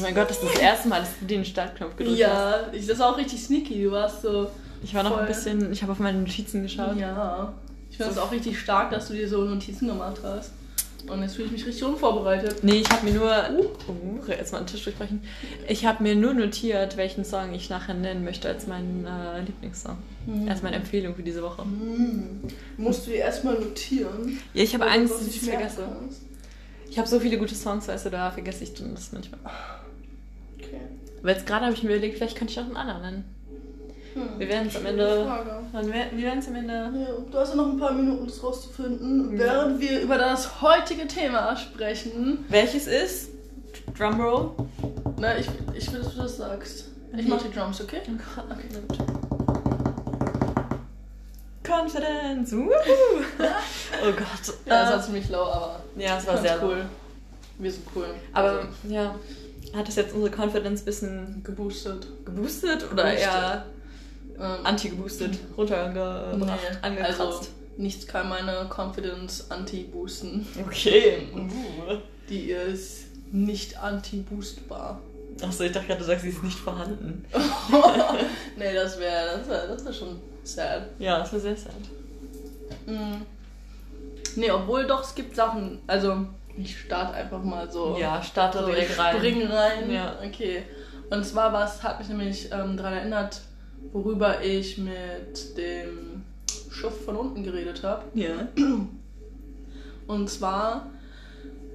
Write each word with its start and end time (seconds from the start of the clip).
Oh 0.00 0.02
mein 0.02 0.14
Gott, 0.14 0.30
das 0.30 0.42
ist 0.42 0.54
das 0.54 0.60
erste 0.60 0.88
Mal, 0.88 1.00
dass 1.00 1.18
du 1.20 1.26
den 1.26 1.44
Startknopf 1.44 1.96
gedrückt 1.96 2.24
hast. 2.24 2.72
Ja, 2.72 2.86
das 2.86 2.98
war 2.98 3.12
auch 3.12 3.18
richtig 3.18 3.42
sneaky. 3.42 3.84
Du 3.84 3.92
warst 3.92 4.22
so. 4.22 4.50
Ich 4.82 4.94
war 4.94 5.02
noch 5.02 5.12
Voll. 5.12 5.20
ein 5.20 5.26
bisschen, 5.26 5.72
ich 5.72 5.82
habe 5.82 5.92
auf 5.92 5.98
meine 5.98 6.18
Notizen 6.18 6.62
geschaut. 6.62 6.96
Ja. 6.96 7.52
Ich 7.90 7.96
finde 7.96 8.12
es 8.12 8.18
auch 8.18 8.32
richtig 8.32 8.58
stark, 8.58 8.90
dass 8.90 9.08
du 9.08 9.14
dir 9.14 9.28
so 9.28 9.44
Notizen 9.44 9.88
gemacht 9.88 10.18
hast. 10.22 10.52
Und 11.06 11.22
jetzt 11.22 11.34
fühle 11.34 11.46
ich 11.46 11.52
mich 11.52 11.66
richtig 11.66 11.84
unvorbereitet. 11.84 12.62
Nee, 12.62 12.80
ich 12.80 12.90
habe 12.90 13.04
mir 13.04 13.14
nur. 13.14 13.34
Oh, 13.88 14.30
jetzt 14.30 14.52
mal 14.52 14.58
einen 14.58 14.66
Tisch 14.66 14.84
durchbrechen. 14.84 15.22
Ich 15.66 15.86
habe 15.86 16.02
mir 16.02 16.14
nur 16.14 16.34
notiert, 16.34 16.96
welchen 16.96 17.24
Song 17.24 17.52
ich 17.54 17.70
nachher 17.70 17.94
nennen 17.94 18.24
möchte 18.24 18.48
als 18.48 18.66
meinen 18.66 19.06
äh, 19.06 19.40
Lieblingssong. 19.40 19.96
Mhm. 20.26 20.48
Als 20.48 20.62
meine 20.62 20.76
Empfehlung 20.76 21.14
für 21.14 21.22
diese 21.22 21.42
Woche. 21.42 21.62
Hm. 21.62 22.40
Musst 22.76 23.06
du 23.06 23.10
dir 23.10 23.18
erstmal 23.18 23.54
notieren. 23.54 24.38
Ja, 24.52 24.62
ich 24.62 24.74
habe 24.74 24.86
Angst, 24.90 25.14
dass 25.14 25.26
ich 25.26 25.40
vergesse. 25.40 25.84
Ich 26.90 26.98
habe 26.98 27.08
so 27.08 27.20
viele 27.20 27.38
gute 27.38 27.54
Songs, 27.54 27.88
weißt 27.88 28.06
du, 28.06 28.10
da 28.10 28.30
vergesse 28.30 28.64
ich 28.64 28.74
das 28.74 29.12
manchmal. 29.12 29.40
Okay. 30.62 30.80
Aber 31.20 31.30
jetzt 31.32 31.46
gerade 31.46 31.64
habe 31.66 31.74
ich 31.74 31.82
mir 31.82 31.90
überlegt, 31.90 32.16
vielleicht 32.16 32.36
könnte 32.36 32.52
ich 32.52 32.58
auch 32.60 32.64
einen 32.64 32.76
anderen 32.76 33.02
nennen. 33.02 33.24
Hm. 34.14 34.38
Wir 34.38 34.48
werden 34.48 34.68
es 34.68 34.76
am 34.76 34.86
Ende. 34.86 35.26
Wer- 35.72 36.10
Wir 36.16 36.22
werden 36.24 36.38
es 36.40 36.48
am 36.48 36.54
Ende. 36.56 36.72
Ja, 36.72 37.06
du 37.30 37.38
hast 37.38 37.50
ja 37.50 37.56
noch 37.56 37.68
ein 37.68 37.78
paar 37.78 37.92
Minuten, 37.92 38.26
das 38.26 38.42
rauszufinden, 38.42 39.32
Ja. 39.34 39.38
während 39.38 39.80
wir 39.80 40.00
über 40.00 40.18
das 40.18 40.60
heutige 40.62 41.06
Thema 41.06 41.56
sprechen. 41.56 42.44
Welches 42.48 42.86
ist? 42.88 43.28
Drumroll. 43.96 44.50
Na, 45.18 45.38
ich, 45.38 45.46
ich 45.74 45.92
will, 45.92 46.00
dass 46.00 46.14
du 46.14 46.22
das 46.22 46.36
sagst. 46.38 46.86
Ich 47.12 47.18
Okay. 47.20 47.28
mach 47.28 47.42
die 47.42 47.50
Drums, 47.52 47.80
okay? 47.80 48.00
Okay, 48.02 48.66
na 48.72 48.80
gut. 48.88 48.98
Confidence. 51.62 52.52
Wuhu. 52.52 52.68
oh 54.02 54.12
Gott. 54.12 54.54
Ja, 54.66 54.82
das 54.82 54.88
Äh, 54.90 54.92
war 54.94 55.02
ziemlich 55.02 55.28
low, 55.28 55.42
aber 55.44 55.80
ja, 55.96 56.16
es 56.18 56.26
war 56.26 56.38
sehr 56.38 56.62
cool. 56.62 56.84
Wir 57.58 57.70
sind 57.70 57.84
cool. 57.94 58.06
Aber 58.32 58.48
Also, 58.50 58.68
ja, 58.88 59.14
hat 59.74 59.88
das 59.88 59.96
jetzt 59.96 60.14
unsere 60.14 60.34
Confidence 60.34 60.82
ein 60.82 60.84
bisschen 60.84 61.40
geboostet. 61.44 62.06
geboostet 62.24 62.84
oder 62.92 63.04
Geboostet. 63.04 63.20
eher 63.20 63.66
Ähm, 64.38 64.64
anti-geboostet, 64.66 65.38
runtergebracht, 65.56 66.38
nee, 66.38 66.78
angekratzt? 66.82 67.20
also 67.20 67.40
nichts 67.76 68.06
kann 68.06 68.28
meine 68.28 68.68
Confidence 68.74 69.50
anti-boosten. 69.50 70.46
okay. 70.66 71.28
Uh. 71.34 71.96
Die 72.28 72.50
ist 72.50 73.04
nicht 73.32 73.76
anti-boostbar. 73.78 75.00
Achso, 75.42 75.64
ich 75.64 75.72
dachte 75.72 75.86
gerade, 75.86 76.00
du 76.00 76.06
sagst, 76.06 76.22
sie 76.22 76.30
ist 76.30 76.42
nicht 76.42 76.58
vorhanden. 76.58 77.24
nee, 78.56 78.74
das 78.74 78.98
wäre 78.98 79.38
das 79.38 79.48
wär, 79.48 79.66
das 79.68 79.84
wär 79.84 79.92
schon 79.92 80.20
sad. 80.42 80.88
Ja, 80.98 81.18
das 81.18 81.32
war 81.32 81.40
sehr 81.40 81.56
sad. 81.56 81.72
Mhm. 82.86 83.22
Nee, 84.36 84.50
obwohl 84.50 84.86
doch, 84.86 85.02
es 85.02 85.14
gibt 85.14 85.34
Sachen. 85.36 85.78
Also, 85.86 86.26
ich 86.62 86.78
starte 86.80 87.14
einfach 87.14 87.42
mal 87.42 87.70
so. 87.70 87.96
Ja, 87.98 88.22
starte 88.22 88.58
so 88.60 88.66
direkt 88.66 88.98
rein. 88.98 89.16
spring 89.16 89.46
rein. 89.46 89.90
Ja. 89.90 90.16
Okay. 90.24 90.62
Und 91.10 91.24
zwar 91.24 91.52
was 91.52 91.82
hat 91.82 91.98
mich 91.98 92.08
nämlich 92.08 92.50
ähm, 92.52 92.76
daran 92.76 92.92
erinnert, 92.94 93.40
worüber 93.92 94.42
ich 94.42 94.78
mit 94.78 95.56
dem 95.56 96.24
Schuft 96.70 97.02
von 97.04 97.16
unten 97.16 97.42
geredet 97.42 97.82
habe. 97.82 98.04
Ja. 98.14 98.48
Und 100.06 100.28
zwar 100.30 100.86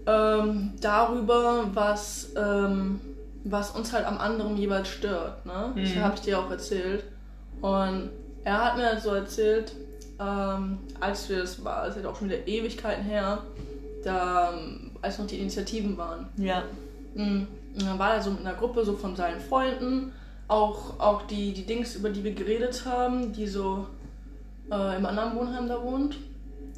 ähm, 0.08 0.73
darüber, 0.81 1.66
was, 1.73 2.30
ähm, 2.38 3.00
was 3.44 3.72
uns 3.72 3.91
halt 3.94 4.06
am 4.06 4.17
anderen 4.17 4.58
jeweils 4.58 4.88
stört. 4.88 5.45
Ne? 5.45 5.73
Das 5.75 5.95
Mhm. 5.95 6.03
habe 6.03 6.16
ich 6.16 6.22
dir 6.22 6.39
auch 6.39 6.50
erzählt. 6.52 7.03
Und 7.61 8.09
er 8.44 8.63
hat 8.66 8.78
mir 8.78 8.86
halt 8.86 9.02
so 9.02 9.11
erzählt, 9.11 9.73
ähm, 10.19 10.78
als 11.00 11.28
wir 11.30 11.39
das 11.39 11.63
war, 11.63 11.88
es 11.88 11.97
ist 11.97 12.06
auch 12.06 12.16
schon 12.17 12.30
wieder 12.30 12.47
Ewigkeiten 12.47 13.03
her, 13.03 13.39
da, 14.06 14.53
ähm, 14.53 14.92
als 15.02 15.20
noch 15.20 15.28
die 15.28 15.39
Initiativen 15.39 15.98
waren. 15.98 16.28
Ja. 16.38 16.64
Mhm. 17.14 17.48
Und 17.75 17.86
dann 17.86 18.00
war 18.00 18.16
er 18.16 18.22
so 18.22 18.31
mit 18.31 18.42
einer 18.42 18.53
Gruppe 18.56 18.86
so 18.86 18.94
von 18.95 19.16
seinen 19.16 19.39
Freunden, 19.42 20.14
auch, 20.47 21.00
auch 21.00 21.23
die, 21.23 21.53
die 21.53 21.66
Dings, 21.66 21.95
über 21.95 22.09
die 22.09 22.23
wir 22.23 22.34
geredet 22.34 22.86
haben, 22.86 23.34
die 23.34 23.47
so 23.47 23.88
äh, 24.72 24.95
im 24.97 25.06
anderen 25.06 25.35
Wohnheim 25.35 25.68
da 25.68 25.81
wohnt. 25.81 26.18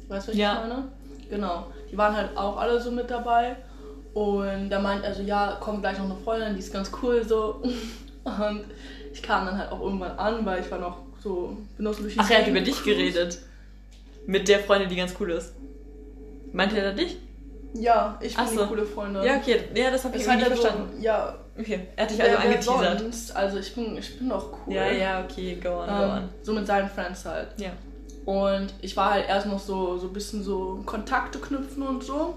Weißt 0.08 0.28
du, 0.28 0.32
was 0.32 0.38
Ja. 0.38 0.54
ich 0.64 0.68
meine? 0.68 0.84
Genau. 1.30 1.66
Die 1.90 1.96
waren 1.98 2.16
halt 2.16 2.36
auch 2.36 2.56
alle 2.56 2.80
so 2.80 2.90
mit 2.90 3.10
dabei. 3.10 3.56
Und 4.14 4.70
da 4.70 4.80
meint 4.80 5.04
er 5.04 5.14
so, 5.14 5.22
ja, 5.22 5.58
kommt 5.60 5.82
gleich 5.82 5.98
noch 5.98 6.06
eine 6.06 6.16
Freundin, 6.16 6.54
die 6.54 6.60
ist 6.60 6.72
ganz 6.72 6.90
cool 7.02 7.22
so. 7.26 7.62
Und 8.24 8.64
ich 9.12 9.22
kam 9.22 9.46
dann 9.46 9.56
halt 9.58 9.70
auch 9.70 9.80
irgendwann 9.80 10.18
an, 10.18 10.44
weil 10.44 10.60
ich 10.62 10.70
war 10.70 10.78
noch 10.78 10.98
so, 11.22 11.56
bin 11.76 11.84
noch 11.84 11.92
so 11.92 12.02
die 12.02 12.14
Ach, 12.18 12.28
er 12.30 12.40
hat 12.40 12.48
über 12.48 12.60
dich 12.60 12.82
geredet. 12.82 13.38
Mit 14.26 14.48
der 14.48 14.60
Freundin, 14.60 14.88
die 14.88 14.96
ganz 14.96 15.14
cool 15.20 15.30
ist. 15.30 15.54
Meinte 16.58 16.76
er 16.78 16.90
da 16.90 16.92
dich? 16.92 17.16
Ja, 17.74 18.18
ich 18.20 18.36
bin 18.36 18.48
so. 18.48 18.66
coole 18.66 18.84
Freundin. 18.84 19.22
Ja, 19.22 19.36
okay. 19.36 19.60
Ja, 19.74 19.90
das 19.92 20.04
habe 20.04 20.16
ich 20.16 20.26
halt 20.28 20.40
nicht 20.40 20.48
so, 20.56 20.60
verstanden. 20.62 21.00
ja, 21.02 21.34
Okay. 21.56 21.86
Er 21.96 22.02
hat 22.04 22.10
dich 22.10 22.20
also 22.22 22.32
wer 22.36 22.40
angeteasert. 22.44 23.00
sonst? 23.00 23.36
Also 23.36 23.58
ich 23.58 23.74
bin, 23.74 23.96
ich 23.96 24.18
bin 24.18 24.28
doch 24.28 24.52
cool. 24.66 24.74
Ja, 24.74 24.90
ja, 24.90 25.24
okay. 25.24 25.56
Go 25.62 25.68
on, 25.80 25.86
go 25.86 25.92
Ähm, 25.92 26.10
on. 26.10 26.28
so 26.42 26.52
mit 26.52 26.66
seinen 26.66 26.88
Friends 26.88 27.24
halt. 27.24 27.48
Ja. 27.58 27.70
Und 28.24 28.74
ich 28.80 28.96
war 28.96 29.12
halt 29.14 29.28
erst 29.28 29.46
noch 29.46 29.58
so, 29.58 29.98
so 29.98 30.06
ein 30.08 30.12
bisschen 30.12 30.42
so 30.42 30.82
Kontakte 30.84 31.38
knüpfen 31.38 31.82
und 31.84 32.02
so. 32.04 32.36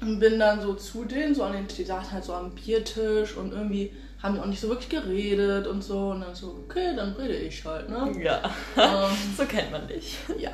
Und 0.00 0.18
bin 0.20 0.38
dann 0.38 0.60
so 0.60 0.74
zu 0.74 1.04
denen, 1.04 1.34
so 1.34 1.42
an 1.44 1.52
den, 1.52 1.66
die 1.68 1.84
saßen 1.84 2.12
halt 2.12 2.24
so 2.24 2.34
am 2.34 2.50
Biertisch 2.54 3.36
und 3.36 3.52
irgendwie 3.52 3.92
haben 4.22 4.34
die 4.34 4.40
auch 4.40 4.46
nicht 4.46 4.60
so 4.60 4.68
wirklich 4.68 4.88
geredet 4.90 5.66
und 5.66 5.82
so. 5.82 6.10
Und 6.10 6.20
dann 6.22 6.34
so, 6.34 6.56
okay, 6.64 6.94
dann 6.96 7.12
rede 7.14 7.34
ich 7.34 7.64
halt, 7.64 7.88
ne? 7.88 8.12
Ja. 8.22 8.42
ähm, 8.76 9.10
so 9.36 9.44
kennt 9.44 9.70
man 9.70 9.86
dich. 9.88 10.18
ja. 10.38 10.50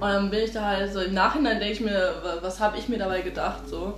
Und 0.00 0.08
dann 0.08 0.30
bin 0.30 0.40
ich 0.40 0.52
da 0.52 0.62
halt 0.64 0.92
so, 0.92 1.00
im 1.00 1.14
Nachhinein 1.14 1.58
denke 1.60 1.74
ich 1.74 1.80
mir, 1.80 2.14
wa- 2.22 2.38
was 2.42 2.58
habe 2.60 2.76
ich 2.78 2.88
mir 2.88 2.98
dabei 2.98 3.20
gedacht, 3.20 3.68
so. 3.68 3.94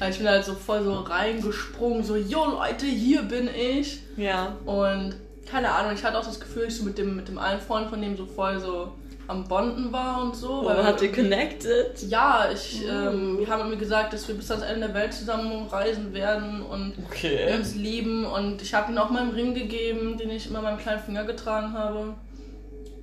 Also 0.00 0.12
ich 0.12 0.18
bin 0.18 0.28
halt 0.28 0.44
so 0.44 0.54
voll 0.54 0.82
so 0.82 0.92
reingesprungen, 0.94 2.02
so, 2.02 2.16
yo 2.16 2.44
Leute, 2.46 2.86
hier 2.86 3.22
bin 3.22 3.48
ich. 3.54 4.00
Ja. 4.16 4.56
Und 4.64 5.14
keine 5.48 5.70
Ahnung, 5.70 5.92
ich 5.94 6.02
hatte 6.04 6.18
auch 6.18 6.24
das 6.26 6.40
Gefühl, 6.40 6.64
ich 6.66 6.76
so 6.76 6.84
mit 6.84 6.98
dem, 6.98 7.14
mit 7.16 7.28
dem 7.28 7.38
einen 7.38 7.60
Freund 7.60 7.88
von 7.88 8.02
dem 8.02 8.16
so 8.16 8.26
voll 8.26 8.58
so 8.58 8.92
am 9.28 9.44
Bonden 9.48 9.92
war 9.92 10.22
und 10.22 10.36
so. 10.36 10.62
Oh, 10.62 10.66
weil 10.66 10.84
habt 10.84 11.02
ihr 11.02 11.10
connected? 11.12 12.00
Ja, 12.08 12.48
ich, 12.52 12.82
Uh. 12.84 12.88
ähm, 12.88 13.38
wir 13.38 13.48
haben 13.48 13.60
irgendwie 13.60 13.78
gesagt, 13.78 14.12
dass 14.12 14.26
wir 14.28 14.36
bis 14.36 14.50
ans 14.52 14.62
Ende 14.64 14.86
der 14.86 14.94
Welt 14.94 15.12
zusammen 15.14 15.66
reisen 15.68 16.12
werden 16.14 16.62
und 16.62 16.92
Okay. 17.08 17.52
uns 17.56 17.74
lieben. 17.74 18.24
Und 18.24 18.62
ich 18.62 18.72
habe 18.74 18.92
ihm 18.92 18.98
auch 18.98 19.10
meinen 19.10 19.30
Ring 19.32 19.52
gegeben, 19.54 20.16
den 20.16 20.30
ich 20.30 20.48
immer 20.48 20.62
meinem 20.62 20.78
kleinen 20.78 21.00
Finger 21.02 21.24
getragen 21.24 21.72
habe. 21.72 22.14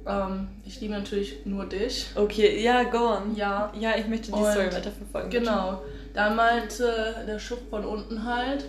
Ähm, 0.06 0.48
ich 0.66 0.82
liebe 0.82 0.94
natürlich 0.94 1.46
nur 1.46 1.66
dich. 1.66 2.08
Okay, 2.16 2.62
ja, 2.62 2.84
go 2.84 3.14
on. 3.16 3.36
Ja, 3.36 3.72
Ja, 3.80 3.92
ich 3.98 4.08
möchte 4.08 4.28
die 4.32 4.38
Und- 4.38 4.52
Story 4.52 4.66
weiterverfolgen. 4.68 5.30
Genau. 5.30 5.82
Da 6.14 6.30
meinte 6.30 7.24
der 7.28 7.40
Schuft 7.40 7.64
von 7.70 7.86
unten 7.86 8.24
halt, 8.26 8.66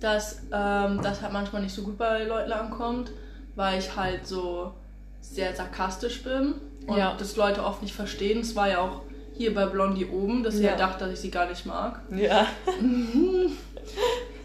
dass 0.00 0.42
ähm, 0.52 1.00
das 1.02 1.22
halt 1.22 1.32
manchmal 1.32 1.62
nicht 1.62 1.74
so 1.74 1.82
gut 1.82 1.98
bei 1.98 2.24
Leuten 2.24 2.52
ankommt, 2.52 3.10
weil 3.56 3.78
ich 3.80 3.96
halt 3.96 4.26
so 4.26 4.72
sehr 5.20 5.54
sarkastisch 5.54 6.22
bin 6.22 6.54
und 6.86 6.96
Ja. 6.98 7.16
das 7.18 7.34
Leute 7.36 7.64
oft 7.64 7.82
nicht 7.82 7.94
verstehen. 7.94 8.40
Es 8.40 8.54
war 8.54 8.68
ja 8.68 8.78
auch 8.80 9.00
hier 9.34 9.54
bei 9.54 9.66
Blondie 9.66 10.06
oben, 10.06 10.42
dass 10.42 10.54
sie 10.56 10.64
Ja. 10.64 10.70
halt 10.70 10.80
dachte, 10.80 11.04
dass 11.04 11.14
ich 11.14 11.20
sie 11.20 11.30
gar 11.30 11.48
nicht 11.48 11.66
mag. 11.66 12.00
Ja. 12.16 12.46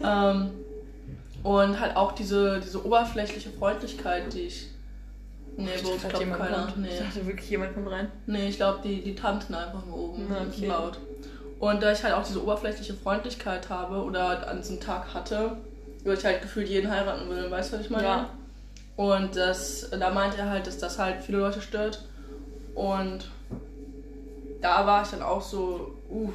Ähm, 0.02 0.50
und 1.42 1.78
halt 1.80 1.96
auch 1.96 2.12
diese, 2.12 2.60
diese 2.60 2.84
oberflächliche 2.84 3.50
Freundlichkeit, 3.50 4.32
die 4.32 4.40
ich. 4.42 4.66
Nee, 5.56 5.70
Ich 5.76 5.82
bei 5.82 5.88
uns 5.90 6.02
dachte, 6.02 6.08
glaubt 6.16 6.24
jemand 6.24 6.42
keiner. 6.42 6.62
kommt. 6.64 6.76
Nee. 6.78 6.88
Ich 6.88 6.98
dachte 6.98 7.26
wirklich, 7.26 7.50
jemand 7.50 7.74
kommt 7.74 7.90
rein. 7.90 8.10
Nee, 8.26 8.48
ich 8.48 8.56
glaube, 8.56 8.80
die, 8.82 9.02
die 9.02 9.14
tanzen 9.14 9.54
einfach 9.54 9.84
nur 9.86 9.96
oben 9.98 10.26
Na, 10.28 10.38
und 10.40 10.48
okay. 10.48 10.66
laut. 10.66 10.98
Und 11.60 11.82
da 11.82 11.92
ich 11.92 12.02
halt 12.02 12.14
auch 12.14 12.24
diese 12.24 12.42
oberflächliche 12.42 12.94
Freundlichkeit 12.94 13.68
habe 13.70 14.02
oder 14.02 14.48
an 14.48 14.58
diesem 14.58 14.80
Tag 14.80 15.14
hatte, 15.14 15.56
würde 16.02 16.18
ich 16.18 16.24
halt 16.24 16.42
gefühlt 16.42 16.68
jeden 16.68 16.90
heiraten 16.90 17.28
will, 17.30 17.50
weißt 17.50 17.72
du, 17.72 17.76
was 17.76 17.84
ich 17.84 17.90
meine? 17.90 18.04
Ja. 18.04 18.30
Und 18.96 19.34
das, 19.36 19.88
da 19.90 20.10
meinte 20.10 20.38
er 20.38 20.50
halt, 20.50 20.66
dass 20.66 20.78
das 20.78 20.98
halt 20.98 21.22
viele 21.22 21.38
Leute 21.38 21.60
stört. 21.62 22.04
Und 22.74 23.30
da 24.60 24.86
war 24.86 25.02
ich 25.02 25.08
dann 25.08 25.22
auch 25.22 25.42
so, 25.42 25.94
uh, 26.10 26.30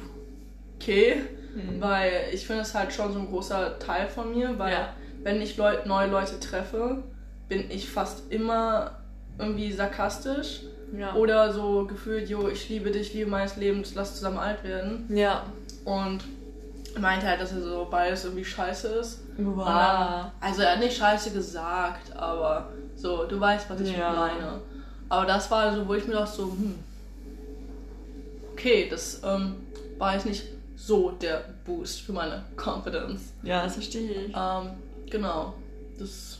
okay, 0.76 1.22
Mhm. 1.54 1.80
weil 1.80 2.12
ich 2.32 2.46
finde 2.46 2.62
es 2.62 2.74
halt 2.74 2.92
schon 2.92 3.12
so 3.12 3.18
ein 3.18 3.26
großer 3.28 3.78
Teil 3.80 4.08
von 4.08 4.30
mir, 4.32 4.56
weil 4.58 4.72
Ja. 4.72 4.88
wenn 5.24 5.42
ich 5.42 5.56
Leut, 5.56 5.84
neue 5.84 6.06
Leute 6.08 6.38
treffe, 6.38 7.02
bin 7.48 7.68
ich 7.72 7.90
fast 7.90 8.30
immer 8.32 8.99
irgendwie 9.40 9.72
sarkastisch 9.72 10.60
Ja. 10.96 11.14
oder 11.14 11.52
so 11.52 11.86
gefühlt, 11.86 12.28
jo, 12.28 12.48
ich 12.48 12.68
liebe 12.68 12.90
dich, 12.90 13.14
liebe 13.14 13.30
meines 13.30 13.56
Lebens, 13.56 13.94
lass 13.94 14.14
zusammen 14.16 14.38
alt 14.38 14.62
werden. 14.64 15.06
Ja. 15.14 15.44
Und 15.84 16.20
meinte 16.98 17.26
halt, 17.26 17.40
dass 17.40 17.52
er 17.52 17.60
so 17.62 17.86
beides 17.90 18.24
irgendwie 18.24 18.44
scheiße 18.44 18.88
ist. 18.88 19.20
Wow. 19.38 19.64
dann, 19.66 20.30
also 20.40 20.62
er 20.62 20.72
hat 20.72 20.80
nicht 20.80 20.96
scheiße 20.96 21.30
gesagt, 21.30 22.14
aber 22.16 22.68
so, 22.96 23.24
du 23.26 23.38
weißt, 23.40 23.70
was 23.70 23.80
ich 23.80 23.96
Ja. 23.96 24.12
meine. 24.12 24.60
Aber 25.08 25.26
das 25.26 25.50
war 25.50 25.74
so, 25.74 25.86
wo 25.88 25.94
ich 25.94 26.06
mir 26.06 26.14
dachte 26.14 26.36
so, 26.36 26.44
hm, 26.44 26.74
okay, 28.52 28.88
das 28.90 29.20
ähm, 29.24 29.56
war 29.98 30.14
jetzt 30.14 30.26
nicht 30.26 30.44
so 30.76 31.10
der 31.12 31.44
Boost 31.64 32.00
für 32.02 32.12
meine 32.12 32.44
Confidence. 32.56 33.32
Ja, 33.42 33.62
das 33.64 33.74
verstehe 33.74 34.10
ich. 34.26 34.34
Ähm, 34.36 34.70
genau, 35.10 35.54
das 35.98 36.38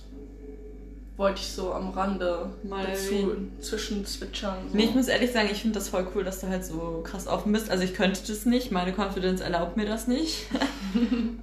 wollte 1.21 1.41
ich 1.41 1.49
so 1.53 1.73
am 1.73 1.91
Rande 1.91 2.51
Mal 2.63 2.87
dazu 2.87 3.15
erwähnen. 3.15 3.53
zwischen 3.61 4.05
zwitschern. 4.07 4.57
So. 4.71 4.77
Nee, 4.77 4.85
ich 4.85 4.95
muss 4.95 5.07
ehrlich 5.09 5.31
sagen, 5.33 5.49
ich 5.53 5.61
finde 5.61 5.79
das 5.79 5.89
voll 5.91 6.07
cool, 6.15 6.25
dass 6.25 6.41
du 6.41 6.49
halt 6.49 6.65
so 6.65 7.03
krass 7.05 7.27
offen 7.29 7.53
bist. 7.53 7.71
Also 7.71 7.85
ich 7.85 7.93
könnte 7.95 8.21
das 8.27 8.47
nicht, 8.47 8.73
meine 8.73 8.93
Confidence 8.93 9.41
erlaubt 9.43 9.77
mir 9.77 9.87
das 9.87 10.09
nicht. 10.09 10.47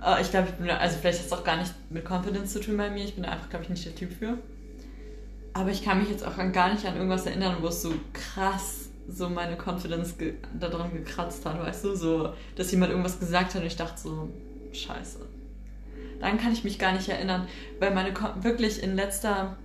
Äh, 0.05 0.21
ich 0.21 0.29
glaube, 0.29 0.47
ich 0.49 0.55
bin, 0.55 0.67
da- 0.67 0.77
also 0.77 0.97
vielleicht 0.99 1.19
hat 1.19 1.25
es 1.27 1.31
auch 1.31 1.43
gar 1.45 1.55
nicht 1.57 1.73
mit 1.89 2.03
Confidence 2.09 2.51
zu 2.53 2.59
tun 2.59 2.75
bei 2.75 2.89
mir. 2.89 3.03
Ich 3.05 3.13
bin 3.15 3.23
da 3.23 3.29
einfach, 3.31 3.49
glaube 3.49 3.63
ich, 3.63 3.69
nicht 3.69 3.85
der 3.85 3.95
Typ 3.95 4.11
für. 4.19 4.37
Aber 5.53 5.69
ich 5.71 5.83
kann 5.85 5.99
mich 5.99 6.09
jetzt 6.09 6.25
auch 6.25 6.37
an, 6.37 6.51
gar 6.51 6.73
nicht 6.73 6.85
an 6.85 6.95
irgendwas 6.97 7.25
erinnern, 7.25 7.55
wo 7.61 7.67
es 7.67 7.81
so 7.81 7.93
krass 8.13 8.89
so 9.09 9.29
meine 9.29 9.55
Confidence 9.57 10.17
ge 10.17 10.33
daran 10.59 10.91
gekratzt 10.93 11.45
hat, 11.45 11.59
weißt 11.59 11.85
du? 11.85 11.95
So, 11.95 12.33
dass 12.57 12.71
jemand 12.71 12.91
irgendwas 12.91 13.19
gesagt 13.19 13.55
hat 13.55 13.61
und 13.61 13.67
ich 13.67 13.77
dachte 13.77 14.01
so, 14.01 14.29
scheiße. 14.73 15.19
Dann 16.19 16.37
kann 16.37 16.51
ich 16.51 16.63
mich 16.65 16.77
gar 16.77 16.91
nicht 16.91 17.07
erinnern, 17.09 17.47
weil 17.79 17.93
meine 17.93 18.13
Kon 18.13 18.43
wirklich 18.43 18.83
in 18.83 18.95
letzter, 18.97 19.55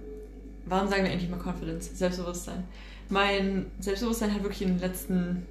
warum 0.67 0.89
sagen 0.89 1.05
wir 1.05 1.11
endlich 1.11 1.31
mal 1.31 1.39
Confidence? 1.41 1.91
Selbstbewusstsein. 1.99 2.65
Mein 3.09 3.67
Selbstbewusstsein 3.81 4.33
hat 4.35 4.43
wirklich 4.43 4.63
in 4.63 4.69
den 4.69 4.81
letzten 4.81 5.47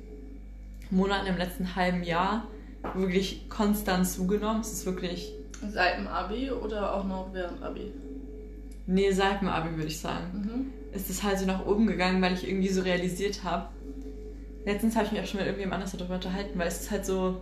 Monaten, 0.90 1.28
im 1.28 1.38
letzten 1.38 1.76
halben 1.76 2.04
Jahr 2.04 2.48
wirklich 2.96 3.48
konstant 3.50 4.08
zugenommen. 4.08 4.62
Es 4.62 4.72
ist 4.74 4.86
wirklich, 4.86 5.34
Seit 5.72 6.00
dem 6.00 6.08
Abi 6.08 6.50
oder 6.50 6.96
auch 6.96 7.04
noch 7.06 7.30
während 7.34 7.62
Abi? 7.62 7.92
nee, 8.88 9.12
seit 9.12 9.42
dem 9.42 9.48
Abi 9.48 9.76
würde 9.76 9.88
ich 9.88 10.00
sagen. 10.00 10.26
Mhm. 10.34 10.96
ist 10.98 11.10
es 11.10 11.22
halt 11.24 11.38
so 11.40 11.46
nach 11.46 11.66
oben 11.66 11.86
gegangen, 11.88 12.22
weil 12.22 12.34
ich 12.34 12.48
irgendwie 12.48 12.68
so 12.70 12.82
realisiert 12.82 13.44
habe. 13.44 13.68
Letztens 14.66 14.96
habe 14.96 15.06
ich 15.06 15.12
mich 15.12 15.22
auch 15.22 15.26
schon 15.26 15.38
mit 15.40 15.48
irgendjemand 15.48 15.82
anders 15.82 15.96
darüber 15.96 16.16
unterhalten, 16.16 16.58
weil 16.58 16.68
es 16.68 16.82
ist 16.82 16.92
halt 16.92 17.06
so, 17.06 17.42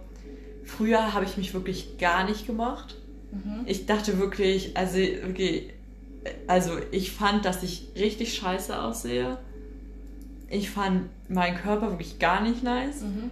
früher 0.65 1.13
habe 1.13 1.25
ich 1.25 1.37
mich 1.37 1.53
wirklich 1.53 1.97
gar 1.97 2.25
nicht 2.25 2.45
gemocht. 2.45 2.95
Mhm. 3.31 3.61
Ich 3.65 3.85
dachte 3.85 4.19
wirklich, 4.19 4.75
also 4.77 4.97
okay, 5.29 5.73
also 6.47 6.71
ich 6.91 7.11
fand, 7.11 7.45
dass 7.45 7.63
ich 7.63 7.87
richtig 7.95 8.33
scheiße 8.35 8.79
aussehe. 8.81 9.37
Ich 10.49 10.69
fand 10.69 11.09
meinen 11.29 11.57
Körper 11.57 11.91
wirklich 11.91 12.19
gar 12.19 12.41
nicht 12.41 12.63
nice. 12.63 13.01
Mhm. 13.01 13.31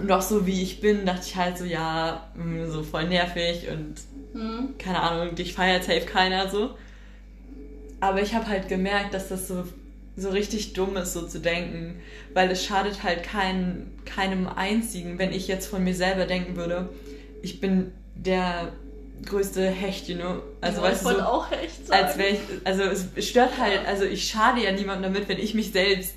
Und 0.00 0.10
auch 0.10 0.22
so 0.22 0.46
wie 0.46 0.62
ich 0.62 0.80
bin, 0.80 1.06
dachte 1.06 1.22
ich 1.26 1.36
halt 1.36 1.56
so, 1.58 1.64
ja, 1.64 2.28
mh, 2.34 2.66
so 2.70 2.82
voll 2.82 3.08
nervig 3.08 3.68
und 3.70 3.94
Mhm. 4.34 4.76
keine 4.78 5.00
Ahnung, 5.00 5.36
dich 5.36 5.54
feiert 5.54 5.84
safe 5.84 6.00
keiner 6.06 6.48
so. 6.48 6.70
Aber 8.00 8.20
ich 8.20 8.34
habe 8.34 8.48
halt 8.48 8.68
gemerkt, 8.68 9.14
dass 9.14 9.28
das 9.28 9.46
so, 9.46 9.64
so 10.16 10.30
richtig 10.30 10.72
dumm 10.72 10.96
ist, 10.96 11.12
so 11.12 11.26
zu 11.26 11.38
denken, 11.40 12.00
weil 12.34 12.50
es 12.50 12.64
schadet 12.64 13.02
halt 13.04 13.22
kein, 13.22 13.92
keinem 14.04 14.48
einzigen, 14.48 15.18
wenn 15.18 15.32
ich 15.32 15.46
jetzt 15.46 15.66
von 15.68 15.84
mir 15.84 15.94
selber 15.94 16.26
denken 16.26 16.56
würde, 16.56 16.88
ich 17.42 17.60
bin 17.60 17.92
der 18.16 18.72
größte 19.24 19.62
Hecht, 19.66 20.08
you 20.08 20.16
know? 20.16 20.42
Also 20.60 20.78
ja, 20.78 20.88
weißt 20.88 21.02
ich 21.02 21.08
du, 21.08 21.14
so, 21.14 21.14
wollte 21.14 21.28
auch 21.28 21.52
echt 21.52 21.86
sagen. 21.86 22.04
als 22.04 22.16
ich, 22.18 22.38
also 22.64 22.82
es 23.16 23.28
stört 23.28 23.58
halt, 23.58 23.86
also 23.86 24.04
ich 24.04 24.28
schade 24.28 24.62
ja 24.62 24.72
niemandem 24.72 25.12
damit, 25.12 25.28
wenn 25.28 25.38
ich 25.38 25.54
mich 25.54 25.72
selbst 25.72 26.14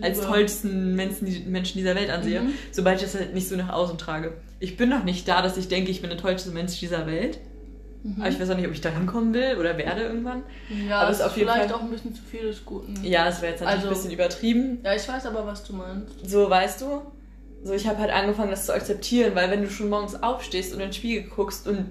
als 0.00 0.18
Liebe. 0.18 0.28
tollsten 0.30 0.94
Menschen, 0.94 1.50
Menschen 1.50 1.78
dieser 1.78 1.94
Welt 1.94 2.10
ansehe, 2.10 2.40
Mhm. 2.42 2.52
sobald 2.72 2.96
ich 2.98 3.02
das 3.10 3.14
halt 3.14 3.34
nicht 3.34 3.48
so 3.48 3.56
nach 3.56 3.70
außen 3.70 3.98
trage. 3.98 4.34
Ich 4.60 4.76
bin 4.76 4.88
noch 4.88 5.04
nicht 5.04 5.26
da, 5.28 5.42
dass 5.42 5.56
ich 5.56 5.68
denke, 5.68 5.90
ich 5.90 6.00
bin 6.00 6.10
der 6.10 6.18
tollste 6.18 6.50
Mensch 6.50 6.78
dieser 6.78 7.06
Welt. 7.06 7.38
Mhm. 8.02 8.16
Aber 8.20 8.28
ich 8.30 8.38
weiß 8.38 8.50
auch 8.50 8.56
nicht, 8.56 8.66
ob 8.66 8.72
ich 8.72 8.80
da 8.80 8.90
hinkommen 8.90 9.34
will 9.34 9.56
oder 9.58 9.76
werde 9.78 10.02
irgendwann. 10.02 10.42
Ja, 10.88 11.00
aber 11.00 11.10
es 11.10 11.16
es 11.16 11.20
ist 11.22 11.26
auf 11.26 11.36
jeden 11.36 11.48
vielleicht 11.50 11.70
Fall- 11.70 11.78
auch 11.78 11.82
ein 11.82 11.90
bisschen 11.90 12.14
zu 12.14 12.22
viel 12.22 12.42
des 12.42 12.64
Guten. 12.64 12.94
Ja, 13.04 13.24
das 13.24 13.40
wäre 13.42 13.52
jetzt 13.52 13.60
natürlich 13.62 13.84
Also- 13.84 13.88
ein 13.88 13.94
bisschen 13.94 14.10
übertrieben. 14.12 14.78
Ja, 14.84 14.94
ich 14.94 15.08
weiß 15.08 15.26
aber, 15.26 15.46
was 15.46 15.64
du 15.64 15.72
meinst. 15.74 16.12
So, 16.28 16.48
weißt 16.48 16.80
du? 16.82 17.02
So, 17.64 17.72
ich 17.72 17.86
habe 17.88 17.98
halt 17.98 18.10
angefangen, 18.12 18.50
das 18.50 18.66
zu 18.66 18.74
akzeptieren, 18.74 19.34
weil 19.34 19.50
wenn 19.50 19.62
du 19.62 19.70
schon 19.70 19.88
morgens 19.88 20.22
aufstehst 20.22 20.72
und 20.72 20.80
in 20.80 20.86
den 20.88 20.92
Spiegel 20.92 21.24
guckst 21.28 21.66
und 21.66 21.86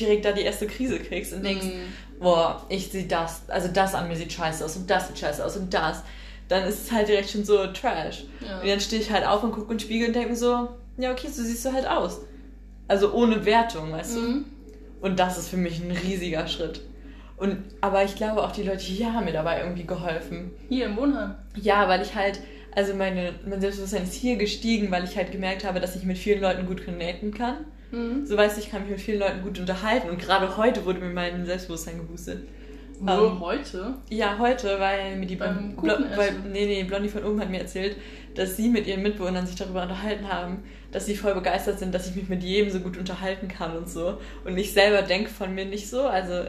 direkt 0.00 0.24
da 0.24 0.32
die 0.32 0.42
erste 0.42 0.66
Krise 0.66 0.98
kriegst 0.98 1.32
und 1.32 1.44
denkst, 1.44 1.66
Mhm. 1.66 2.20
boah, 2.20 2.64
ich 2.68 2.88
sehe 2.88 3.04
das, 3.04 3.42
also 3.48 3.68
das 3.68 3.94
an 3.94 4.08
mir 4.08 4.16
sieht 4.16 4.32
scheiße 4.32 4.64
aus 4.64 4.76
und 4.76 4.88
das 4.90 5.08
sieht 5.08 5.18
scheiße 5.18 5.44
aus 5.44 5.56
und 5.56 5.72
das, 5.72 6.02
dann 6.48 6.64
ist 6.64 6.84
es 6.84 6.92
halt 6.92 7.08
direkt 7.08 7.30
schon 7.30 7.44
so 7.44 7.66
Trash. 7.68 8.24
Ja. 8.40 8.60
Und 8.60 8.68
dann 8.68 8.80
stehe 8.80 9.02
ich 9.02 9.10
halt 9.10 9.26
auf 9.26 9.42
und 9.42 9.52
gucke 9.52 9.72
in 9.72 9.78
den 9.78 9.80
Spiegel 9.80 10.08
und 10.08 10.14
denke 10.14 10.30
mir 10.30 10.36
so, 10.36 10.68
ja, 10.98 11.10
okay, 11.12 11.28
so 11.28 11.42
siehst 11.42 11.64
du 11.64 11.72
halt 11.72 11.86
aus. 11.88 12.20
Also 12.88 13.12
ohne 13.12 13.44
Wertung, 13.44 13.92
weißt 13.92 14.16
du? 14.16 14.20
Mhm. 14.20 14.44
Und 15.00 15.18
das 15.18 15.38
ist 15.38 15.48
für 15.48 15.56
mich 15.56 15.80
ein 15.80 15.90
riesiger 15.90 16.46
Schritt. 16.46 16.80
Und, 17.36 17.58
aber 17.82 18.02
ich 18.04 18.14
glaube 18.16 18.42
auch 18.42 18.52
die 18.52 18.62
Leute 18.62 18.80
hier 18.82 19.12
haben 19.12 19.26
mir 19.26 19.32
dabei 19.32 19.60
irgendwie 19.60 19.84
geholfen. 19.84 20.52
Hier 20.70 20.86
im 20.86 20.96
Wohnheim. 20.96 21.34
Ja, 21.54 21.86
weil 21.88 22.00
ich 22.00 22.14
halt, 22.14 22.40
also 22.74 22.94
meine, 22.94 23.34
mein 23.46 23.60
Selbstbewusstsein 23.60 24.04
ist 24.04 24.14
hier 24.14 24.36
gestiegen, 24.36 24.90
weil 24.90 25.04
ich 25.04 25.16
halt 25.16 25.32
gemerkt 25.32 25.64
habe, 25.64 25.80
dass 25.80 25.96
ich 25.96 26.04
mit 26.04 26.16
vielen 26.16 26.40
Leuten 26.40 26.64
gut 26.66 26.84
connecten 26.84 27.34
kann. 27.34 27.66
Mhm. 27.90 28.26
So 28.26 28.36
weißt 28.36 28.56
du, 28.56 28.60
ich 28.60 28.70
kann 28.70 28.82
mich 28.82 28.90
mit 28.90 29.00
vielen 29.00 29.20
Leuten 29.20 29.42
gut 29.42 29.58
unterhalten 29.58 30.10
und 30.10 30.18
gerade 30.18 30.56
heute 30.56 30.84
wurde 30.84 31.00
mir 31.00 31.10
mein 31.12 31.44
Selbstbewusstsein 31.46 31.98
geboostet. 31.98 32.46
Nur 33.00 33.32
Ähm, 33.32 33.40
heute. 33.40 33.94
Ja, 34.08 34.38
heute, 34.38 34.80
weil 34.80 35.16
mir 35.16 35.26
die 35.26 35.36
Beim 35.36 35.76
Kuchenessen. 35.76 36.16
weil, 36.16 36.32
nee, 36.50 36.64
nee, 36.66 36.82
Blondie 36.84 37.10
von 37.10 37.24
oben 37.24 37.40
hat 37.40 37.50
mir 37.50 37.60
erzählt, 37.60 37.96
dass 38.34 38.56
sie 38.56 38.68
mit 38.70 38.86
ihren 38.86 39.02
Mitbewohnern 39.02 39.46
sich 39.46 39.56
darüber 39.56 39.82
unterhalten 39.82 40.28
haben, 40.32 40.62
dass 40.92 41.04
sie 41.06 41.14
voll 41.14 41.34
begeistert 41.34 41.78
sind, 41.78 41.94
dass 41.94 42.08
ich 42.08 42.16
mich 42.16 42.28
mit 42.28 42.42
jedem 42.42 42.70
so 42.70 42.80
gut 42.80 42.96
unterhalten 42.96 43.48
kann 43.48 43.76
und 43.76 43.88
so. 43.88 44.18
Und 44.44 44.56
ich 44.56 44.72
selber 44.72 45.02
denke 45.02 45.28
von 45.30 45.54
mir 45.54 45.66
nicht 45.66 45.90
so. 45.90 46.02
Also 46.02 46.48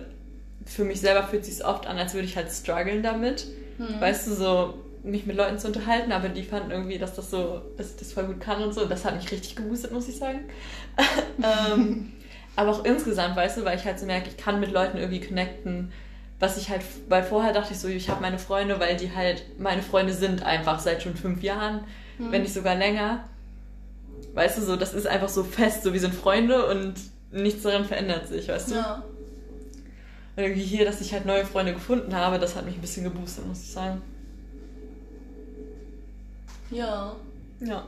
für 0.65 0.85
mich 0.85 1.01
selber 1.01 1.23
fühlt 1.23 1.43
sich 1.45 1.63
oft 1.65 1.85
an, 1.85 1.97
als 1.97 2.13
würde 2.13 2.27
ich 2.27 2.37
halt 2.37 2.49
strugglen 2.49 3.03
damit. 3.03 3.45
Mhm. 3.77 3.99
Weißt 3.99 4.27
du, 4.27 4.33
so 4.33 4.73
mich 5.03 5.25
mit 5.25 5.37
Leuten 5.37 5.57
zu 5.59 5.67
unterhalten, 5.67 6.11
aber 6.11 6.29
die 6.29 6.43
fanden 6.43 6.71
irgendwie, 6.71 6.97
dass 6.97 7.13
das 7.15 7.29
so, 7.31 7.61
dass 7.77 7.91
ich 7.91 7.95
das 7.97 8.13
voll 8.13 8.25
gut 8.25 8.39
kann 8.41 8.61
und 8.63 8.73
so. 8.73 8.85
Das 8.85 9.05
hat 9.05 9.15
mich 9.15 9.31
richtig 9.31 9.55
geboostet, 9.55 9.91
muss 9.91 10.07
ich 10.07 10.17
sagen. 10.17 10.41
ähm, 11.71 12.11
aber 12.55 12.71
auch 12.71 12.85
insgesamt, 12.85 13.35
weißt 13.35 13.57
du, 13.57 13.65
weil 13.65 13.77
ich 13.77 13.85
halt 13.85 13.99
so 13.99 14.05
merke, 14.05 14.29
ich 14.29 14.37
kann 14.37 14.59
mit 14.59 14.71
Leuten 14.71 14.97
irgendwie 14.97 15.21
connecten, 15.21 15.91
was 16.39 16.57
ich 16.57 16.69
halt, 16.69 16.81
weil 17.09 17.23
vorher 17.23 17.53
dachte 17.53 17.73
ich 17.73 17.79
so, 17.79 17.87
ich 17.87 18.09
habe 18.09 18.21
meine 18.21 18.39
Freunde, 18.39 18.79
weil 18.79 18.95
die 18.97 19.13
halt 19.15 19.43
meine 19.59 19.81
Freunde 19.81 20.13
sind 20.13 20.43
einfach 20.43 20.79
seit 20.79 21.01
schon 21.03 21.15
fünf 21.15 21.41
Jahren, 21.43 21.81
Mhm. 22.19 22.31
wenn 22.31 22.41
nicht 22.41 22.53
sogar 22.53 22.75
länger. 22.75 23.23
Weißt 24.33 24.57
du, 24.57 24.61
so, 24.63 24.75
das 24.75 24.93
ist 24.93 25.05
einfach 25.07 25.29
so 25.29 25.43
fest, 25.43 25.83
so 25.83 25.93
wir 25.93 25.99
sind 25.99 26.13
Freunde 26.15 26.65
und 26.67 26.95
nichts 27.31 27.63
daran 27.63 27.85
verändert 27.85 28.27
sich, 28.27 28.47
weißt 28.47 28.71
du? 28.71 28.75
Ja. 28.75 29.03
Und 30.35 30.43
irgendwie 30.43 30.63
hier, 30.63 30.85
dass 30.85 31.01
ich 31.01 31.13
halt 31.13 31.25
neue 31.25 31.45
Freunde 31.45 31.73
gefunden 31.73 32.15
habe, 32.15 32.39
das 32.39 32.55
hat 32.55 32.65
mich 32.65 32.75
ein 32.75 32.81
bisschen 32.81 33.03
geboostet, 33.03 33.45
muss 33.47 33.61
ich 33.61 33.71
sagen. 33.71 34.01
Ja. 36.71 37.15
Ja. 37.59 37.85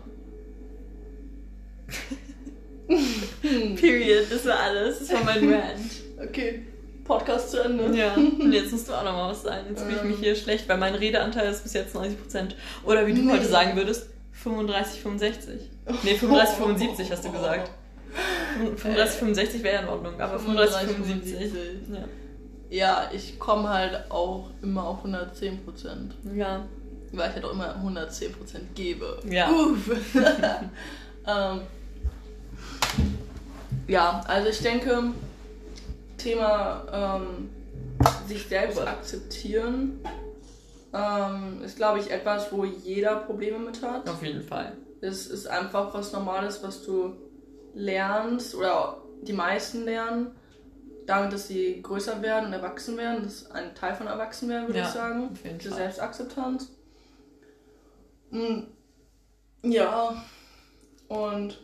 Hm. 2.87 3.75
Period, 3.75 4.25
das 4.31 4.45
war 4.45 4.59
alles. 4.59 4.99
Das 4.99 5.13
war 5.13 5.23
mein 5.23 5.53
Rant. 5.53 5.91
Okay. 6.27 6.63
Podcast 7.03 7.51
zu 7.51 7.59
Ende. 7.63 7.95
Ja, 7.97 8.13
und 8.15 8.51
jetzt 8.51 8.71
musst 8.71 8.87
du 8.87 8.93
auch 8.93 9.03
noch 9.03 9.13
mal 9.13 9.31
was 9.31 9.41
sagen. 9.43 9.65
Jetzt 9.69 9.81
fühle 9.83 9.97
ich 9.97 10.03
mich 10.03 10.15
Ähm. 10.17 10.23
hier 10.23 10.35
schlecht, 10.35 10.67
weil 10.69 10.77
mein 10.77 10.95
Redeanteil 10.95 11.51
ist 11.51 11.63
bis 11.63 11.73
jetzt 11.73 11.95
90%. 11.95 12.55
Oder 12.85 13.05
wie 13.07 13.13
du 13.13 13.21
Nee. 13.21 13.31
heute 13.33 13.45
sagen 13.45 13.75
würdest, 13.75 14.09
35, 14.33 15.01
65. 15.01 15.59
Nee, 16.03 16.15
35, 16.15 16.55
75 16.57 17.11
hast 17.11 17.25
du 17.25 17.31
gesagt. 17.31 17.71
35, 18.77 19.19
65 19.19 19.63
wäre 19.63 19.75
ja 19.75 19.81
in 19.81 19.87
Ordnung, 19.87 20.19
aber 20.19 20.39
35, 20.39 20.89
75. 20.95 21.51
Ja. 21.91 21.99
Ja, 22.71 23.09
ich 23.13 23.39
komme 23.39 23.69
halt 23.69 24.11
auch 24.11 24.49
immer 24.61 24.83
auf 24.87 24.97
110 24.99 25.63
Prozent. 25.63 26.13
Ja. 26.35 26.65
Weil 27.11 27.29
ich 27.29 27.35
halt 27.35 27.45
auch 27.45 27.51
immer 27.53 27.75
110 27.75 28.33
Prozent 28.33 28.75
gebe. 28.75 29.19
Ja. 29.29 29.49
Ähm, 31.27 31.61
ja, 33.87 34.23
also 34.27 34.49
ich 34.49 34.59
denke, 34.61 35.11
Thema 36.17 36.83
ähm, 36.91 37.49
sich 38.27 38.47
selbst 38.47 38.79
akzeptieren 38.79 39.99
ähm, 40.93 41.61
ist, 41.63 41.75
glaube 41.75 41.99
ich, 41.99 42.09
etwas, 42.09 42.51
wo 42.51 42.65
jeder 42.65 43.17
Probleme 43.17 43.59
mit 43.59 43.81
hat. 43.83 44.09
Auf 44.09 44.23
jeden 44.23 44.41
Fall. 44.41 44.73
Es 45.01 45.27
ist 45.27 45.45
einfach 45.47 45.93
was 45.93 46.13
Normales, 46.13 46.63
was 46.63 46.83
du 46.83 47.13
lernst 47.75 48.55
oder 48.55 48.97
die 49.21 49.33
meisten 49.33 49.85
lernen, 49.85 50.31
damit, 51.05 51.31
dass 51.33 51.47
sie 51.47 51.81
größer 51.81 52.21
werden 52.21 52.47
und 52.47 52.53
erwachsen 52.53 52.97
werden. 52.97 53.23
Das 53.23 53.33
ist 53.33 53.51
ein 53.51 53.75
Teil 53.75 53.93
von 53.95 54.07
Erwachsenwerden, 54.07 54.67
würde 54.67 54.79
Ja, 54.79 54.85
ich 54.85 54.91
sagen. 54.91 55.29
auf 55.31 55.43
jeden 55.43 55.59
Die 55.59 55.67
Fall. 55.67 55.77
Selbstakzeptanz. 55.77 56.71
Mm, 58.31 58.59
Ja, 59.63 60.23
und 61.07 61.57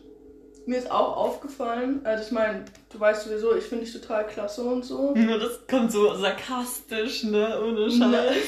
mir 0.65 0.79
ist 0.79 0.89
auch 0.89 1.15
aufgefallen, 1.17 2.01
also 2.03 2.23
ich 2.25 2.31
meine, 2.31 2.65
du 2.91 2.99
weißt 2.99 3.25
sowieso, 3.25 3.55
ich 3.55 3.65
finde 3.65 3.85
dich 3.85 3.93
total 3.93 4.25
klasse 4.25 4.61
und 4.63 4.83
so. 4.83 5.11
Nur 5.15 5.37
das 5.39 5.65
kommt 5.69 5.91
so 5.91 6.13
sarkastisch, 6.15 7.23
ne? 7.25 7.61
Ohne 7.61 7.89
Scheiß. 7.91 8.43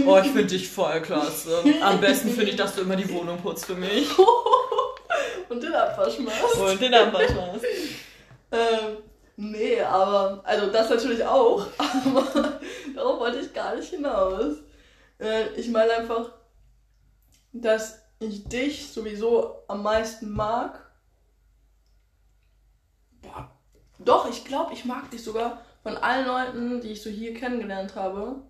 Oh, 0.06 0.16
ich 0.18 0.30
finde 0.30 0.46
dich 0.46 0.68
voll 0.68 1.00
klasse. 1.02 1.62
Am 1.82 2.00
besten 2.00 2.30
finde 2.30 2.50
ich, 2.50 2.56
dass 2.56 2.74
du 2.74 2.80
immer 2.82 2.96
die 2.96 3.10
Wohnung 3.12 3.38
putzt 3.38 3.66
für 3.66 3.74
mich. 3.74 4.08
und 5.48 5.62
den 5.62 5.74
Abwasch 5.74 6.18
machst. 6.20 6.56
Und 6.56 6.80
den 6.80 6.94
Abwasch 6.94 7.30
machst. 7.34 7.64
Ähm, 8.52 8.96
nee, 9.36 9.80
aber, 9.82 10.40
also 10.44 10.68
das 10.70 10.88
natürlich 10.88 11.22
auch, 11.24 11.66
aber 11.78 12.58
darauf 12.94 13.20
wollte 13.20 13.40
ich 13.40 13.52
gar 13.52 13.76
nicht 13.76 13.90
hinaus. 13.90 14.56
Äh, 15.18 15.48
ich 15.56 15.68
meine 15.68 15.92
einfach, 15.92 16.30
dass 17.52 18.02
ich 18.18 18.44
dich 18.44 18.92
sowieso 18.92 19.62
am 19.68 19.82
meisten 19.82 20.30
mag. 20.30 20.90
Boah, 23.22 23.50
doch, 23.98 24.28
ich 24.28 24.44
glaube, 24.44 24.72
ich 24.72 24.84
mag 24.84 25.10
dich 25.10 25.22
sogar 25.22 25.60
von 25.82 25.96
allen 25.96 26.26
Leuten, 26.26 26.80
die 26.80 26.88
ich 26.88 27.02
so 27.02 27.10
hier 27.10 27.34
kennengelernt 27.34 27.94
habe, 27.94 28.42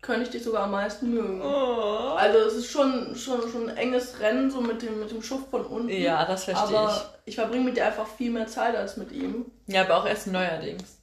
könnte 0.00 0.22
ich 0.22 0.30
dich 0.30 0.42
sogar 0.42 0.64
am 0.64 0.72
meisten 0.72 1.10
mögen. 1.10 1.40
Oh. 1.42 2.14
Also 2.16 2.38
es 2.38 2.54
ist 2.54 2.70
schon, 2.70 3.14
schon, 3.14 3.48
schon 3.50 3.68
ein 3.68 3.76
enges 3.76 4.18
Rennen, 4.20 4.50
so 4.50 4.60
mit 4.60 4.82
dem, 4.82 4.98
mit 4.98 5.10
dem 5.10 5.22
Schuft 5.22 5.50
von 5.50 5.64
unten. 5.64 5.88
Ja, 5.88 6.24
das 6.24 6.44
verstehe 6.44 6.78
aber 6.78 7.14
ich. 7.24 7.36
verbringe 7.36 7.64
mit 7.64 7.76
dir 7.76 7.86
einfach 7.86 8.06
viel 8.06 8.30
mehr 8.30 8.46
Zeit 8.46 8.74
als 8.74 8.96
mit 8.96 9.12
ihm. 9.12 9.50
Ja, 9.66 9.82
aber 9.82 9.98
auch 9.98 10.06
erst 10.06 10.26
neuerdings. 10.26 10.98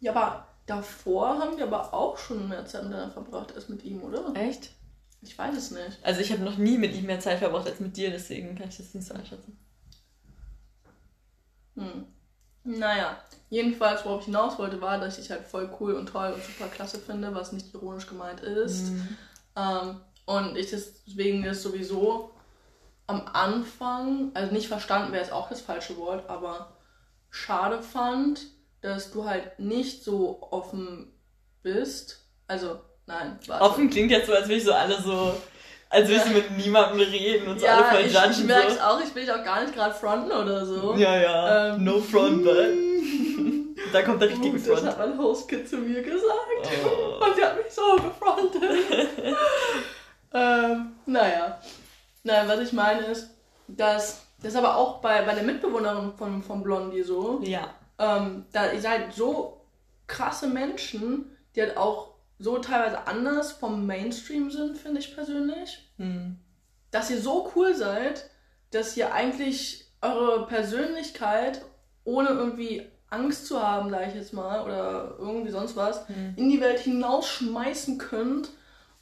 Ja, 0.00 0.12
aber 0.12 0.46
davor 0.66 1.38
haben 1.38 1.56
wir 1.56 1.64
aber 1.64 1.94
auch 1.94 2.18
schon 2.18 2.48
mehr 2.48 2.66
Zeit 2.66 2.84
miteinander 2.84 3.12
verbracht 3.12 3.54
als 3.54 3.68
mit 3.68 3.82
ihm, 3.84 4.02
oder? 4.02 4.34
Echt? 4.34 4.70
Ich 5.20 5.36
weiß 5.36 5.56
es 5.56 5.70
nicht. 5.70 5.98
Also 6.02 6.20
ich 6.20 6.30
habe 6.32 6.42
noch 6.42 6.58
nie 6.58 6.78
mit 6.78 6.94
ihm 6.94 7.06
mehr 7.06 7.20
Zeit 7.20 7.38
verbracht 7.38 7.66
als 7.66 7.80
mit 7.80 7.96
dir, 7.96 8.10
deswegen 8.10 8.56
kann 8.56 8.68
ich 8.68 8.76
das 8.76 8.94
nicht 8.94 9.06
so 9.06 9.14
einschätzen. 9.14 9.58
Hm. 11.76 12.06
Naja, 12.64 13.16
jedenfalls, 13.50 14.04
worauf 14.04 14.20
ich 14.20 14.26
hinaus 14.26 14.58
wollte, 14.58 14.80
war, 14.80 14.98
dass 15.00 15.16
ich 15.18 15.24
dich 15.24 15.30
halt 15.30 15.46
voll 15.46 15.70
cool 15.80 15.94
und 15.94 16.06
toll 16.06 16.32
und 16.32 16.44
super 16.44 16.68
klasse 16.68 16.98
finde, 16.98 17.34
was 17.34 17.52
nicht 17.52 17.72
ironisch 17.72 18.06
gemeint 18.06 18.40
ist. 18.40 18.90
Mhm. 18.90 19.16
Ähm, 19.56 20.00
und 20.26 20.56
ich 20.56 20.70
deswegen 20.70 21.42
das 21.42 21.62
sowieso 21.62 22.30
am 23.06 23.26
Anfang, 23.26 24.30
also 24.34 24.52
nicht 24.52 24.68
verstanden 24.68 25.12
wäre 25.12 25.24
es 25.24 25.32
auch 25.32 25.48
das 25.48 25.62
falsche 25.62 25.96
Wort, 25.96 26.28
aber 26.28 26.76
schade 27.30 27.82
fand, 27.82 28.46
dass 28.82 29.10
du 29.10 29.24
halt 29.24 29.58
nicht 29.58 30.04
so 30.04 30.42
offen 30.42 31.10
bist. 31.62 32.26
Also, 32.46 32.80
nein. 33.08 33.38
Warte. 33.46 33.64
Offen 33.64 33.90
klingt 33.90 34.10
jetzt 34.10 34.26
so, 34.26 34.34
als 34.34 34.44
würde 34.44 34.54
ich 34.54 34.64
so 34.64 34.72
alle 34.72 35.00
so, 35.00 35.34
als 35.90 36.08
würde 36.08 36.20
ich 36.20 36.28
so 36.28 36.30
mit 36.30 36.56
niemandem 36.56 37.00
reden 37.00 37.48
und 37.48 37.58
so 37.58 37.66
ja, 37.66 37.76
alle 37.76 37.84
voll 37.86 38.06
ich, 38.06 38.12
judgen. 38.12 38.30
Ich 38.30 38.44
merke 38.44 38.68
es 38.68 38.80
auch, 38.80 39.00
ich 39.02 39.14
will 39.14 39.24
dich 39.24 39.32
auch 39.32 39.44
gar 39.44 39.62
nicht 39.62 39.74
gerade 39.74 39.94
fronten 39.94 40.30
oder 40.30 40.64
so. 40.64 40.94
Ja, 40.94 41.16
ja. 41.20 41.74
Ähm, 41.74 41.84
no 41.84 42.00
front, 42.00 42.44
but. 42.44 42.56
da 43.92 44.02
kommt 44.02 44.22
der 44.22 44.30
richtige 44.30 44.58
Front. 44.58 44.78
Das 44.78 44.86
hat 44.86 44.98
mein 44.98 45.18
Hostkid 45.18 45.68
zu 45.68 45.78
mir 45.78 46.02
gesagt. 46.02 46.22
Oh. 46.84 47.24
Und 47.24 47.36
sie 47.36 47.44
hat 47.44 47.56
mich 47.56 47.72
so 47.72 47.96
gefrontet. 47.96 48.62
ähm, 50.34 50.92
naja. 51.06 51.58
Nein, 52.24 52.48
was 52.48 52.60
ich 52.60 52.72
meine 52.72 53.00
ist, 53.06 53.30
dass 53.66 54.22
das 54.42 54.54
aber 54.54 54.76
auch 54.76 54.98
bei, 55.00 55.22
bei 55.22 55.34
der 55.34 55.44
Mitbewohnerin 55.44 56.12
von, 56.16 56.42
von 56.42 56.62
Blondie 56.62 57.02
so. 57.02 57.40
Ja. 57.42 57.74
Ähm, 57.98 58.46
da 58.52 58.70
ihr 58.70 58.80
seid 58.80 59.14
so 59.14 59.60
krasse 60.06 60.46
Menschen, 60.46 61.36
die 61.54 61.62
halt 61.62 61.76
auch 61.76 62.10
so 62.38 62.58
teilweise 62.58 63.06
anders 63.06 63.52
vom 63.52 63.86
Mainstream 63.86 64.50
sind, 64.50 64.78
finde 64.78 65.00
ich 65.00 65.14
persönlich. 65.14 65.90
Hm. 65.96 66.36
Dass 66.90 67.10
ihr 67.10 67.20
so 67.20 67.50
cool 67.54 67.74
seid, 67.74 68.30
dass 68.70 68.96
ihr 68.96 69.12
eigentlich 69.12 69.86
eure 70.00 70.46
Persönlichkeit, 70.46 71.62
ohne 72.04 72.28
irgendwie 72.28 72.86
Angst 73.10 73.46
zu 73.46 73.62
haben, 73.62 73.90
sage 73.90 74.06
ich 74.08 74.14
jetzt 74.14 74.32
mal, 74.32 74.62
oder 74.62 75.16
irgendwie 75.18 75.50
sonst 75.50 75.76
was, 75.76 76.06
hm. 76.08 76.34
in 76.36 76.50
die 76.50 76.60
Welt 76.60 76.78
hinausschmeißen 76.80 77.98
könnt. 77.98 78.50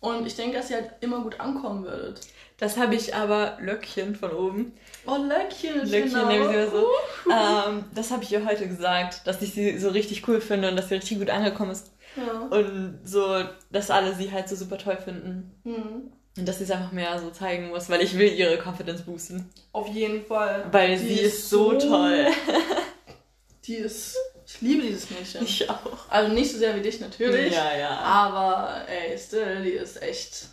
Und 0.00 0.26
ich 0.26 0.36
denke, 0.36 0.56
dass 0.56 0.70
ihr 0.70 0.76
halt 0.76 0.90
immer 1.00 1.20
gut 1.20 1.40
ankommen 1.40 1.84
würdet. 1.84 2.20
Das 2.58 2.76
habe 2.76 2.94
ich 2.94 3.14
aber 3.14 3.58
Löckchen 3.60 4.14
von 4.14 4.30
oben. 4.30 4.72
Oh, 5.06 5.16
Löckchen, 5.16 5.86
Löckchen 5.86 6.10
genau. 6.10 6.28
nehmen 6.28 6.48
sie 6.48 6.70
so. 6.70 6.86
ähm, 7.30 7.84
das 7.94 8.10
habe 8.10 8.22
ich 8.22 8.32
ihr 8.32 8.46
heute 8.46 8.66
gesagt, 8.68 9.26
dass 9.26 9.42
ich 9.42 9.52
sie 9.52 9.78
so 9.78 9.90
richtig 9.90 10.26
cool 10.28 10.40
finde 10.40 10.70
und 10.70 10.76
dass 10.76 10.88
sie 10.88 10.94
richtig 10.94 11.18
gut 11.18 11.30
angekommen 11.30 11.72
ist. 11.72 11.90
Ja. 12.16 12.40
Und 12.40 13.00
so, 13.04 13.44
dass 13.70 13.90
alle 13.90 14.14
sie 14.14 14.32
halt 14.32 14.48
so 14.48 14.56
super 14.56 14.78
toll 14.78 14.96
finden. 14.96 15.52
Mhm. 15.64 16.12
Und 16.38 16.46
dass 16.46 16.58
sie 16.58 16.64
es 16.64 16.70
einfach 16.70 16.92
mehr 16.92 17.18
so 17.18 17.30
zeigen 17.30 17.68
muss, 17.68 17.88
weil 17.88 18.02
ich 18.02 18.18
will 18.18 18.32
ihre 18.32 18.58
Confidence 18.58 19.02
boosten. 19.02 19.50
Auf 19.72 19.88
jeden 19.88 20.24
Fall. 20.24 20.66
Weil 20.70 20.98
die 20.98 21.06
sie 21.06 21.20
ist 21.20 21.48
so 21.48 21.72
toll. 21.72 22.26
Die 23.66 23.74
ist. 23.74 24.16
Ich 24.46 24.60
liebe 24.60 24.82
dieses 24.82 25.10
Mädchen. 25.10 25.42
Ich 25.42 25.68
auch. 25.68 26.08
Also 26.08 26.32
nicht 26.32 26.52
so 26.52 26.58
sehr 26.58 26.76
wie 26.76 26.82
dich 26.82 27.00
natürlich. 27.00 27.52
Ja, 27.52 27.76
ja. 27.76 27.90
Aber 27.98 28.86
ey, 28.88 29.18
still, 29.18 29.62
die 29.64 29.70
ist 29.70 30.00
echt. 30.00 30.46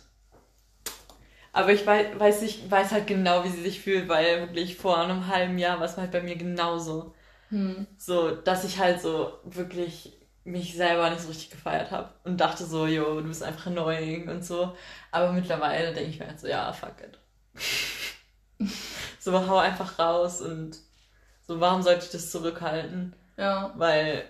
Aber 1.52 1.72
ich 1.72 1.86
weiß, 1.86 2.18
weiß, 2.18 2.42
ich 2.42 2.68
weiß 2.68 2.90
halt 2.90 3.06
genau, 3.06 3.44
wie 3.44 3.50
sie 3.50 3.62
sich 3.62 3.80
fühlt, 3.80 4.08
weil 4.08 4.40
wirklich 4.40 4.76
vor 4.76 4.98
einem 4.98 5.28
halben 5.28 5.58
Jahr 5.58 5.78
war 5.78 5.86
es 5.86 5.96
halt 5.96 6.10
bei 6.10 6.20
mir 6.20 6.34
genauso. 6.34 7.14
Hm. 7.50 7.86
So, 7.96 8.32
dass 8.32 8.64
ich 8.64 8.80
halt 8.80 9.00
so 9.00 9.32
wirklich 9.44 10.18
mich 10.44 10.74
selber 10.74 11.08
nicht 11.10 11.22
so 11.22 11.28
richtig 11.28 11.50
gefeiert 11.50 11.90
habe 11.90 12.10
und 12.24 12.38
dachte 12.38 12.64
so, 12.66 12.86
yo, 12.86 13.20
du 13.20 13.28
bist 13.28 13.42
einfach 13.42 13.66
annoying 13.66 14.28
und 14.28 14.44
so. 14.44 14.76
Aber 15.10 15.32
mittlerweile 15.32 15.92
denke 15.94 16.10
ich 16.10 16.18
mir 16.18 16.28
halt 16.28 16.40
so, 16.40 16.46
ja, 16.46 16.72
fuck 16.72 16.96
it. 17.00 18.68
so, 19.18 19.32
hau 19.48 19.56
einfach 19.58 19.98
raus 19.98 20.42
und 20.42 20.78
so, 21.46 21.60
warum 21.60 21.82
sollte 21.82 22.04
ich 22.04 22.10
das 22.10 22.30
zurückhalten? 22.30 23.14
Ja. 23.36 23.72
Weil 23.76 24.28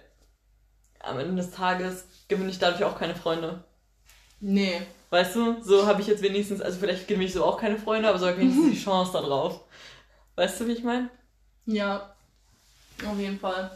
am 1.01 1.19
Ende 1.19 1.37
des 1.37 1.51
Tages 1.51 2.07
gewinne 2.29 2.51
ich 2.51 2.59
dadurch 2.59 2.85
auch 2.85 2.99
keine 2.99 3.15
Freunde. 3.15 3.65
Nee. 4.41 4.83
Weißt 5.11 5.37
du, 5.37 5.63
so 5.63 5.87
habe 5.87 6.01
ich 6.01 6.07
jetzt 6.07 6.23
wenigstens, 6.23 6.61
also 6.61 6.79
vielleicht 6.79 7.07
gewinne 7.09 7.25
ich 7.25 7.33
so 7.33 7.45
auch 7.45 7.59
keine 7.59 7.79
Freunde, 7.79 8.09
aber 8.09 8.19
so 8.19 8.27
habe 8.27 8.37
ich 8.37 8.41
wenigstens 8.41 8.73
die 8.73 8.85
Chance 8.85 9.13
da 9.13 9.21
drauf. 9.21 9.61
Weißt 10.37 10.61
du, 10.61 10.67
wie 10.67 10.73
ich 10.73 10.83
meine? 10.83 11.11
Ja. 11.67 12.15
Auf 13.07 13.19
jeden 13.19 13.39
Fall. 13.39 13.71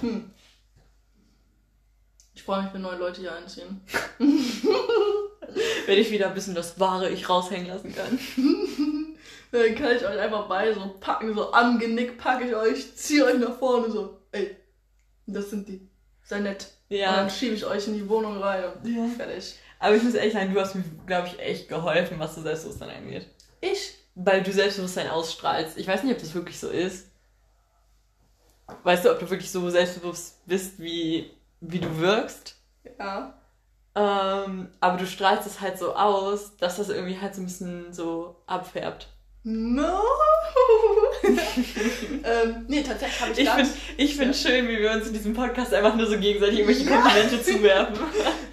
Hm. 0.00 0.30
Ich 2.42 2.46
freue 2.46 2.64
mich, 2.64 2.74
wenn 2.74 2.82
neue 2.82 2.96
Leute 2.96 3.20
hier 3.20 3.32
einziehen. 3.36 3.80
wenn 5.86 5.96
ich 5.96 6.10
wieder 6.10 6.26
ein 6.26 6.34
bisschen 6.34 6.56
das 6.56 6.80
wahre 6.80 7.08
Ich 7.08 7.28
raushängen 7.28 7.68
lassen 7.68 7.94
kann. 7.94 8.18
Dann 9.52 9.74
kann 9.76 9.94
ich 9.94 10.04
euch 10.04 10.18
einfach 10.18 10.48
bei 10.48 10.74
so 10.74 10.96
packen, 10.98 11.32
so 11.36 11.52
am 11.52 11.78
Genick 11.78 12.18
packe 12.18 12.48
ich 12.48 12.52
euch, 12.56 12.96
ziehe 12.96 13.26
euch 13.26 13.38
nach 13.38 13.56
vorne 13.60 13.92
so, 13.92 14.18
ey, 14.32 14.56
das 15.28 15.50
sind 15.50 15.68
die. 15.68 15.88
Sei 16.24 16.40
nett. 16.40 16.66
Ja. 16.88 17.10
Und 17.10 17.16
dann 17.16 17.30
schiebe 17.30 17.54
ich 17.54 17.64
euch 17.64 17.86
in 17.86 17.94
die 17.94 18.08
Wohnung 18.08 18.38
rein 18.42 18.64
und 18.64 18.92
Ja. 18.92 19.06
fertig. 19.16 19.54
Aber 19.78 19.94
ich 19.94 20.02
muss 20.02 20.14
ehrlich 20.14 20.32
sagen, 20.32 20.52
du 20.52 20.60
hast 20.60 20.74
mir, 20.74 20.82
glaube 21.06 21.28
ich, 21.28 21.38
echt 21.38 21.68
geholfen, 21.68 22.18
was 22.18 22.34
so 22.34 22.42
Selbstbewusstsein 22.42 22.90
angeht. 22.90 23.28
Ich? 23.60 23.94
Weil 24.16 24.42
du 24.42 24.50
Selbstbewusstsein 24.52 25.08
ausstrahlst. 25.10 25.78
Ich 25.78 25.86
weiß 25.86 26.02
nicht, 26.02 26.12
ob 26.12 26.20
das 26.20 26.34
wirklich 26.34 26.58
so 26.58 26.70
ist. 26.70 27.06
Weißt 28.82 29.04
du, 29.04 29.12
ob 29.12 29.20
du 29.20 29.30
wirklich 29.30 29.52
so 29.52 29.70
selbstbewusst 29.70 30.44
bist, 30.44 30.80
wie, 30.80 31.30
wie 31.62 31.78
du 31.78 31.98
wirkst? 31.98 32.56
Ja. 32.98 33.34
Ähm, 33.94 34.68
aber 34.80 34.96
du 34.96 35.06
strahlst 35.06 35.46
es 35.46 35.60
halt 35.60 35.78
so 35.78 35.94
aus, 35.94 36.56
dass 36.56 36.76
das 36.76 36.88
irgendwie 36.88 37.18
halt 37.20 37.34
so 37.34 37.42
ein 37.42 37.46
bisschen 37.46 37.92
so 37.92 38.42
abfärbt. 38.46 39.08
No! 39.44 40.02
ähm, 41.24 42.64
nee, 42.68 42.82
tatsächlich 42.82 43.20
habe 43.20 43.32
ich, 43.32 43.38
Ich 43.38 43.50
finde 43.50 43.70
ich 43.96 44.16
find 44.16 44.36
schön, 44.36 44.68
wie 44.68 44.78
wir 44.78 44.92
uns 44.92 45.08
in 45.08 45.12
diesem 45.12 45.34
Podcast 45.34 45.74
einfach 45.74 45.96
nur 45.96 46.06
so 46.06 46.18
gegenseitig 46.18 46.60
irgendwelche 46.60 46.88
Komplimente 46.88 47.42
zuwerfen. 47.42 47.98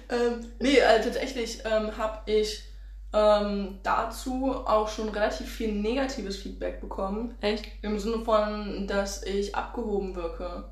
Ähm, 0.08 0.40
nee, 0.58 0.78
äh, 0.78 1.00
tatsächlich 1.00 1.60
ähm, 1.64 1.96
habe 1.96 2.30
ich 2.30 2.64
ähm, 3.12 3.78
dazu 3.82 4.52
auch 4.52 4.88
schon 4.88 5.08
relativ 5.08 5.48
viel 5.48 5.72
negatives 5.72 6.36
Feedback 6.36 6.80
bekommen. 6.80 7.36
Echt? 7.40 7.66
Im 7.82 7.98
Sinne 7.98 8.24
von, 8.24 8.86
dass 8.86 9.22
ich 9.22 9.54
abgehoben 9.54 10.16
wirke. 10.16 10.70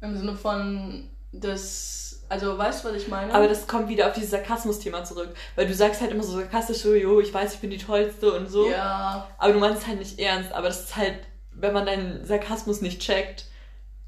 Im 0.00 0.16
Sinne 0.16 0.34
von, 0.34 1.10
dass. 1.40 2.24
Also, 2.28 2.56
weißt 2.56 2.82
du, 2.84 2.88
was 2.88 2.96
ich 2.96 3.08
meine? 3.08 3.32
Aber 3.34 3.48
das 3.48 3.66
kommt 3.66 3.88
wieder 3.88 4.08
auf 4.08 4.14
dieses 4.14 4.30
Sarkasmus-Thema 4.30 5.04
zurück. 5.04 5.34
Weil 5.56 5.66
du 5.66 5.74
sagst 5.74 6.00
halt 6.00 6.10
immer 6.10 6.22
so 6.22 6.32
sarkastisch 6.32 6.78
so, 6.78 6.94
jo, 6.94 7.20
ich 7.20 7.32
weiß, 7.32 7.54
ich 7.54 7.60
bin 7.60 7.70
die 7.70 7.78
Tollste 7.78 8.32
und 8.32 8.48
so. 8.48 8.68
Ja. 8.70 9.28
Aber 9.38 9.52
du 9.52 9.58
meinst 9.58 9.82
es 9.82 9.86
halt 9.86 9.98
nicht 9.98 10.18
ernst. 10.18 10.52
Aber 10.52 10.68
das 10.68 10.84
ist 10.84 10.96
halt, 10.96 11.18
wenn 11.52 11.74
man 11.74 11.86
deinen 11.86 12.24
Sarkasmus 12.24 12.80
nicht 12.80 13.00
checkt, 13.00 13.44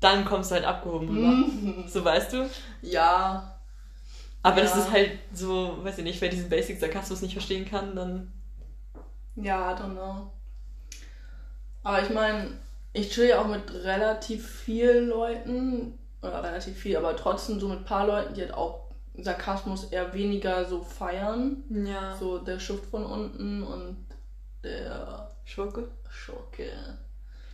dann 0.01 0.25
kommst 0.25 0.51
du 0.51 0.55
halt 0.57 0.65
abgehoben 0.65 1.09
rüber. 1.09 1.29
Mhm. 1.29 1.85
So 1.89 2.05
weißt 2.05 2.33
du? 2.33 2.51
Ja. 2.83 3.59
Aber 4.43 4.59
Ja. 4.59 4.63
das 4.63 4.77
ist 4.77 4.91
halt 4.91 5.11
so, 5.33 5.79
weiß 5.83 5.99
ich 5.99 6.05
nicht, 6.05 6.21
wer 6.21 6.29
diesen 6.29 6.49
Basic-Sarkasmus 6.49 7.21
nicht 7.23 7.33
verstehen 7.33 7.69
kann, 7.69 7.95
dann. 7.95 8.33
Ja, 9.37 9.73
I 9.73 9.75
don't 9.75 9.93
know. 9.93 10.33
Aber 11.83 12.03
ich 12.03 12.11
meine, 12.11 12.51
ich 12.93 13.11
chill 13.11 13.27
ja 13.29 13.41
auch 13.41 13.47
mit 13.47 13.73
relativ 13.73 14.49
vielen 14.49 15.09
Leuten. 15.09 15.99
Oder 16.23 16.43
relativ 16.43 16.79
viel, 16.79 16.97
aber 16.97 17.15
trotzdem 17.17 17.61
so 17.61 17.69
mit 17.69 17.81
ein 17.81 17.85
paar 17.85 18.07
Leuten, 18.07 18.35
die 18.35 18.43
halt 18.43 18.55
auch 18.55 18.87
Sarkasmus 19.19 19.85
eher 19.85 20.13
weniger 20.13 20.65
so 20.65 20.83
feiern. 20.83 21.65
Ja. 21.71 22.17
So 22.17 22.39
der 22.39 22.59
Schuft 22.59 22.87
von 22.87 23.05
unten 23.05 23.63
und 23.63 24.07
der 24.63 25.31
Schurke? 25.45 25.89
Schurke. 26.09 26.71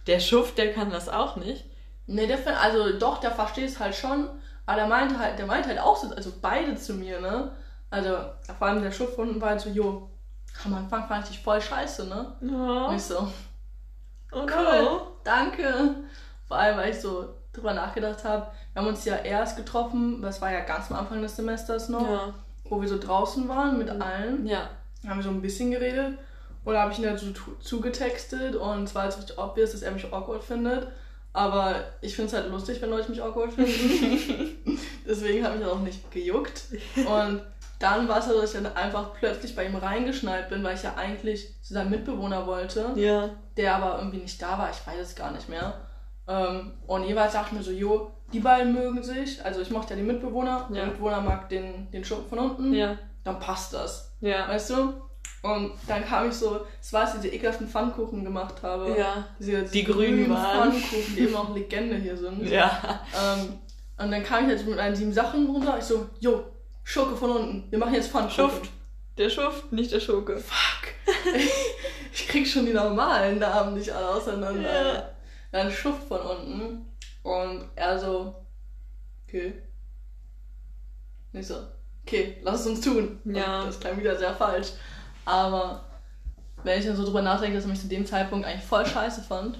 Der 0.06 0.20
Schuft, 0.20 0.58
der 0.58 0.72
kann 0.72 0.90
das 0.90 1.08
auch 1.08 1.36
nicht. 1.36 1.64
Ne, 2.06 2.26
der 2.26 2.38
find, 2.38 2.56
also 2.60 2.98
doch, 2.98 3.18
der 3.18 3.30
versteht 3.30 3.68
es 3.68 3.78
halt 3.78 3.94
schon, 3.94 4.28
aber 4.66 4.76
der 4.76 4.86
meinte 4.86 5.18
halt, 5.18 5.38
der 5.38 5.46
meinte 5.46 5.68
halt 5.68 5.78
auch 5.78 5.96
so, 5.96 6.12
also 6.14 6.32
beide 6.40 6.74
zu 6.74 6.94
mir, 6.94 7.20
ne? 7.20 7.52
Also, 7.90 8.16
vor 8.58 8.66
allem 8.66 8.82
der 8.82 8.90
Schuft 8.90 9.14
von 9.14 9.28
unten 9.28 9.40
war 9.40 9.50
halt 9.50 9.60
so, 9.60 9.68
jo, 9.70 10.10
am 10.64 10.74
Anfang 10.74 11.06
fand 11.06 11.24
ich 11.24 11.36
dich 11.36 11.44
voll 11.44 11.60
scheiße, 11.60 12.06
ne? 12.08 12.34
Oh, 12.42 12.88
Und 12.88 12.96
ich 12.96 13.02
so, 13.02 13.28
oh 14.32 14.46
cool, 14.46 15.00
danke. 15.22 15.94
Vor 16.48 16.56
allem, 16.56 16.76
weil 16.76 16.90
ich 16.90 17.00
so 17.00 17.34
drüber 17.52 17.74
nachgedacht 17.74 18.24
habe, 18.24 18.46
wir 18.72 18.80
haben 18.82 18.88
uns 18.88 19.04
ja 19.04 19.16
erst 19.16 19.56
getroffen, 19.56 20.22
das 20.22 20.40
war 20.40 20.50
ja 20.52 20.60
ganz 20.60 20.90
am 20.90 20.96
Anfang 20.98 21.20
des 21.22 21.36
Semesters 21.36 21.88
noch, 21.88 22.08
Ja. 22.10 22.34
wo 22.64 22.80
wir 22.80 22.88
so 22.88 22.98
draußen 22.98 23.48
waren 23.48 23.78
mit 23.78 23.90
allen. 23.90 24.46
Ja. 24.46 24.70
haben 25.06 25.16
wir 25.18 25.24
so 25.24 25.30
ein 25.30 25.42
bisschen 25.42 25.70
geredet 25.72 26.16
und 26.64 26.74
da 26.74 26.82
habe 26.82 26.92
ich 26.92 26.98
ihn 27.00 27.06
halt 27.06 27.18
so 27.18 27.30
tu- 27.32 27.56
zugetextet 27.60 28.54
und 28.56 28.84
es 28.84 28.94
war 28.94 29.04
jetzt 29.06 29.18
richtig 29.18 29.36
obvious, 29.38 29.72
dass 29.72 29.82
er 29.82 29.90
mich 29.90 30.04
awkward 30.12 30.44
findet 30.44 30.86
Aber 31.34 31.76
ich 32.02 32.14
finde 32.14 32.28
es 32.28 32.34
halt 32.34 32.50
lustig, 32.50 32.80
wenn 32.82 32.90
Leute 32.90 33.10
mich 33.10 33.22
awkward 33.22 33.52
finden. 33.54 34.78
Deswegen 35.06 35.44
habe 35.44 35.56
ich 35.56 35.62
das 35.62 35.70
auch 35.72 35.80
nicht 35.80 36.10
gejuckt. 36.10 36.62
Und 36.96 37.42
dann 37.78 38.06
war 38.06 38.18
es 38.18 38.26
so, 38.26 38.38
dass 38.40 38.54
ich 38.54 38.62
dann 38.62 38.76
einfach 38.76 39.12
plötzlich 39.14 39.56
bei 39.56 39.64
ihm 39.66 39.74
reingeschnallt 39.74 40.48
bin, 40.50 40.62
weil 40.62 40.76
ich 40.76 40.82
ja 40.82 40.94
eigentlich 40.94 41.54
zu 41.62 41.72
seinem 41.74 41.90
Mitbewohner 41.90 42.46
wollte, 42.46 42.92
Ja. 42.96 43.30
der 43.56 43.74
aber 43.76 43.98
irgendwie 43.98 44.18
nicht 44.18 44.40
da 44.42 44.58
war. 44.58 44.70
Ich 44.70 44.86
weiß 44.86 45.00
es 45.00 45.14
gar 45.16 45.32
nicht 45.32 45.48
mehr. 45.48 45.74
Ähm, 46.28 46.72
und 46.86 47.04
jeweils 47.04 47.34
ich 47.34 47.52
mir 47.52 47.62
so, 47.62 47.70
jo, 47.70 48.12
die 48.32 48.40
beiden 48.40 48.72
mögen 48.72 49.02
sich. 49.02 49.44
Also 49.44 49.60
ich 49.60 49.70
mochte 49.70 49.94
ja 49.94 50.00
die 50.00 50.06
Mitbewohner. 50.06 50.68
Der 50.70 50.78
Ja. 50.82 50.86
Mitbewohner 50.86 51.20
mag 51.20 51.48
den, 51.48 51.90
den 51.90 52.04
Schuppen 52.04 52.28
von 52.28 52.38
unten. 52.38 52.72
Ja. 52.74 52.96
Dann 53.24 53.38
passt 53.38 53.74
das. 53.74 54.12
Ja. 54.20 54.48
Weißt 54.48 54.70
du? 54.70 54.94
Und 55.42 55.72
dann 55.88 56.04
kam 56.04 56.28
ich 56.28 56.34
so, 56.34 56.60
es 56.80 56.92
war, 56.92 57.02
als 57.02 57.14
ich 57.16 57.20
diese 57.22 57.34
ekelhaften 57.34 57.66
Pfannkuchen 57.66 58.22
gemacht 58.24 58.62
habe. 58.62 58.94
Ja. 58.96 59.26
Diese, 59.38 59.62
Die 59.64 59.84
grünen 59.84 60.30
waren. 60.30 60.72
Pfannkuchen, 60.72 61.16
die 61.16 61.20
immer 61.22 61.44
noch 61.44 61.54
Legende 61.54 61.96
hier 61.96 62.16
sind. 62.16 62.42
Ja. 62.48 63.00
Ähm, 63.12 63.58
und 63.98 64.10
dann 64.10 64.22
kam 64.22 64.44
ich 64.44 64.48
halt 64.50 64.60
so 64.60 64.66
mit 64.66 64.76
meinen 64.76 64.96
sieben 64.96 65.12
Sachen 65.12 65.46
runter. 65.46 65.76
Ich 65.78 65.84
so, 65.84 66.08
jo, 66.20 66.44
Schurke 66.84 67.16
von 67.16 67.30
unten. 67.30 67.64
Wir 67.70 67.78
machen 67.78 67.94
jetzt 67.94 68.10
Pfannkuchen. 68.10 68.50
Schuft. 68.50 68.70
Der 69.18 69.28
Schuft, 69.28 69.72
nicht 69.72 69.92
der 69.92 70.00
Schurke. 70.00 70.38
Fuck. 70.38 70.88
ich 72.12 72.28
krieg 72.28 72.46
schon 72.46 72.64
die 72.66 72.72
normalen 72.72 73.38
Namen 73.38 73.74
nicht 73.74 73.90
alle 73.90 74.08
auseinander. 74.08 74.94
Ja. 74.94 75.08
Dann 75.52 75.70
Schuft 75.70 76.04
von 76.08 76.20
unten. 76.20 76.86
Und 77.22 77.68
er 77.76 77.98
so, 77.98 78.34
okay. 79.28 79.54
Nicht 81.32 81.46
so, 81.46 81.56
okay, 82.04 82.38
lass 82.42 82.60
es 82.62 82.66
uns 82.66 82.80
tun. 82.80 83.20
Ja. 83.24 83.60
Und 83.60 83.68
das 83.68 83.78
klang 83.80 83.96
wieder 83.98 84.18
sehr 84.18 84.34
falsch. 84.34 84.72
Aber 85.24 85.84
wenn 86.64 86.80
ich 86.80 86.86
dann 86.86 86.96
so 86.96 87.04
drüber 87.04 87.22
nachdenke, 87.22 87.54
dass 87.56 87.64
er 87.64 87.70
mich 87.70 87.80
zu 87.80 87.86
dem 87.88 88.04
Zeitpunkt 88.04 88.44
eigentlich 88.46 88.64
voll 88.64 88.84
scheiße 88.84 89.22
fand. 89.22 89.58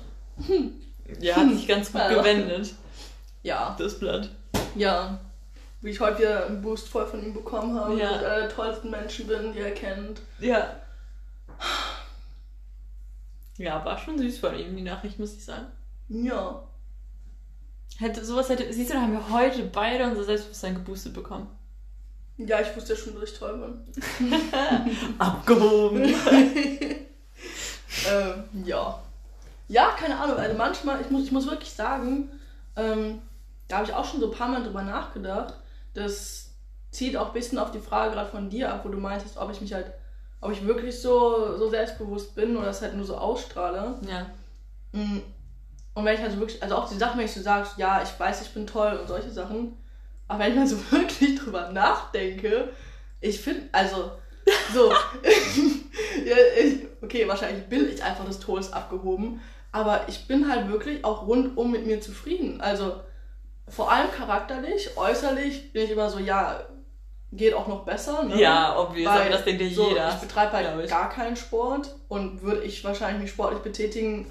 Ja, 1.21 1.37
hat 1.37 1.51
sich 1.51 1.69
ganz 1.69 1.93
gut 1.93 2.01
Ja. 2.01 2.09
gewendet, 2.15 2.75
Ja, 3.43 3.77
das 3.79 3.99
Blatt. 3.99 4.29
ja. 4.75 5.21
Wie 5.83 5.91
ich 5.91 5.99
heute 6.01 6.19
wieder 6.21 6.47
einen 6.47 6.63
Boost 6.63 6.89
voll 6.89 7.07
von 7.07 7.23
ihm 7.25 7.35
bekommen 7.35 7.79
habe. 7.79 7.99
Ja. 7.99 8.09
dass 8.13 8.21
ich 8.21 8.27
einer 8.27 8.37
der 8.41 8.49
tollsten 8.49 8.91
Menschen 8.91 9.27
bin, 9.27 9.53
die 9.53 9.59
er 9.61 9.73
kennt. 9.73 10.21
Ja. 10.41 10.77
Ja, 13.59 13.85
war 13.85 13.99
schon 13.99 14.19
süß 14.19 14.39
von 14.39 14.57
ihm, 14.59 14.75
die 14.77 14.83
Nachricht, 14.83 15.19
muss 15.19 15.35
ich 15.35 15.45
sagen. 15.45 15.67
Ja. 16.13 16.63
Hätte, 17.99 18.25
sowas 18.25 18.49
hätte, 18.49 18.73
siehst 18.73 18.91
du, 18.91 18.95
da 18.95 19.03
haben 19.03 19.13
wir 19.13 19.31
heute 19.31 19.65
beide 19.65 20.05
unser 20.05 20.25
Selbstbewusstsein 20.25 20.75
geboostet 20.75 21.15
bekommen. 21.15 21.49
Ja, 22.37 22.61
ich 22.61 22.75
wusste 22.75 22.95
ja 22.95 22.99
schon, 22.99 23.15
dass 23.15 23.31
ich 23.31 23.39
toll 23.39 23.59
bin. 23.59 24.31
Abgehoben. 25.19 26.03
ähm, 28.11 28.45
ja. 28.65 28.99
Ja, 29.69 29.91
keine 29.99 30.19
Ahnung. 30.19 30.37
Also 30.37 30.57
manchmal, 30.57 31.01
ich 31.01 31.11
muss, 31.11 31.25
ich 31.25 31.33
muss 31.33 31.49
wirklich 31.49 31.73
sagen, 31.73 32.31
ähm, 32.77 33.21
da 33.69 33.77
habe 33.79 33.87
ich 33.87 33.95
auch 33.95 34.05
schon 34.05 34.21
so 34.21 34.31
ein 34.31 34.37
paar 34.37 34.49
Mal 34.49 34.63
drüber 34.63 34.83
nachgedacht. 34.83 35.55
Das 35.95 36.51
zieht 36.91 37.17
auch 37.17 37.29
ein 37.29 37.33
bisschen 37.35 37.59
auf 37.59 37.71
die 37.71 37.81
Frage 37.81 38.15
gerade 38.15 38.31
von 38.31 38.51
dir 38.51 38.73
ab, 38.73 38.85
wo 38.85 38.89
du 38.89 38.99
meintest, 38.99 39.37
ob 39.37 39.51
ich 39.53 39.61
mich 39.61 39.73
halt, 39.73 39.93
ob 40.41 40.53
ich 40.53 40.67
wirklich 40.67 41.01
so, 41.01 41.57
so 41.57 41.71
selbstbewusst 41.71 42.35
bin 42.35 42.57
oder 42.57 42.67
das 42.67 42.83
halt 42.83 42.95
nur 42.95 43.07
so 43.07 43.17
ausstrahle. 43.17 43.95
ja. 44.09 44.27
Mm. 44.93 45.21
Und 45.95 46.05
wenn 46.05 46.15
ich 46.15 46.23
also 46.23 46.39
wirklich, 46.39 46.63
also 46.63 46.77
auch 46.77 46.89
die 46.89 46.97
Sachen, 46.97 47.19
wenn 47.19 47.27
ich 47.27 47.33
so 47.33 47.43
sage, 47.43 47.69
ja, 47.77 48.03
ich 48.03 48.19
weiß, 48.19 48.43
ich 48.43 48.55
bin 48.55 48.67
toll 48.67 48.99
und 49.01 49.09
solche 49.09 49.31
Sachen, 49.31 49.77
aber 50.29 50.41
wenn 50.41 50.53
ich 50.53 50.59
mal 50.59 50.67
so 50.67 50.77
wirklich 50.91 51.39
drüber 51.39 51.71
nachdenke, 51.71 52.71
ich 53.21 53.41
finde, 53.41 53.69
also, 53.73 54.13
so, 54.73 54.91
ja, 56.25 56.37
ich, 56.61 56.87
okay, 57.03 57.29
wahrscheinlich 57.29 57.67
bin 57.67 57.89
ich 57.89 58.03
einfach 58.03 58.25
des 58.25 58.41
Todes 58.41 58.73
abgehoben, 58.73 59.41
aber 59.71 60.09
ich 60.09 60.27
bin 60.27 60.51
halt 60.51 60.69
wirklich 60.69 61.05
auch 61.05 61.27
rundum 61.27 61.71
mit 61.71 61.87
mir 61.87 62.01
zufrieden. 62.01 62.61
Also, 62.61 63.01
vor 63.69 63.93
allem 63.93 64.11
charakterlich, 64.11 64.97
äußerlich 64.97 65.73
bin 65.73 65.85
ich 65.85 65.91
immer 65.91 66.11
so, 66.11 66.19
ja, 66.19 66.61
geht 67.33 67.55
auch 67.55 67.67
noch 67.67 67.85
besser. 67.85 68.25
Ne? 68.25 68.41
Ja, 68.41 68.79
obvious, 68.79 69.11
Weil 69.11 69.21
aber 69.23 69.31
das 69.31 69.45
denkt 69.45 69.63
ja 69.63 69.71
so, 69.71 69.89
jeder. 69.89 70.09
Ich 70.09 70.17
betreibe 70.17 70.53
halt 70.53 70.89
gar 70.91 71.09
keinen 71.11 71.37
Sport 71.37 71.95
und 72.09 72.43
würde 72.43 72.63
ich 72.63 72.85
wahrscheinlich 72.85 73.23
mich 73.23 73.31
sportlich 73.31 73.63
betätigen, 73.63 74.27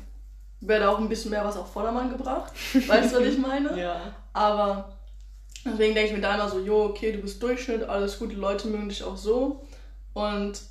wäre 0.62 0.82
da 0.82 0.90
auch 0.90 1.00
ein 1.00 1.10
bisschen 1.10 1.32
mehr 1.32 1.44
was 1.46 1.58
auf 1.58 1.72
Vordermann 1.72 2.10
gebracht. 2.10 2.54
Weißt 2.88 3.14
du, 3.14 3.20
was 3.20 3.26
ich 3.26 3.38
meine? 3.38 3.80
Ja. 3.80 4.00
Aber 4.34 4.94
deswegen 5.66 5.94
denke 5.96 6.10
ich 6.12 6.16
mir 6.16 6.22
da 6.22 6.36
immer 6.36 6.50
so, 6.50 6.60
jo, 6.60 6.86
okay, 6.86 7.12
du 7.12 7.20
bist 7.20 7.42
Durchschnitt, 7.44 7.84
alles 7.84 8.18
gut, 8.20 8.32
die 8.32 8.36
Leute 8.36 8.68
mögen 8.68 8.90
dich 8.90 9.04
auch 9.04 9.18
so. 9.18 9.66
Und 10.14 10.62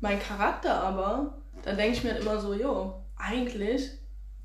mein 0.00 0.20
Charakter 0.20 0.74
aber, 0.82 1.34
da 1.62 1.72
denke 1.72 1.96
ich 1.96 2.04
mir 2.04 2.12
halt 2.14 2.22
immer 2.22 2.38
so, 2.40 2.54
jo, 2.54 2.94
eigentlich 3.18 3.90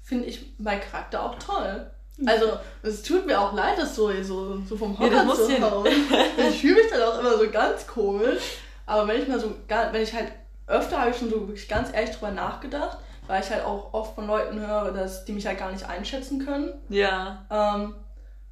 finde 0.01 0.25
ich 0.25 0.53
meinen 0.59 0.81
Charakter 0.81 1.23
auch 1.23 1.35
toll. 1.39 1.89
Also, 2.25 2.45
es 2.81 3.03
tut 3.03 3.25
mir 3.25 3.39
auch 3.39 3.53
leid, 3.53 3.77
das 3.77 3.95
so, 3.95 4.09
so, 4.23 4.57
so 4.61 4.77
vom 4.77 4.93
Ja, 4.93 4.99
Hocker 4.99 5.23
muss 5.25 5.45
zu 5.45 5.51
ja- 5.51 5.69
hauen. 5.69 5.85
Ich 6.49 6.61
fühle 6.61 6.75
mich 6.75 6.89
dann 6.89 7.01
auch 7.01 7.19
immer 7.19 7.37
so 7.37 7.49
ganz 7.49 7.85
komisch. 7.85 8.41
Aber 8.85 9.07
wenn 9.07 9.21
ich 9.21 9.27
mal 9.27 9.39
so, 9.39 9.53
wenn 9.67 10.01
ich 10.01 10.13
halt, 10.13 10.31
öfter 10.67 10.99
habe 11.01 11.11
ich 11.11 11.17
schon 11.17 11.29
so 11.29 11.41
wirklich 11.41 11.67
ganz 11.67 11.91
ehrlich 11.93 12.11
drüber 12.11 12.31
nachgedacht, 12.31 12.97
weil 13.27 13.41
ich 13.41 13.49
halt 13.49 13.65
auch 13.65 13.93
oft 13.93 14.15
von 14.15 14.27
Leuten 14.27 14.59
höre, 14.59 14.91
dass 14.91 15.25
die 15.25 15.33
mich 15.33 15.45
halt 15.45 15.57
gar 15.57 15.71
nicht 15.71 15.87
einschätzen 15.87 16.45
können. 16.45 16.73
Ja. 16.89 17.45
Ähm, 17.49 17.95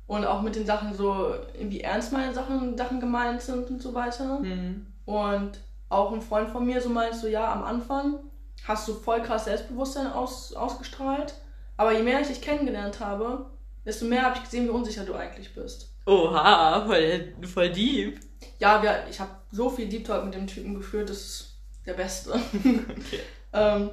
und 0.08 0.26
auch 0.26 0.42
mit 0.42 0.56
den 0.56 0.66
Sachen 0.66 0.94
so, 0.94 1.34
wie 1.60 1.82
ernst 1.82 2.12
meine 2.12 2.34
Sachen, 2.34 2.78
Sachen 2.78 3.00
gemeint 3.00 3.42
sind 3.42 3.70
und 3.70 3.82
so 3.82 3.94
weiter. 3.94 4.40
Hm. 4.40 4.86
Und 5.06 5.60
auch 5.90 6.12
ein 6.12 6.22
Freund 6.22 6.50
von 6.50 6.66
mir 6.66 6.82
so 6.82 6.90
meint 6.90 7.16
so, 7.16 7.28
ja, 7.28 7.52
am 7.52 7.64
Anfang 7.64 8.20
hast 8.66 8.88
du 8.88 8.94
voll 8.94 9.22
krass 9.22 9.46
Selbstbewusstsein 9.46 10.12
aus, 10.12 10.54
ausgestrahlt. 10.54 11.34
Aber 11.78 11.94
je 11.94 12.04
mehr 12.04 12.22
ich 12.22 12.28
dich 12.28 12.42
kennengelernt 12.42 13.00
habe, 13.00 13.50
desto 13.86 14.06
mehr 14.06 14.24
habe 14.24 14.38
ich 14.38 14.44
gesehen, 14.44 14.66
wie 14.66 14.70
unsicher 14.70 15.04
du 15.04 15.14
eigentlich 15.14 15.54
bist. 15.54 15.94
Oha, 16.06 16.86
voll, 16.86 17.34
voll 17.48 17.72
deep. 17.72 18.20
Ja, 18.60 18.82
wir, 18.82 19.06
ich 19.10 19.20
habe 19.20 19.32
so 19.52 19.70
viel 19.70 19.88
Deep 19.88 20.06
Talk 20.06 20.26
mit 20.26 20.34
dem 20.34 20.48
Typen 20.48 20.76
geführt, 20.76 21.10
das 21.10 21.18
ist 21.18 21.58
der 21.86 21.94
Beste. 21.94 22.34
Okay. 22.64 23.20
Ähm, 23.56 23.92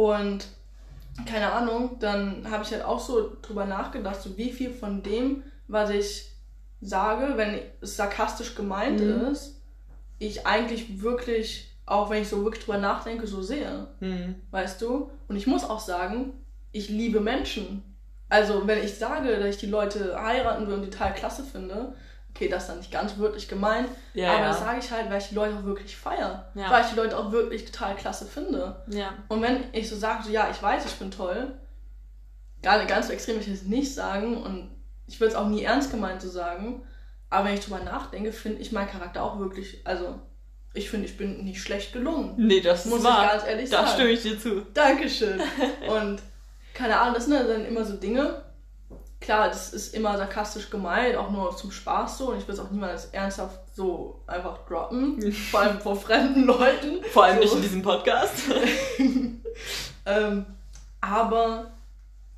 und 0.00 0.46
keine 1.26 1.52
Ahnung, 1.52 1.96
dann 2.00 2.50
habe 2.50 2.64
ich 2.64 2.72
halt 2.72 2.84
auch 2.84 3.00
so 3.00 3.36
drüber 3.42 3.66
nachgedacht, 3.66 4.20
so 4.22 4.36
wie 4.36 4.52
viel 4.52 4.72
von 4.72 5.02
dem, 5.02 5.42
was 5.68 5.90
ich 5.90 6.30
sage, 6.80 7.36
wenn 7.36 7.60
es 7.80 7.96
sarkastisch 7.96 8.54
gemeint 8.54 9.00
Mhm. 9.00 9.26
ist, 9.32 9.60
ich 10.18 10.46
eigentlich 10.46 11.02
wirklich, 11.02 11.70
auch 11.86 12.10
wenn 12.10 12.22
ich 12.22 12.28
so 12.28 12.44
wirklich 12.44 12.64
drüber 12.64 12.78
nachdenke, 12.78 13.26
so 13.26 13.42
sehe. 13.42 13.88
Hm. 13.98 14.34
Weißt 14.50 14.80
du? 14.80 15.10
Und 15.28 15.36
ich 15.36 15.46
muss 15.46 15.64
auch 15.64 15.80
sagen, 15.80 16.32
ich 16.72 16.88
liebe 16.88 17.20
Menschen. 17.20 17.82
Also, 18.28 18.66
wenn 18.66 18.82
ich 18.82 18.94
sage, 18.94 19.36
dass 19.38 19.54
ich 19.56 19.60
die 19.60 19.66
Leute 19.66 20.16
heiraten 20.20 20.66
will 20.68 20.74
und 20.74 20.82
die 20.82 20.90
total 20.90 21.14
klasse 21.14 21.42
finde, 21.42 21.94
okay, 22.34 22.48
das 22.48 22.62
ist 22.64 22.68
dann 22.68 22.78
nicht 22.78 22.92
ganz 22.92 23.18
wörtlich 23.18 23.48
gemeint, 23.48 23.88
Ja, 24.14 24.32
aber 24.32 24.40
ja. 24.40 24.48
das 24.48 24.60
sage 24.60 24.78
ich 24.80 24.90
halt, 24.90 25.10
weil 25.10 25.18
ich 25.18 25.28
die 25.28 25.34
Leute 25.34 25.56
auch 25.56 25.64
wirklich 25.64 25.96
feiere. 25.96 26.50
Ja. 26.54 26.70
Weil 26.70 26.84
ich 26.84 26.90
die 26.90 26.96
Leute 26.96 27.18
auch 27.18 27.32
wirklich 27.32 27.64
total 27.66 27.96
klasse 27.96 28.26
finde. 28.26 28.84
Und 29.28 29.42
wenn 29.42 29.64
ich 29.72 29.88
so 29.88 29.96
sage, 29.96 30.24
so 30.24 30.30
ja, 30.30 30.48
ich 30.50 30.62
weiß, 30.62 30.84
ich 30.86 30.94
bin 30.94 31.10
toll, 31.10 31.54
gar 32.62 32.84
ganz 32.86 33.08
so 33.08 33.12
extrem 33.12 33.36
will 33.36 33.42
ich 33.42 33.50
das 33.50 33.62
nicht 33.62 33.94
sagen 33.94 34.42
und 34.42 34.70
ich 35.06 35.20
würde 35.20 35.32
es 35.32 35.36
auch 35.36 35.48
nie 35.48 35.62
ernst 35.62 35.90
gemeint 35.90 36.22
so 36.22 36.28
sagen, 36.28 36.82
aber 37.30 37.46
wenn 37.46 37.54
ich 37.54 37.64
drüber 37.64 37.80
nachdenke, 37.80 38.32
finde 38.32 38.60
ich 38.60 38.72
meinen 38.72 38.88
Charakter 38.88 39.22
auch 39.22 39.38
wirklich, 39.38 39.80
also 39.84 40.20
ich 40.72 40.90
finde, 40.90 41.06
ich 41.06 41.16
bin 41.16 41.44
nicht 41.44 41.60
schlecht 41.62 41.92
gelungen. 41.92 42.34
Nee, 42.36 42.60
das 42.60 42.84
Muss 42.84 43.00
ist 43.00 43.04
ich 43.08 43.10
ganz 43.16 43.44
ehrlich 43.44 43.70
da 43.70 43.78
sagen. 43.78 43.90
stimme 43.94 44.10
ich 44.10 44.22
dir 44.22 44.38
zu. 44.38 44.62
Dankeschön. 44.72 45.40
Und 45.88 46.20
keine 46.74 46.98
Ahnung, 46.98 47.14
das 47.14 47.26
sind 47.26 47.34
dann 47.48 47.64
immer 47.64 47.84
so 47.84 47.96
Dinge. 47.96 48.42
Klar, 49.20 49.48
das 49.48 49.72
ist 49.74 49.94
immer 49.94 50.16
sarkastisch 50.16 50.70
gemeint, 50.70 51.16
auch 51.16 51.30
nur 51.30 51.54
zum 51.54 51.70
Spaß 51.70 52.18
so. 52.18 52.30
Und 52.30 52.38
ich 52.38 52.48
will 52.48 52.54
es 52.54 52.60
auch 52.60 52.70
niemals 52.70 53.06
ernsthaft 53.06 53.60
so 53.74 54.22
einfach 54.26 54.66
droppen. 54.66 55.32
Vor 55.50 55.60
allem 55.60 55.80
vor 55.80 55.96
fremden 55.96 56.44
Leuten. 56.44 57.04
Vor 57.12 57.24
allem 57.24 57.36
so. 57.36 57.42
nicht 57.42 57.54
in 57.56 57.62
diesem 57.62 57.82
Podcast. 57.82 58.34
Ähm, 60.06 60.46
aber 61.00 61.72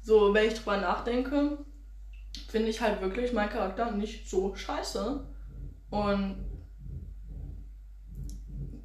so, 0.03 0.35
wenn 0.35 0.49
ich 0.49 0.55
drüber 0.55 0.79
nachdenke, 0.79 1.59
finde 2.49 2.69
ich 2.69 2.81
halt 2.81 3.01
wirklich 3.01 3.33
meinen 3.33 3.51
Charakter 3.51 3.91
nicht 3.93 4.29
so 4.29 4.55
scheiße. 4.55 5.25
Und 5.91 6.45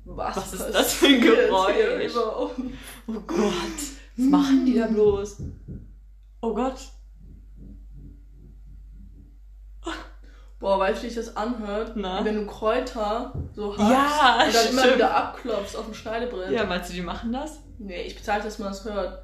was, 0.05 0.37
Was 0.37 0.53
ist 0.53 0.73
das 0.73 0.93
für 0.93 1.07
ein 1.07 1.21
Geräusch? 1.21 2.13
Oh 2.15 2.51
Gott. 3.25 3.51
Was 4.15 4.25
machen 4.25 4.65
die 4.65 4.75
da 4.75 4.87
bloß? 4.87 5.41
Oh 6.41 6.53
Gott. 6.53 6.79
Boah, 10.59 10.79
weißt 10.79 11.01
du, 11.01 11.05
wie 11.05 11.09
sich 11.11 11.17
das 11.25 11.37
anhört? 11.37 11.91
Na? 11.95 12.25
Wenn 12.25 12.35
du 12.35 12.45
Kräuter 12.47 13.31
so 13.53 13.77
hast 13.77 13.91
Ja, 13.91 14.45
und 14.45 14.55
dann 14.55 14.67
immer 14.69 14.81
stimmt. 14.81 14.95
wieder 14.95 15.15
abklopfst 15.15 15.75
auf 15.77 15.85
dem 15.85 15.93
Schneidebrett. 15.93 16.51
Ja, 16.51 16.65
meinst 16.65 16.89
du, 16.89 16.93
die 16.95 17.01
machen 17.01 17.31
das? 17.31 17.59
Nee, 17.77 18.01
ich 18.03 18.15
bezahle, 18.15 18.43
dass 18.43 18.57
man 18.57 18.69
das 18.69 18.83
hört. 18.85 19.23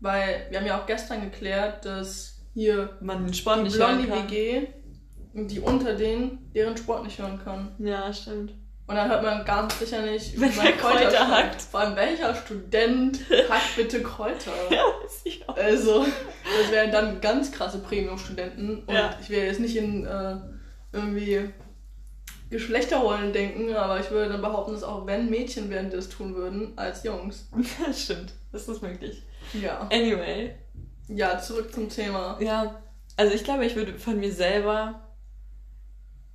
Weil 0.00 0.46
wir 0.50 0.58
haben 0.58 0.66
ja 0.66 0.80
auch 0.80 0.86
gestern 0.86 1.20
geklärt, 1.20 1.84
dass 1.84 2.40
hier 2.52 2.96
Man 3.00 3.24
den 3.24 3.32
Sport 3.34 3.58
die 3.58 3.62
nicht 3.64 3.78
hören 3.78 4.02
Blondie 4.04 4.08
kann. 4.10 4.28
WG, 4.30 4.66
die 5.48 5.60
unter 5.60 5.94
denen, 5.94 6.50
deren 6.52 6.76
Sport 6.76 7.04
nicht 7.04 7.18
hören 7.20 7.40
kann. 7.44 7.74
Ja, 7.78 8.12
stimmt. 8.12 8.52
Und 8.88 8.96
dann 8.96 9.08
hört 9.08 9.22
man 9.22 9.44
ganz 9.44 9.78
sicher 9.78 10.02
nicht, 10.02 10.38
Wenn 10.38 10.52
wie 10.52 10.56
man 10.56 10.76
Kräuter 10.76 10.98
schmeckt. 11.10 11.28
hackt. 11.28 11.62
Vor 11.62 11.80
allem 11.80 11.94
welcher 11.96 12.34
Student 12.34 13.20
hackt 13.48 13.76
bitte 13.76 14.02
Kräuter? 14.02 14.50
Ja, 14.70 14.82
weiß 15.04 15.20
ich 15.24 15.48
auch. 15.48 15.56
Also, 15.56 16.04
das 16.04 16.72
wären 16.72 16.90
dann 16.90 17.20
ganz 17.20 17.52
krasse 17.52 17.78
Premium-Studenten. 17.78 18.80
Und 18.84 18.92
Ja. 18.94 19.10
ich 19.22 19.30
will 19.30 19.44
jetzt 19.44 19.60
nicht 19.60 19.76
in 19.76 20.04
äh, 20.04 20.34
irgendwie 20.92 21.50
Geschlechterrollen 22.50 23.32
denken, 23.32 23.74
aber 23.74 23.98
ich 23.98 24.10
würde 24.10 24.30
dann 24.30 24.42
behaupten, 24.42 24.72
dass 24.72 24.82
auch 24.82 25.06
wenn 25.06 25.30
Mädchen 25.30 25.70
wären, 25.70 25.90
die 25.90 25.96
das 25.96 26.10
tun 26.10 26.34
würden, 26.34 26.72
als 26.76 27.02
Jungs. 27.02 27.48
Das 27.86 28.02
stimmt. 28.02 28.34
Das 28.52 28.68
ist 28.68 28.82
möglich. 28.82 29.22
Ja. 29.54 29.88
Anyway. 29.90 30.54
Ja, 31.08 31.38
zurück 31.38 31.72
zum 31.72 31.88
Thema. 31.88 32.38
Ja, 32.40 32.82
also 33.16 33.34
ich 33.34 33.44
glaube, 33.44 33.64
ich 33.64 33.74
würde 33.74 33.98
von 33.98 34.20
mir 34.20 34.32
selber. 34.32 35.00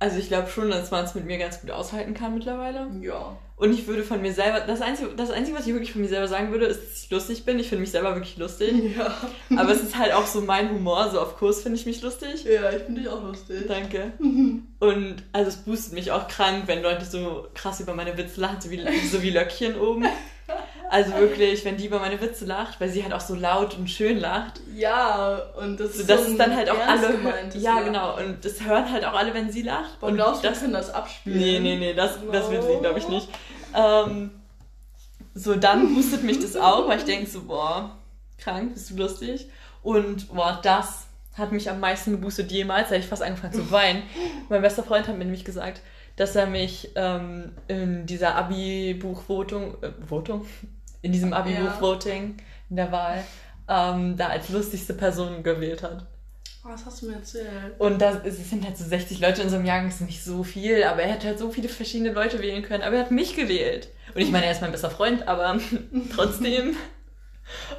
Also 0.00 0.18
ich 0.18 0.28
glaube 0.28 0.48
schon, 0.48 0.70
dass 0.70 0.90
man 0.90 1.04
es 1.04 1.14
mit 1.14 1.24
mir 1.24 1.38
ganz 1.38 1.60
gut 1.60 1.70
aushalten 1.70 2.14
kann 2.14 2.34
mittlerweile. 2.34 2.88
Ja. 3.00 3.36
Und 3.58 3.72
ich 3.72 3.88
würde 3.88 4.04
von 4.04 4.22
mir 4.22 4.32
selber. 4.32 4.60
Das 4.60 4.80
Einzige, 4.80 5.10
das 5.16 5.30
Einzige, 5.30 5.58
was 5.58 5.66
ich 5.66 5.72
wirklich 5.72 5.90
von 5.90 6.00
mir 6.00 6.08
selber 6.08 6.28
sagen 6.28 6.52
würde, 6.52 6.66
ist, 6.66 6.80
dass 6.80 7.02
ich 7.02 7.10
lustig 7.10 7.44
bin. 7.44 7.58
Ich 7.58 7.68
finde 7.68 7.80
mich 7.80 7.90
selber 7.90 8.14
wirklich 8.14 8.36
lustig. 8.36 8.72
Ja. 8.96 9.16
Aber 9.56 9.72
es 9.72 9.82
ist 9.82 9.98
halt 9.98 10.12
auch 10.12 10.26
so 10.26 10.40
mein 10.40 10.70
Humor. 10.70 11.10
So 11.10 11.20
auf 11.20 11.36
Kurs 11.36 11.62
finde 11.62 11.76
ich 11.76 11.84
mich 11.84 12.00
lustig. 12.00 12.44
Ja, 12.44 12.70
ich 12.70 12.84
finde 12.84 13.00
dich 13.00 13.10
auch 13.10 13.22
lustig. 13.22 13.64
Danke. 13.66 14.12
Und 14.78 15.16
also 15.32 15.48
es 15.48 15.56
boostet 15.56 15.92
mich 15.94 16.12
auch 16.12 16.28
krank, 16.28 16.64
wenn 16.66 16.82
Leute 16.82 17.04
so 17.04 17.48
krass 17.54 17.80
über 17.80 17.94
meine 17.94 18.16
Witze 18.16 18.40
lachen, 18.40 18.60
so 18.60 18.70
wie, 18.70 18.80
so 19.10 19.22
wie 19.22 19.30
Löckchen 19.30 19.76
oben. 19.78 20.06
Also 20.90 21.12
wirklich, 21.14 21.64
wenn 21.64 21.76
die 21.76 21.86
über 21.86 21.98
meine 21.98 22.20
Witze 22.20 22.44
lacht, 22.46 22.80
weil 22.80 22.88
sie 22.88 23.02
halt 23.02 23.12
auch 23.12 23.20
so 23.20 23.34
laut 23.34 23.76
und 23.76 23.88
schön 23.90 24.18
lacht. 24.18 24.60
Ja, 24.74 25.36
und 25.60 25.78
das 25.78 25.94
So, 25.94 26.00
ist 26.00 26.10
das 26.10 26.24
so 26.24 26.30
ist 26.32 26.38
dann 26.38 26.56
halt 26.56 26.70
auch 26.70 26.78
alle. 26.78 27.14
Ja, 27.54 27.74
Lachen. 27.74 27.84
genau. 27.86 28.16
Und 28.16 28.44
das 28.44 28.62
hören 28.64 28.90
halt 28.90 29.04
auch 29.04 29.12
alle, 29.12 29.34
wenn 29.34 29.50
sie 29.50 29.62
lacht. 29.62 30.00
Und 30.00 30.10
Und 30.10 30.14
glaubst 30.16 30.44
das 30.44 30.60
können 30.60 30.72
das 30.72 30.90
abspielen? 30.90 31.38
Nee, 31.38 31.60
nee, 31.60 31.76
nee, 31.76 31.94
das, 31.94 32.18
das 32.32 32.50
wird 32.50 32.62
sie, 32.64 32.78
glaube 32.80 32.98
ich, 32.98 33.08
nicht. 33.08 33.28
Ähm, 33.74 34.30
so, 35.34 35.54
dann 35.56 35.94
boostet 35.94 36.24
mich 36.24 36.40
das 36.40 36.56
auch, 36.56 36.88
weil 36.88 36.98
ich 36.98 37.04
denke 37.04 37.26
so, 37.28 37.42
boah, 37.42 37.96
krank, 38.38 38.72
bist 38.74 38.90
du 38.90 38.96
lustig. 38.96 39.48
Und 39.82 40.28
boah, 40.34 40.58
das 40.62 41.06
hat 41.36 41.52
mich 41.52 41.70
am 41.70 41.80
meisten 41.80 42.12
geboostet 42.12 42.50
jemals, 42.50 42.88
da 42.88 42.94
habe 42.94 43.02
ich 43.04 43.08
fast 43.08 43.22
angefangen 43.22 43.52
zu 43.52 43.70
weinen. 43.70 44.02
Mein 44.48 44.62
bester 44.62 44.82
Freund 44.82 45.06
hat 45.06 45.16
mir 45.18 45.24
nämlich 45.24 45.44
gesagt, 45.44 45.82
dass 46.16 46.34
er 46.34 46.46
mich 46.46 46.90
ähm, 46.96 47.52
in 47.68 48.06
dieser 48.06 48.34
Abi-Buch-Voting, 48.34 49.74
äh, 49.82 49.90
Voting? 50.08 50.44
In 51.02 51.12
diesem 51.12 51.32
Abi-Buch-Voting, 51.32 52.36
in 52.70 52.76
der 52.76 52.92
Wahl, 52.92 53.24
ähm, 53.68 54.16
da 54.16 54.28
als 54.28 54.48
lustigste 54.48 54.94
Person 54.94 55.42
gewählt 55.42 55.82
hat. 55.82 56.06
Was 56.62 56.84
hast 56.84 57.02
du 57.02 57.06
mir 57.06 57.16
erzählt? 57.16 57.48
Und 57.78 58.00
das, 58.00 58.18
es 58.24 58.50
sind 58.50 58.64
halt 58.64 58.76
so 58.76 58.84
60 58.84 59.20
Leute 59.20 59.42
in 59.42 59.48
so 59.48 59.56
einem 59.56 59.64
Jahrgang, 59.64 59.88
ist 59.88 60.00
nicht 60.00 60.22
so 60.22 60.42
viel, 60.42 60.84
aber 60.84 61.02
er 61.02 61.12
hätte 61.12 61.28
halt 61.28 61.38
so 61.38 61.50
viele 61.50 61.68
verschiedene 61.68 62.12
Leute 62.12 62.40
wählen 62.40 62.62
können, 62.62 62.82
aber 62.82 62.96
er 62.96 63.04
hat 63.04 63.10
mich 63.10 63.36
gewählt. 63.36 63.88
Und 64.14 64.20
ich 64.20 64.30
meine, 64.30 64.46
er 64.46 64.52
ist 64.52 64.60
mein 64.60 64.72
bester 64.72 64.90
Freund, 64.90 65.26
aber 65.28 65.58
trotzdem. 66.14 66.76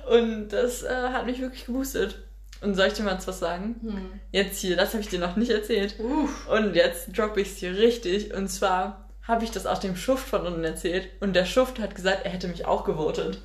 Und 0.10 0.50
das 0.50 0.84
äh, 0.84 1.10
hat 1.12 1.26
mich 1.26 1.40
wirklich 1.40 1.66
geboostet. 1.66 2.24
Und 2.62 2.76
soll 2.76 2.88
ich 2.88 2.94
dir 2.94 3.04
mal 3.04 3.14
jetzt 3.14 3.28
was 3.28 3.40
sagen? 3.40 3.76
Hm. 3.82 4.20
Jetzt 4.32 4.60
hier, 4.60 4.76
das 4.76 4.94
habe 4.94 5.02
ich 5.02 5.10
dir 5.10 5.20
noch 5.20 5.36
nicht 5.36 5.52
erzählt. 5.52 5.96
Uff. 6.00 6.50
Und 6.50 6.76
jetzt 6.76 7.18
droppe 7.18 7.42
ich 7.42 7.50
es 7.50 7.58
hier 7.58 7.78
richtig. 7.78 8.34
Und 8.34 8.50
zwar 8.50 9.09
habe 9.30 9.46
ich 9.46 9.52
das 9.52 9.66
auch 9.66 9.78
dem 9.78 9.96
Schuft 9.96 10.28
von 10.28 10.46
unten 10.46 10.64
erzählt. 10.66 11.08
Und 11.22 11.34
der 11.34 11.46
Schuft 11.46 11.80
hat 11.80 11.96
gesagt, 11.96 12.26
er 12.26 12.32
hätte 12.32 12.48
mich 12.50 12.66
auch 12.66 12.84
gewotet. 12.84 13.42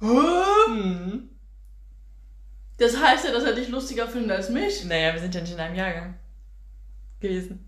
Hm. 0.00 1.30
Das 2.76 3.00
heißt 3.00 3.24
ja, 3.24 3.32
dass 3.32 3.44
er 3.44 3.52
dich 3.54 3.68
lustiger 3.68 4.08
findet 4.08 4.32
als 4.32 4.48
mich. 4.50 4.84
Naja, 4.84 5.14
wir 5.14 5.20
sind 5.20 5.34
ja 5.34 5.40
nicht 5.40 5.52
in 5.54 5.60
einem 5.60 5.76
Jahrgang 5.76 6.14
gewesen. 7.20 7.66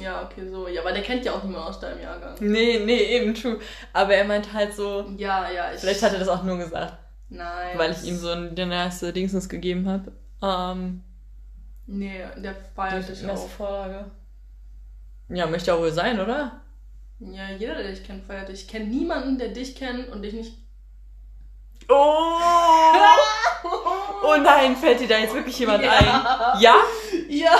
Ja, 0.00 0.24
okay, 0.24 0.48
so. 0.48 0.68
Ja, 0.68 0.80
aber 0.80 0.92
der 0.92 1.02
kennt 1.02 1.24
ja 1.24 1.32
auch 1.32 1.42
niemand 1.44 1.66
aus 1.66 1.80
deinem 1.80 2.00
Jahrgang. 2.00 2.36
Nee, 2.40 2.80
nee, 2.84 3.02
eben 3.16 3.34
true. 3.34 3.58
Aber 3.92 4.14
er 4.14 4.24
meint 4.24 4.52
halt 4.52 4.74
so, 4.74 5.08
Ja, 5.18 5.50
ja, 5.50 5.72
ich. 5.72 5.80
vielleicht 5.80 6.02
hat 6.02 6.12
er 6.12 6.18
das 6.20 6.28
auch 6.28 6.42
nur 6.44 6.58
gesagt, 6.58 6.96
Nein. 7.28 7.76
weil 7.78 7.90
ich 7.92 8.04
ihm 8.04 8.16
so 8.16 8.28
ein 8.30 8.54
den 8.54 8.70
erste 8.72 9.12
Dingsens 9.12 9.48
gegeben 9.48 9.88
habe. 9.88 10.12
Ähm, 10.42 11.02
Nee, 11.86 12.24
der 12.38 12.54
feiert 12.74 13.08
dich 13.08 13.20
die 13.20 13.26
erste 13.26 13.46
auch. 13.46 13.50
Vorlage. 13.50 14.10
Ja, 15.28 15.46
möchte 15.46 15.74
auch 15.74 15.80
wohl 15.80 15.92
sein, 15.92 16.18
oder? 16.18 16.60
Ja, 17.20 17.50
jeder, 17.58 17.74
der 17.76 17.90
dich 17.90 18.04
kennt, 18.04 18.24
feiert 18.26 18.48
dich. 18.48 18.62
Ich 18.62 18.68
kenne 18.68 18.86
niemanden, 18.86 19.38
der 19.38 19.48
dich 19.48 19.74
kennt 19.76 20.08
und 20.10 20.22
dich 20.22 20.34
nicht. 20.34 20.52
Oh! 21.88 22.38
Oh 24.24 24.36
nein, 24.42 24.76
fällt 24.76 25.00
dir 25.00 25.08
da 25.08 25.18
jetzt 25.18 25.34
wirklich 25.34 25.58
jemand 25.58 25.84
Ja. 25.84 25.92
ein? 25.92 26.60
Ja? 26.60 26.76
Ja! 27.28 27.52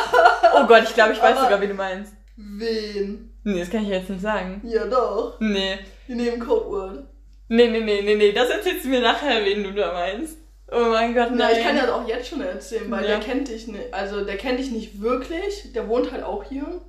Oh 0.54 0.66
Gott, 0.66 0.82
ich 0.84 0.94
glaube, 0.94 1.12
ich 1.12 1.20
weiß 1.22 1.36
Aber- 1.36 1.44
sogar, 1.44 1.60
wie 1.60 1.68
du 1.68 1.74
meinst. 1.74 2.14
Wen? 2.36 3.30
Nee, 3.44 3.60
das 3.60 3.70
kann 3.70 3.82
ich 3.82 3.88
jetzt 3.90 4.08
nicht 4.10 4.22
sagen. 4.22 4.62
Ja, 4.64 4.86
doch. 4.86 5.36
Nee. 5.40 5.78
Wir 6.06 6.16
nehmen 6.16 6.40
Codeword. 6.40 7.04
Nee, 7.48 7.68
nee, 7.68 7.80
nee, 7.80 8.00
nee, 8.02 8.14
nee. 8.16 8.32
Das 8.32 8.48
erzählst 8.48 8.84
du 8.84 8.88
mir 8.88 9.00
nachher, 9.00 9.44
wen 9.44 9.62
du 9.62 9.72
da 9.72 9.92
meinst. 9.92 10.38
Oh 10.72 10.86
mein 10.90 11.14
Gott, 11.14 11.28
Na, 11.32 11.48
nein. 11.48 11.56
ich 11.58 11.62
kann 11.62 11.76
ja 11.76 11.94
auch 11.94 12.08
jetzt 12.08 12.28
schon 12.28 12.40
erzählen, 12.40 12.90
weil 12.90 13.02
Ja. 13.02 13.10
der 13.10 13.20
kennt 13.20 13.48
dich 13.48 13.68
nicht. 13.68 13.92
Also, 13.92 14.24
der 14.24 14.38
kennt 14.38 14.58
dich 14.58 14.70
nicht 14.70 15.00
wirklich. 15.02 15.72
Der 15.74 15.86
wohnt 15.88 16.10
halt 16.10 16.24
auch 16.24 16.42
hier. 16.44 16.80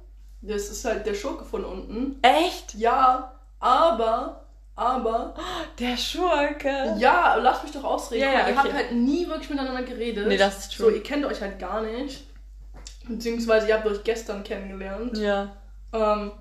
Das 0.48 0.70
ist 0.70 0.86
halt 0.86 1.06
der 1.06 1.14
Schurke 1.14 1.44
von 1.46 1.64
unten. 1.66 2.20
Echt? 2.22 2.76
Ja, 2.76 3.32
aber, 3.60 4.42
aber, 4.76 5.34
Der 5.80 5.98
Schurke. 5.98 6.96
ja, 6.98 7.36
lass 7.36 7.64
mich 7.64 7.72
doch 7.72 7.84
ausreden. 7.84 8.26
Mal, 8.26 8.34
ja, 8.34 8.48
Ihr 8.50 8.56
habt 8.58 8.68
okay. 8.68 8.76
halt 8.78 8.92
nie 8.92 9.28
wirklich 9.28 9.50
miteinander 9.50 9.84
geredet. 9.84 10.28
Nee, 10.28 10.38
das 10.38 10.58
ist 10.60 10.72
So, 10.72 10.86
true. 10.86 10.94
ihr 10.96 11.04
kennt 11.04 11.26
euch 11.26 11.42
halt 11.42 11.58
gar 11.60 11.82
nicht. 11.82 12.28
Beziehungsweise 13.08 13.68
ihr 13.68 13.76
habt 13.76 13.88
euch 13.88 14.04
gestern 14.04 14.44
kennengelernt. 14.44 15.18
Ja. 15.18 15.56
Ähm, 15.94 16.32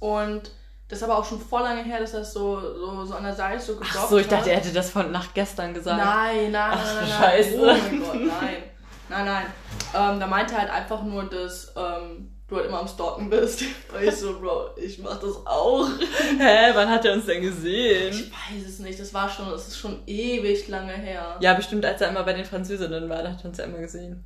und 0.00 0.50
das 0.88 0.98
ist 0.98 1.04
aber 1.04 1.18
auch 1.18 1.24
schon 1.24 1.40
vor 1.40 1.60
lange 1.60 1.82
her, 1.82 2.00
dass 2.00 2.12
das 2.12 2.32
so, 2.32 2.58
so, 2.60 3.04
so 3.04 3.14
an 3.14 3.22
der 3.24 3.34
Seite 3.34 3.60
so 3.60 3.74
gedroppt 3.74 3.94
Ach 3.98 4.08
so, 4.08 4.18
ich 4.18 4.24
hat. 4.26 4.32
dachte, 4.32 4.50
er 4.50 4.56
hätte 4.56 4.72
das 4.72 4.90
von 4.90 5.12
nach 5.12 5.34
gestern 5.34 5.74
gesagt. 5.74 6.02
Nein, 6.02 6.50
nein, 6.50 6.70
Ach, 6.74 6.84
nein, 6.84 6.94
nein, 6.96 7.08
nein. 7.08 7.22
Scheiße. 7.22 7.58
Oh 7.60 7.66
mein 7.66 8.00
Gott, 8.00 8.14
nein. 8.14 8.62
Nein, 9.10 9.24
nein. 9.26 9.46
Ähm, 9.94 10.20
da 10.20 10.26
meinte 10.26 10.54
er 10.54 10.60
halt 10.62 10.70
einfach 10.70 11.02
nur, 11.02 11.24
dass 11.24 11.72
ähm, 11.76 12.34
du 12.48 12.56
halt 12.56 12.66
immer 12.66 12.80
am 12.80 12.88
Stalken 12.88 13.30
bist. 13.30 13.62
Und 13.94 14.02
ich 14.02 14.16
so, 14.16 14.38
Bro, 14.40 14.70
ich 14.76 14.98
mach 14.98 15.18
das 15.20 15.36
auch. 15.46 15.88
Hä, 16.38 16.70
wann 16.74 16.88
hat 16.90 17.04
er 17.04 17.12
uns 17.14 17.26
denn 17.26 17.42
gesehen? 17.42 18.10
Ich 18.10 18.30
weiß 18.30 18.66
es 18.66 18.78
nicht, 18.80 18.98
das 18.98 19.12
war 19.14 19.28
schon, 19.28 19.50
das 19.50 19.68
ist 19.68 19.78
schon 19.78 20.00
ewig 20.06 20.68
lange 20.68 20.92
her. 20.92 21.36
Ja, 21.40 21.54
bestimmt, 21.54 21.84
als 21.84 22.00
er 22.00 22.08
immer 22.08 22.24
bei 22.24 22.32
den 22.32 22.44
Französinnen 22.44 23.08
war, 23.08 23.22
da 23.22 23.30
hat 23.32 23.44
er 23.44 23.48
uns 23.50 23.58
ja 23.58 23.64
immer 23.64 23.78
gesehen. 23.78 24.24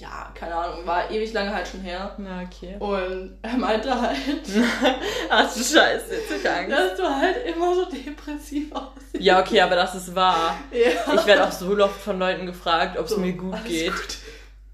Ja, 0.00 0.32
keine 0.34 0.54
Ahnung, 0.54 0.86
war 0.86 1.10
ewig 1.10 1.30
lange 1.34 1.54
halt 1.54 1.68
schon 1.68 1.80
her. 1.80 2.14
Na, 2.16 2.40
okay. 2.42 2.76
Und 2.78 3.38
er 3.42 3.56
meinte 3.58 4.00
halt, 4.00 4.16
Ach 5.28 5.52
du 5.52 5.60
Scheiße, 5.60 6.14
jetzt 6.14 6.30
ich 6.40 6.50
Angst. 6.50 6.72
dass 6.72 6.96
du 6.96 7.04
halt 7.04 7.36
immer 7.46 7.74
so 7.74 7.84
depressiv 7.84 8.72
aussiehst. 8.72 9.22
Ja, 9.22 9.40
okay, 9.40 9.60
aber 9.60 9.76
das 9.76 9.94
ist 9.94 10.14
wahr. 10.14 10.56
Ja. 10.72 11.14
Ich 11.14 11.26
werde 11.26 11.44
auch 11.46 11.52
so 11.52 11.76
oft 11.76 12.00
von 12.00 12.18
Leuten 12.18 12.46
gefragt, 12.46 12.98
ob 12.98 13.04
es 13.04 13.10
So, 13.12 13.20
mir 13.20 13.34
gut 13.34 13.52
alles 13.52 13.66
geht. 13.66 13.92
Gut. 13.92 14.18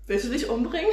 Willst 0.09 0.25
du 0.25 0.29
dich 0.31 0.49
umbringen? 0.49 0.91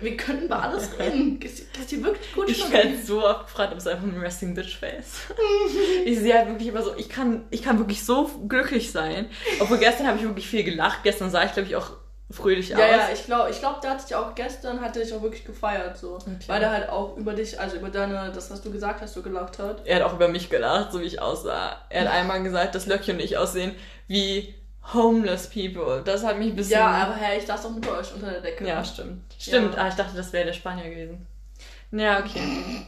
Wir 0.00 0.16
könnten 0.16 0.44
über 0.44 0.62
alles 0.62 0.96
reden. 0.96 1.40
Geht's 1.40 1.62
geht's 1.72 1.88
dir 1.88 2.04
wirklich 2.04 2.32
gut? 2.32 2.48
Ich 2.48 2.70
werde 2.72 2.96
so 3.02 3.26
oft 3.26 3.46
gefragt, 3.46 3.72
ob 3.72 3.78
es 3.78 3.86
einfach 3.88 4.04
ein 4.04 4.16
Resting 4.20 4.54
Bitch 4.54 4.76
Face. 4.76 5.20
ich 6.04 6.18
sehe 6.18 6.34
halt 6.34 6.48
wirklich 6.48 6.68
immer 6.68 6.82
so, 6.82 6.94
ich 6.96 7.08
kann, 7.08 7.44
ich 7.50 7.62
kann 7.62 7.78
wirklich 7.78 8.04
so 8.04 8.30
glücklich 8.46 8.92
sein. 8.92 9.28
Obwohl 9.58 9.78
gestern 9.78 10.06
habe 10.06 10.18
ich 10.18 10.24
wirklich 10.24 10.46
viel 10.46 10.62
gelacht. 10.62 11.02
Gestern 11.02 11.30
sah 11.30 11.44
ich, 11.44 11.52
glaube 11.52 11.68
ich, 11.68 11.74
auch 11.74 11.90
fröhlich 12.30 12.68
Ja, 12.70 12.76
aus. 12.76 12.82
ja, 12.90 13.08
ich 13.12 13.24
glaube, 13.26 13.50
ich 13.50 13.58
glaub, 13.58 13.80
der 13.80 13.90
hat 13.90 14.08
dich 14.08 14.14
auch 14.14 14.34
gestern, 14.36 14.80
hat 14.80 14.96
er 14.96 15.02
dich 15.02 15.12
auch 15.12 15.22
wirklich 15.22 15.44
gefeiert, 15.44 15.98
so. 15.98 16.14
Okay. 16.14 16.30
Weil 16.46 16.62
er 16.62 16.70
halt 16.70 16.88
auch 16.88 17.16
über 17.16 17.34
dich, 17.34 17.58
also 17.58 17.76
über 17.76 17.90
deine, 17.90 18.30
das, 18.32 18.50
was 18.52 18.62
du 18.62 18.70
gesagt 18.70 19.00
hast, 19.00 19.14
so 19.14 19.22
gelacht 19.22 19.58
hat. 19.58 19.84
Er 19.86 19.96
hat 19.96 20.02
auch 20.04 20.14
über 20.14 20.28
mich 20.28 20.48
gelacht, 20.50 20.92
so 20.92 21.00
wie 21.00 21.04
ich 21.06 21.20
aussah. 21.20 21.76
Er 21.90 22.02
hat 22.02 22.12
einmal 22.12 22.42
gesagt, 22.44 22.76
dass 22.76 22.86
Löckchen 22.86 23.16
und 23.16 23.22
ich 23.22 23.36
aussehen 23.38 23.74
wie 24.06 24.54
homeless 24.92 25.48
people. 25.48 26.02
Das 26.04 26.24
hat 26.24 26.38
mich 26.38 26.48
ein 26.50 26.56
bisschen... 26.56 26.72
Ja, 26.78 26.86
aber 26.88 27.14
hey, 27.14 27.38
ich 27.38 27.46
saß 27.46 27.62
doch 27.62 27.70
mit 27.70 27.86
euch 27.88 28.12
unter 28.14 28.30
der 28.30 28.40
Decke. 28.40 28.66
Ja, 28.66 28.84
stimmt. 28.84 29.22
Stimmt, 29.38 29.74
Ja. 29.74 29.82
ah, 29.82 29.88
ich 29.88 29.94
dachte, 29.94 30.16
das 30.16 30.32
wäre 30.32 30.46
der 30.46 30.52
Spanier 30.52 30.90
gewesen. 30.90 31.26
Ja, 31.92 32.18
okay. 32.20 32.84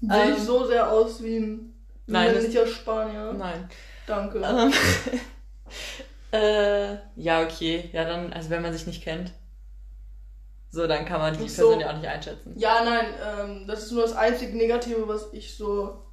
Sehe 0.00 0.22
Ähm, 0.22 0.34
ich 0.36 0.42
so 0.42 0.64
sehr 0.66 0.90
aus 0.90 1.22
wie 1.22 1.36
ein 1.38 1.74
Nein, 2.06 2.32
das- 2.32 2.42
männlicher 2.42 2.66
Spanier. 2.66 3.32
Nein. 3.34 3.68
Danke. 4.06 4.38
Ähm, 4.40 4.72
äh, 6.32 6.96
ja, 7.16 7.42
okay. 7.42 7.90
Ja, 7.92 8.04
dann, 8.04 8.32
also 8.32 8.50
wenn 8.50 8.62
man 8.62 8.72
sich 8.72 8.86
nicht 8.86 9.02
kennt. 9.02 9.32
So, 10.72 10.86
dann 10.86 11.04
kann 11.04 11.20
man 11.20 11.36
die 11.36 11.48
so. 11.48 11.62
Person 11.68 11.80
ja 11.80 11.90
auch 11.90 11.96
nicht 11.96 12.06
einschätzen. 12.08 12.54
Ja, 12.56 12.84
nein, 12.84 13.06
ähm, 13.26 13.66
das 13.66 13.84
ist 13.84 13.92
nur 13.92 14.02
das 14.02 14.14
einzige 14.16 14.56
Negative, 14.56 15.06
was 15.08 15.28
ich 15.32 15.56
so 15.56 16.04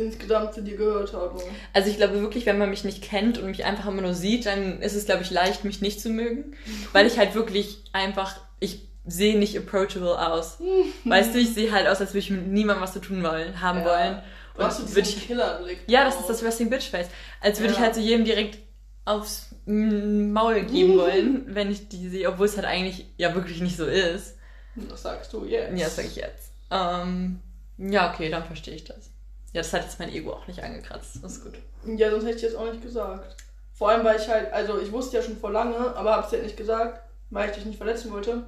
insgesamt 0.00 0.54
zu 0.54 0.62
dir 0.62 0.76
gehört 0.76 1.12
habe. 1.12 1.40
Also 1.72 1.90
ich 1.90 1.96
glaube 1.96 2.20
wirklich, 2.20 2.46
wenn 2.46 2.58
man 2.58 2.70
mich 2.70 2.84
nicht 2.84 3.02
kennt 3.02 3.38
und 3.38 3.46
mich 3.46 3.64
einfach 3.64 3.86
immer 3.86 4.02
nur 4.02 4.14
sieht, 4.14 4.46
dann 4.46 4.80
ist 4.82 4.94
es, 4.94 5.04
glaube 5.06 5.22
ich, 5.22 5.30
leicht, 5.30 5.64
mich 5.64 5.80
nicht 5.80 6.00
zu 6.00 6.10
mögen. 6.10 6.56
Weil 6.92 7.06
ich 7.06 7.18
halt 7.18 7.34
wirklich 7.34 7.84
einfach, 7.92 8.40
ich 8.58 8.88
sehe 9.06 9.38
nicht 9.38 9.56
approachable 9.58 10.18
aus. 10.32 10.58
weißt 11.04 11.34
du, 11.34 11.38
ich 11.38 11.54
sehe 11.54 11.72
halt 11.72 11.86
aus, 11.86 12.00
als 12.00 12.10
würde 12.10 12.18
ich 12.20 12.30
mit 12.30 12.46
niemandem 12.48 12.82
was 12.82 12.92
zu 12.92 13.00
tun 13.00 13.22
wollen, 13.22 13.60
haben 13.60 13.80
Ja. 13.80 13.84
wollen. 13.84 14.22
Du 14.56 14.64
hast 14.64 14.80
Und 14.80 14.88
diesen 14.88 15.02
ich, 15.02 15.26
Killerblick. 15.26 15.78
ja, 15.86 16.04
das 16.04 16.20
ist 16.20 16.28
das 16.28 16.42
Resting 16.42 16.68
Bitch 16.70 16.90
Face. 16.90 17.08
Als 17.40 17.60
würde 17.60 17.72
ich 17.72 17.78
Ja. 17.78 17.84
halt 17.84 17.94
so 17.94 18.00
jedem 18.00 18.24
direkt 18.24 18.58
aufs 19.06 19.54
Maul 19.64 20.62
geben 20.62 20.98
wollen, 20.98 21.44
wenn 21.54 21.70
ich 21.70 21.88
die 21.88 22.08
sehe, 22.08 22.28
obwohl 22.28 22.46
es 22.46 22.56
halt 22.56 22.66
eigentlich 22.66 23.06
ja 23.16 23.34
wirklich 23.34 23.60
nicht 23.60 23.76
so 23.76 23.86
ist. 23.86 24.36
Das 24.76 25.02
sagst 25.02 25.32
du 25.32 25.44
jetzt. 25.46 25.78
Ja, 25.78 25.84
das 25.86 25.96
sage 25.96 26.08
ich 26.08 26.16
jetzt. 26.16 26.52
Ähm, 26.70 27.40
ja, 27.78 28.12
okay, 28.12 28.28
dann 28.30 28.44
verstehe 28.44 28.74
ich 28.74 28.84
das. 28.84 29.09
Ja, 29.52 29.62
das 29.62 29.72
hat 29.72 29.82
jetzt 29.82 29.98
mein 29.98 30.12
Ego 30.12 30.32
auch 30.32 30.46
nicht 30.46 30.62
angekratzt. 30.62 31.18
Das 31.22 31.32
ist 31.32 31.44
gut. 31.44 31.54
Ja, 31.84 32.10
sonst 32.10 32.24
hätte 32.24 32.36
ich 32.36 32.42
jetzt 32.42 32.56
auch 32.56 32.70
nicht 32.70 32.82
gesagt. 32.82 33.36
Vor 33.74 33.88
allem, 33.90 34.04
weil 34.04 34.20
ich 34.20 34.28
halt, 34.28 34.52
also 34.52 34.78
ich 34.80 34.92
wusste 34.92 35.16
ja 35.16 35.22
schon 35.22 35.36
vor 35.38 35.50
lange, 35.50 35.94
aber 35.96 36.12
hab's 36.16 36.30
dir 36.30 36.36
halt 36.36 36.44
nicht 36.46 36.56
gesagt, 36.56 37.00
weil 37.30 37.48
ich 37.48 37.56
dich 37.56 37.64
nicht 37.64 37.78
verletzen 37.78 38.12
wollte. 38.12 38.42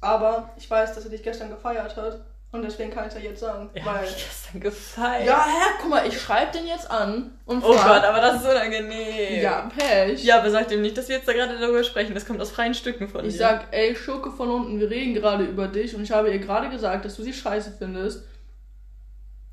Aber 0.00 0.50
ich 0.56 0.70
weiß, 0.70 0.94
dass 0.94 1.04
er 1.04 1.10
dich 1.10 1.22
gestern 1.22 1.50
gefeiert 1.50 1.96
hat. 1.96 2.20
Und 2.52 2.62
deswegen 2.62 2.92
kann 2.92 3.08
ich 3.08 3.14
ja 3.14 3.18
jetzt 3.20 3.40
sagen. 3.40 3.68
Ja, 3.74 3.84
weil, 3.84 4.04
ich 4.04 4.14
gestern 4.14 4.60
gefeiert. 4.60 5.26
ja, 5.26 5.44
hä, 5.44 5.74
guck 5.80 5.90
mal, 5.90 6.06
ich 6.06 6.20
schreibe 6.20 6.52
den 6.52 6.68
jetzt 6.68 6.88
an 6.88 7.36
und 7.46 7.64
Oh 7.64 7.72
frag- 7.72 8.02
Gott, 8.02 8.04
aber 8.08 8.20
das 8.20 8.42
ist 8.42 8.48
unangenehm. 8.48 9.42
Ja, 9.42 9.68
Pech. 9.76 10.22
Ja, 10.22 10.38
aber 10.38 10.50
sag 10.52 10.68
dem 10.68 10.82
nicht, 10.82 10.96
dass 10.96 11.08
wir 11.08 11.16
jetzt 11.16 11.26
da 11.26 11.32
gerade 11.32 11.58
darüber 11.58 11.82
sprechen. 11.82 12.14
Das 12.14 12.24
kommt 12.26 12.40
aus 12.40 12.52
freien 12.52 12.74
Stücken 12.74 13.08
von 13.08 13.24
Ich 13.24 13.32
dir. 13.32 13.38
sag, 13.38 13.66
ey, 13.72 13.96
Schurke 13.96 14.30
von 14.30 14.48
unten, 14.50 14.78
wir 14.78 14.88
reden 14.88 15.14
gerade 15.14 15.42
über 15.44 15.66
dich 15.66 15.96
und 15.96 16.02
ich 16.04 16.12
habe 16.12 16.30
ihr 16.30 16.38
gerade 16.38 16.68
gesagt, 16.68 17.04
dass 17.04 17.16
du 17.16 17.24
sie 17.24 17.32
scheiße 17.32 17.72
findest. 17.76 18.22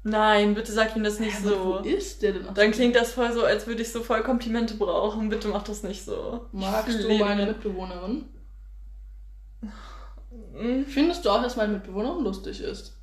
Nein, 0.03 0.55
bitte 0.55 0.71
sag 0.71 0.95
ihm 0.95 1.03
das 1.03 1.19
nicht 1.19 1.43
Wo 1.43 1.49
so. 1.49 1.77
ist 1.79 2.23
der 2.23 2.33
denn? 2.33 2.45
Ach, 2.49 2.53
Dann 2.55 2.71
klingt 2.71 2.95
das 2.95 3.11
voll 3.13 3.31
so, 3.33 3.43
als 3.45 3.67
würde 3.67 3.83
ich 3.83 3.91
so 3.91 4.01
voll 4.01 4.23
Komplimente 4.23 4.73
brauchen. 4.73 5.29
Bitte 5.29 5.47
mach 5.47 5.61
das 5.63 5.83
nicht 5.83 6.03
so. 6.03 6.47
Magst 6.51 7.03
du 7.03 7.07
meine 7.19 7.45
mit- 7.45 7.57
Mitbewohnerin? 7.63 8.25
Hm. 10.53 10.85
Findest 10.87 11.25
du 11.25 11.29
auch, 11.29 11.41
dass 11.41 11.55
meine 11.55 11.73
Mitbewohnerin 11.73 12.23
lustig 12.23 12.61
ist? 12.61 12.97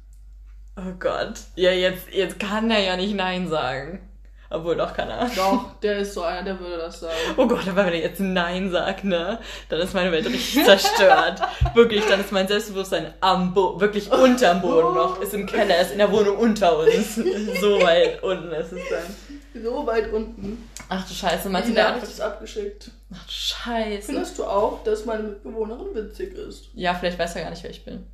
Oh 0.77 0.93
Gott. 0.99 1.35
Ja, 1.57 1.71
jetzt, 1.73 2.09
jetzt 2.13 2.39
kann 2.41 2.71
er 2.71 2.81
ja 2.81 2.97
nicht 2.97 3.15
Nein 3.15 3.49
sagen. 3.49 4.08
Obwohl, 4.51 4.77
doch 4.77 4.95
kann 4.95 5.11
er. 5.11 5.31
Doch, 5.37 5.79
der 5.83 5.99
ist 5.99 6.15
so 6.15 6.23
einer, 6.23 6.43
der 6.43 6.59
würde 6.59 6.79
das 6.79 7.01
sagen. 7.01 7.15
Oh 7.37 7.47
Gott, 7.47 7.69
aber 7.69 7.85
wenn 7.85 7.93
er 7.93 8.01
jetzt 8.01 8.21
Nein 8.21 8.71
sagt, 8.71 9.05
ne, 9.05 9.39
dann 9.69 9.81
ist 9.81 9.93
meine 9.93 10.11
Welt 10.11 10.27
richtig 10.27 10.65
zerstört. 10.65 11.43
wirklich, 11.75 12.07
dann 12.07 12.21
ist 12.21 12.33
mein 12.33 12.49
Selbstbewusstsein 12.49 13.13
am 13.21 13.53
Boden, 13.53 13.81
wirklich 13.81 14.11
unterm 14.11 14.63
Boden 14.63 14.95
noch, 14.95 15.21
ist 15.21 15.35
im 15.35 15.45
Keller, 15.47 15.79
ist 15.81 15.93
in 15.93 15.99
der 15.99 16.11
Wohnung 16.11 16.39
unter 16.39 16.79
uns. 16.79 17.17
so 17.61 17.83
weit 17.83 18.23
unten 18.23 18.51
ist 18.53 18.73
es 18.73 18.81
dann. 18.89 19.63
So 19.63 19.87
weit 19.87 20.13
unten. 20.13 20.71
Ach 20.89 21.07
du 21.07 21.13
Scheiße, 21.13 21.51
meinst 21.51 21.69
du, 21.69 21.75
der 21.75 21.91
Nachricht 21.91 22.05
ist 22.05 22.21
abgeschickt. 22.21 22.91
Ach 23.13 23.25
du 23.27 23.33
Scheiße. 23.33 24.07
Findest 24.07 24.39
du 24.39 24.45
auch, 24.45 24.83
dass 24.83 25.05
meine 25.05 25.25
Mitbewohnerin 25.25 25.95
witzig 25.95 26.33
ist? 26.35 26.71
Ja, 26.75 26.95
vielleicht 26.95 27.19
weiß 27.19 27.37
er 27.37 27.43
gar 27.43 27.51
nicht, 27.51 27.63
wer 27.63 27.71
ich 27.71 27.85
bin. 27.85 28.07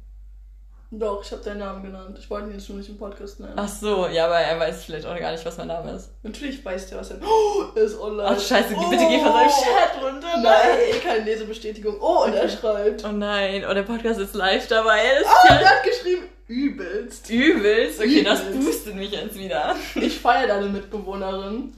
Doch, 0.96 1.24
ich 1.24 1.33
habe 1.33 1.42
deinen 1.42 1.59
Namen 1.59 1.83
genannt. 1.83 2.16
Ich 2.20 2.30
wollte 2.30 2.48
ihn 2.48 2.54
jetzt 2.54 2.68
nur 2.68 2.78
nicht 2.78 2.88
im 2.88 2.96
Podcast 2.98 3.40
nennen. 3.40 3.54
Ach 3.57 3.66
so, 3.68 4.07
ja, 4.07 4.26
aber 4.26 4.37
er 4.38 4.61
weiß 4.61 4.85
vielleicht 4.85 5.07
auch 5.07 5.18
gar 5.18 5.33
nicht, 5.33 5.44
was 5.44 5.57
mein 5.59 5.66
Name 5.66 5.92
ist. 5.92 6.11
Natürlich 6.22 6.64
weiß 6.64 6.88
der, 6.90 6.98
was 6.98 7.11
er... 7.11 7.16
Oh, 7.22 7.64
er 7.74 7.83
ist 7.83 7.98
online. 7.98 8.28
Ach 8.28 8.40
Scheiße, 8.40 8.68
bitte 8.68 9.04
geh 9.09 9.18
von 9.18 9.33
seinem 9.33 9.48
Chat 9.48 10.02
runter. 10.04 10.37
Nein, 10.42 10.78
keine 11.02 11.24
Lesebestätigung. 11.24 11.96
Oh, 12.00 12.24
und 12.24 12.35
er 12.35 12.48
schreibt... 12.48 13.04
Oh 13.04 13.09
nein, 13.12 13.64
oh, 13.68 13.74
der 13.74 13.83
Podcast 13.83 14.20
ist 14.20 14.35
live 14.35 14.66
dabei. 14.68 15.00
Das 15.20 15.26
Oh, 15.28 15.54
ist 15.54 15.61
er 15.62 15.68
hat 15.70 15.83
geschrieben, 15.83 16.24
übelst. 16.46 17.28
übelst. 17.30 17.98
Okay, 18.00 18.22
das 18.22 18.42
Übelst. 18.42 18.61
boostet 18.66 18.94
mich 18.94 19.11
jetzt 19.11 19.37
wieder. 19.38 19.74
Ich 19.96 20.20
feiere 20.20 20.46
deine 20.48 20.66
Mitbewohnerin. 20.68 21.72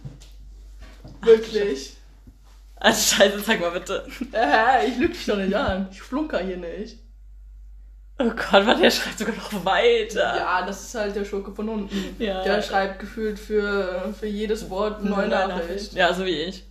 Wirklich. 1.22 1.96
Also 2.78 3.16
Scheiße, 3.16 3.38
sag 3.40 3.60
mal 3.60 3.70
bitte. 3.70 4.06
Äh, 4.32 4.88
ich 4.88 4.98
lüge 4.98 5.14
dich 5.14 5.24
doch 5.24 5.36
nicht 5.36 5.54
an. 5.54 5.88
Ich 5.90 6.02
flunker 6.02 6.38
hier 6.40 6.58
nicht. 6.58 6.98
Oh 8.18 8.24
Gott, 8.30 8.64
warte, 8.66 8.80
der 8.80 8.90
schreibt 8.90 9.18
sogar 9.18 9.34
noch 9.36 9.64
weiter. 9.64 10.36
Ja, 10.36 10.64
das 10.66 10.84
ist 10.84 10.94
halt 10.94 11.14
der 11.14 11.24
Schurke 11.26 11.52
von 11.52 11.68
unten. 11.68 12.16
Ja. 12.18 12.42
Der 12.42 12.62
schreibt 12.62 12.98
gefühlt 12.98 13.38
für, 13.38 14.14
für 14.18 14.26
jedes 14.26 14.70
Wort 14.70 15.04
neue 15.04 15.28
Nachricht. 15.28 15.92
Ja, 15.92 16.14
so 16.14 16.24
wie 16.24 16.30
ich. 16.42 16.64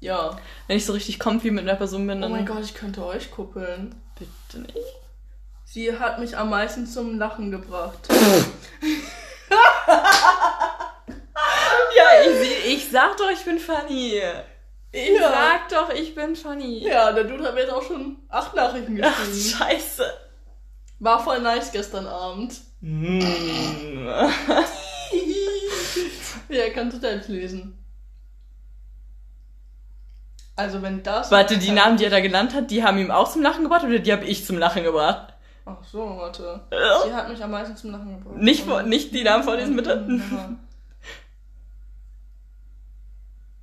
Ja. 0.00 0.36
Wenn 0.68 0.76
ich 0.76 0.86
so 0.86 0.92
richtig 0.92 1.18
comfy 1.18 1.50
mit 1.50 1.64
einer 1.68 1.74
Person 1.76 2.06
bin, 2.06 2.18
Oh 2.18 2.22
dann. 2.22 2.30
mein 2.32 2.46
Gott, 2.46 2.62
ich 2.62 2.74
könnte 2.74 3.04
euch 3.04 3.32
kuppeln. 3.32 4.00
Bitte 4.16 4.62
nicht. 4.62 4.76
Sie 5.64 5.98
hat 5.98 6.20
mich 6.20 6.36
am 6.36 6.50
meisten 6.50 6.86
zum 6.86 7.18
Lachen 7.18 7.50
gebracht. 7.50 7.98
Ja, 11.96 12.30
ich, 12.42 12.74
ich 12.74 12.90
sag 12.90 13.16
doch, 13.16 13.30
ich 13.30 13.44
bin 13.44 13.58
funny. 13.58 14.20
Ich 14.92 15.08
Ja. 15.10 15.28
sag 15.30 15.68
doch, 15.68 15.90
ich 15.94 16.14
bin 16.14 16.36
funny. 16.36 16.86
Ja, 16.86 17.12
der 17.12 17.24
Dude 17.24 17.44
hat 17.44 17.54
mir 17.54 17.62
jetzt 17.62 17.72
auch 17.72 17.82
schon 17.82 18.16
acht 18.28 18.54
Nachrichten 18.54 18.98
Ach, 19.02 19.18
geschrieben. 19.18 19.58
scheiße. 19.58 20.04
War 21.00 21.22
voll 21.22 21.40
nice 21.40 21.70
gestern 21.72 22.06
Abend. 22.06 22.60
Mm. 22.80 23.20
ja, 26.48 26.70
kannst 26.74 26.96
du 26.96 27.00
selbst 27.00 27.28
lesen. 27.28 27.78
Also 30.56 30.82
wenn 30.82 31.02
das... 31.04 31.30
Warte, 31.30 31.56
die 31.56 31.70
Namen, 31.70 31.96
die 31.98 32.04
er 32.04 32.10
da 32.10 32.20
genannt 32.20 32.52
hat, 32.52 32.70
die 32.72 32.82
haben 32.82 32.98
ihm 32.98 33.12
auch 33.12 33.30
zum 33.30 33.42
Lachen 33.42 33.62
gebracht 33.62 33.84
oder 33.84 34.00
die 34.00 34.12
habe 34.12 34.24
ich 34.24 34.44
zum 34.44 34.58
Lachen 34.58 34.82
gebracht? 34.82 35.34
Ach 35.64 35.76
so, 35.84 36.00
warte. 36.00 36.62
Äh? 36.70 37.06
Sie 37.06 37.14
hat 37.14 37.28
mich 37.28 37.42
am 37.42 37.52
meisten 37.52 37.76
zum 37.76 37.92
Lachen 37.92 38.18
gebracht. 38.18 38.38
Nicht, 38.38 38.64
vor, 38.64 38.82
nicht 38.82 39.14
die 39.14 39.22
Namen 39.22 39.44
vorlesen, 39.44 39.76
bitte. 39.76 40.04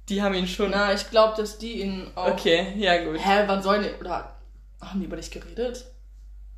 Die 0.10 0.22
haben 0.22 0.36
ihn 0.36 0.48
schon. 0.48 0.70
Na, 0.70 0.94
ich 0.94 1.10
glaube, 1.10 1.36
dass 1.36 1.58
die 1.58 1.82
ihn 1.82 2.12
auch... 2.14 2.28
Okay, 2.28 2.74
ja 2.78 3.04
gut. 3.04 3.18
Hä, 3.20 3.44
wann 3.48 3.64
sollen 3.64 3.82
die... 3.82 3.90
Oder 4.00 4.36
haben 4.80 5.00
die 5.00 5.08
über 5.08 5.16
dich 5.16 5.32
geredet? 5.32 5.84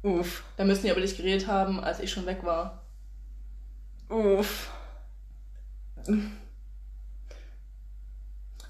Uff. 0.07 0.43
Da 0.55 0.63
müssen 0.63 0.83
die 0.83 0.91
über 0.91 1.01
dich 1.01 1.17
geredet 1.17 1.47
haben, 1.47 1.83
als 1.83 1.99
ich 1.99 2.11
schon 2.11 2.25
weg 2.25 2.43
war. 2.43 2.83
Uff. 4.09 4.69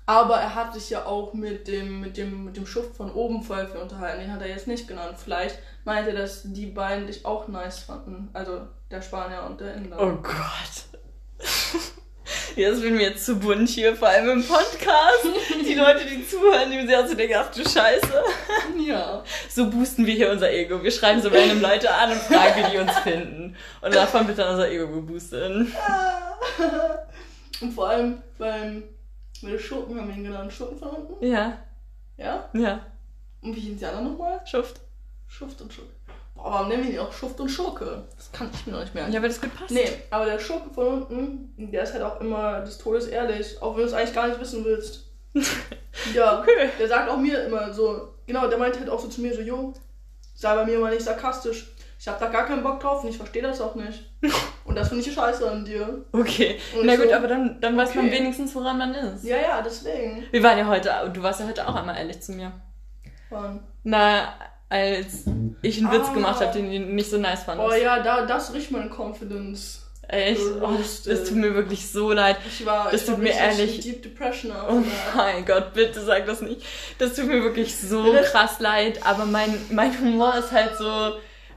Aber 0.08 0.38
er 0.38 0.56
hat 0.56 0.74
sich 0.74 0.90
ja 0.90 1.06
auch 1.06 1.34
mit 1.34 1.68
dem, 1.68 2.00
mit 2.00 2.18
dem, 2.18 2.46
mit 2.46 2.58
dem 2.58 2.66
Schuft 2.66 2.96
von 2.96 3.12
oben 3.12 3.44
voll 3.44 3.68
viel 3.68 3.82
unterhalten. 3.82 4.22
Den 4.22 4.32
hat 4.32 4.42
er 4.42 4.48
jetzt 4.48 4.68
nicht 4.68 4.88
genannt. 4.88 5.18
Vielleicht 5.18 5.60
meinte 5.84 6.12
er, 6.12 6.18
dass 6.18 6.44
die 6.44 6.68
beiden 6.68 7.08
dich 7.08 7.26
auch 7.26 7.48
nice 7.48 7.80
fanden. 7.80 8.30
Also 8.34 8.68
der 8.90 9.02
Spanier 9.02 9.44
und 9.44 9.60
der 9.60 9.76
Inder. 9.76 10.00
Oh 10.00 10.16
Gott. 10.24 10.86
Ja, 12.56 12.70
das 12.72 12.82
wird 12.82 12.94
mir 12.94 13.04
jetzt 13.10 13.26
zu 13.26 13.36
bunt 13.40 13.70
hier, 13.70 13.96
vor 13.96 14.08
allem 14.10 14.30
im 14.30 14.44
Podcast. 14.48 15.26
Die 15.66 15.74
Leute, 15.74 16.06
die 16.06 16.28
zuhören, 16.28 16.72
die 16.72 16.96
auch 16.96 17.08
so 17.08 17.16
denken, 17.16 17.36
ach 17.38 17.52
du 17.52 17.62
Scheiße. 17.68 18.24
Ja. 18.86 19.24
So 19.50 19.70
boosten 19.70 20.06
wir 20.06 20.14
hier 20.14 20.32
unser 20.32 20.52
Ego. 20.52 20.82
Wir 20.84 20.92
schreiben 20.92 21.22
so 21.22 21.30
random 21.30 21.62
Leute 21.62 21.94
an 21.94 22.12
und 22.12 22.20
fragen, 22.22 22.64
wie 22.66 22.72
die 22.72 22.78
uns 22.78 22.98
finden. 23.00 23.56
Und 23.82 23.94
davon 23.96 24.28
wird 24.28 24.38
dann 24.40 24.52
unser 24.56 24.70
Ego 24.70 24.88
geboostet. 24.88 25.68
Und 27.62 27.72
vor 27.74 27.90
allem 27.90 28.22
beim, 28.38 28.84
bei 29.42 29.50
den 29.50 29.60
Schurken 29.60 30.00
haben 30.00 30.08
wir 30.10 30.16
ihn 30.16 30.24
genannt. 30.24 30.54
Schurken 30.54 30.78
von 30.78 30.90
unten? 30.90 31.26
Ja, 31.26 31.58
Ja? 32.18 32.50
ja. 32.54 32.86
Und 33.42 33.56
wie 33.56 33.60
hießen 33.60 33.80
die 33.80 33.86
anderen 33.86 34.12
nochmal? 34.12 34.42
Schuft. 34.46 34.82
Schuft 35.28 35.62
und 35.62 35.74
Schurke. 35.74 35.92
Boah, 36.38 36.52
warum 36.52 36.70
nennen 36.70 36.84
wir 36.86 36.92
ihn 36.94 37.00
auch 37.00 37.12
Schuft 37.12 37.40
und 37.42 37.50
Schurke? 37.50 38.04
Das 38.16 38.32
kann 38.32 38.50
ich 38.54 38.66
mir 38.66 38.74
noch 38.74 38.80
nicht 38.82 38.96
merken. 38.96 39.12
Ja, 39.12 39.22
weil 39.22 39.30
das 39.30 39.42
gut 39.42 39.54
passt. 39.56 39.72
Nee, 39.72 39.90
aber 40.12 40.26
der 40.26 40.40
Schurke 40.40 40.70
von 40.74 41.04
unten, 41.04 41.72
der 41.72 41.84
ist 41.84 41.94
halt 41.94 42.04
auch 42.04 42.22
immer 42.22 42.62
des 42.62 42.78
Todes 42.78 43.08
ehrlich, 43.08 43.62
auch 43.62 43.74
wenn 43.76 43.82
du 43.82 43.88
es 43.88 43.94
eigentlich 43.94 44.14
gar 44.16 44.28
nicht 44.28 44.40
wissen 44.40 44.64
willst. 44.64 45.04
Ja, 46.14 46.40
Okay. 46.40 46.70
der 46.80 46.88
sagt 46.88 47.10
auch 47.10 47.18
mir 47.18 47.44
immer 47.46 47.74
so, 47.74 48.14
genau, 48.28 48.48
der 48.48 48.58
meint 48.60 48.78
halt 48.80 48.90
auch 48.90 49.00
so 49.00 49.08
zu 49.08 49.20
mir 49.20 49.34
so, 49.34 49.42
jo, 49.42 49.74
sei 50.36 50.56
bei 50.56 50.64
mir 50.66 50.80
mal 50.80 50.94
nicht 50.94 51.04
sarkastisch. 51.04 51.74
Ich 52.00 52.08
hab 52.08 52.20
da 52.20 52.28
gar 52.28 52.46
keinen 52.46 52.62
Bock 52.62 52.80
drauf 52.80 53.04
und 53.04 53.10
ich 53.10 53.18
verstehe 53.18 53.42
das 53.42 53.60
auch 53.60 53.74
nicht. 53.76 54.06
Und 54.66 54.76
das 54.76 54.90
finde 54.90 55.02
ich 55.04 55.14
scheiße 55.14 55.50
an 55.50 55.64
dir. 55.66 56.06
Okay. 56.12 56.60
Und 56.78 56.86
Na 56.86 56.96
gut, 56.98 57.08
so, 57.10 57.16
aber 57.16 57.28
dann, 57.28 57.60
dann 57.62 57.76
weiß 57.78 57.96
man 57.96 58.12
wenigstens, 58.12 58.54
woran 58.54 58.78
man 58.78 58.94
ist. 58.94 59.24
Ja, 59.24 59.38
ja, 59.38 59.62
deswegen. 59.62 60.26
Wir 60.30 60.44
waren 60.44 60.58
ja 60.58 60.68
heute, 60.68 60.92
du 61.14 61.24
warst 61.24 61.40
ja 61.40 61.48
heute 61.48 61.66
auch 61.68 61.74
einmal 61.74 61.96
ehrlich 61.98 62.22
zu 62.22 62.34
mir. 62.34 62.52
Mann. 63.32 63.66
Na, 63.84 64.34
als 64.70 65.26
ich 65.62 65.78
einen 65.80 65.92
Witz 65.92 66.08
Ah. 66.10 66.14
gemacht 66.14 66.42
habe, 66.42 66.54
den 66.54 66.70
du 66.72 66.80
nicht 66.94 67.10
so 67.10 67.18
nice 67.18 67.44
fandest. 67.44 67.70
Oh 67.70 67.74
ja, 67.76 68.02
da, 68.04 68.26
das 68.26 68.54
riecht 68.54 68.72
meine 68.72 68.90
Confidence. 68.90 69.84
Echt? 70.10 70.40
Oh, 70.62 70.72
das, 70.78 71.04
das 71.04 71.26
tut 71.26 71.36
mir 71.38 71.54
wirklich 71.54 71.90
so 71.90 72.14
leid. 72.14 72.38
Ich 72.48 72.66
war, 72.66 72.90
Das 72.90 73.02
ich 73.02 73.08
tut 73.08 73.16
war 73.18 73.24
mir 73.24 73.32
ehrlich- 73.34 73.82
Deep 73.82 74.04
Depression 74.04 74.52
Oh 74.54 74.78
auf. 74.78 74.84
mein 75.16 75.46
Gott, 75.46 75.74
bitte 75.74 76.00
sag 76.02 76.26
das 76.26 76.42
nicht. 76.42 76.62
Das 76.98 77.14
tut 77.16 77.28
mir 77.28 77.44
wirklich 77.44 77.76
so 77.76 78.14
krass 78.32 78.60
leid. 78.60 79.06
Aber 79.06 79.26
mein, 79.26 79.54
mein 79.70 79.98
Humor 80.00 80.34
ist 80.36 80.54
halt 80.54 80.78
so, 80.78 81.12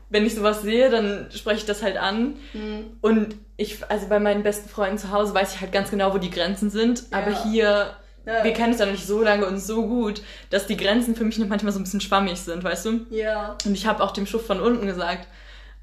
wenn 0.08 0.26
ich 0.26 0.34
sowas 0.34 0.62
sehe, 0.62 0.90
dann 0.90 1.28
spreche 1.32 1.58
ich 1.60 1.64
das 1.66 1.82
halt 1.84 1.96
an. 1.96 2.36
Hm. 2.50 2.96
Und 3.00 3.36
ich, 3.56 3.78
also 3.88 4.08
bei 4.08 4.18
meinen 4.18 4.42
besten 4.42 4.68
Freunden 4.68 4.98
zu 4.98 5.12
Hause 5.12 5.32
weiß 5.32 5.54
ich 5.54 5.60
halt 5.60 5.70
ganz 5.70 5.90
genau, 5.90 6.12
wo 6.12 6.18
die 6.18 6.30
Grenzen 6.30 6.70
sind. 6.70 7.04
Aber 7.12 7.30
Ja. 7.30 7.44
hier, 7.44 7.96
Ja. 8.26 8.44
wir 8.44 8.52
kennen 8.52 8.72
uns 8.72 8.80
ja 8.80 8.86
noch 8.86 8.92
nicht 8.92 9.06
so 9.06 9.22
lange 9.22 9.46
und 9.46 9.58
so 9.58 9.86
gut, 9.86 10.22
dass 10.50 10.66
die 10.66 10.76
Grenzen 10.76 11.16
für 11.16 11.24
mich 11.24 11.38
noch 11.38 11.48
manchmal 11.48 11.72
so 11.72 11.78
ein 11.78 11.84
bisschen 11.84 12.00
schwammig 12.00 12.38
sind, 12.38 12.62
weißt 12.62 12.86
du? 12.86 13.06
Ja. 13.10 13.56
Und 13.64 13.74
ich 13.74 13.86
habe 13.86 14.02
auch 14.02 14.10
dem 14.10 14.26
Schuft 14.26 14.46
von 14.46 14.60
unten 14.60 14.86
gesagt, 14.86 15.26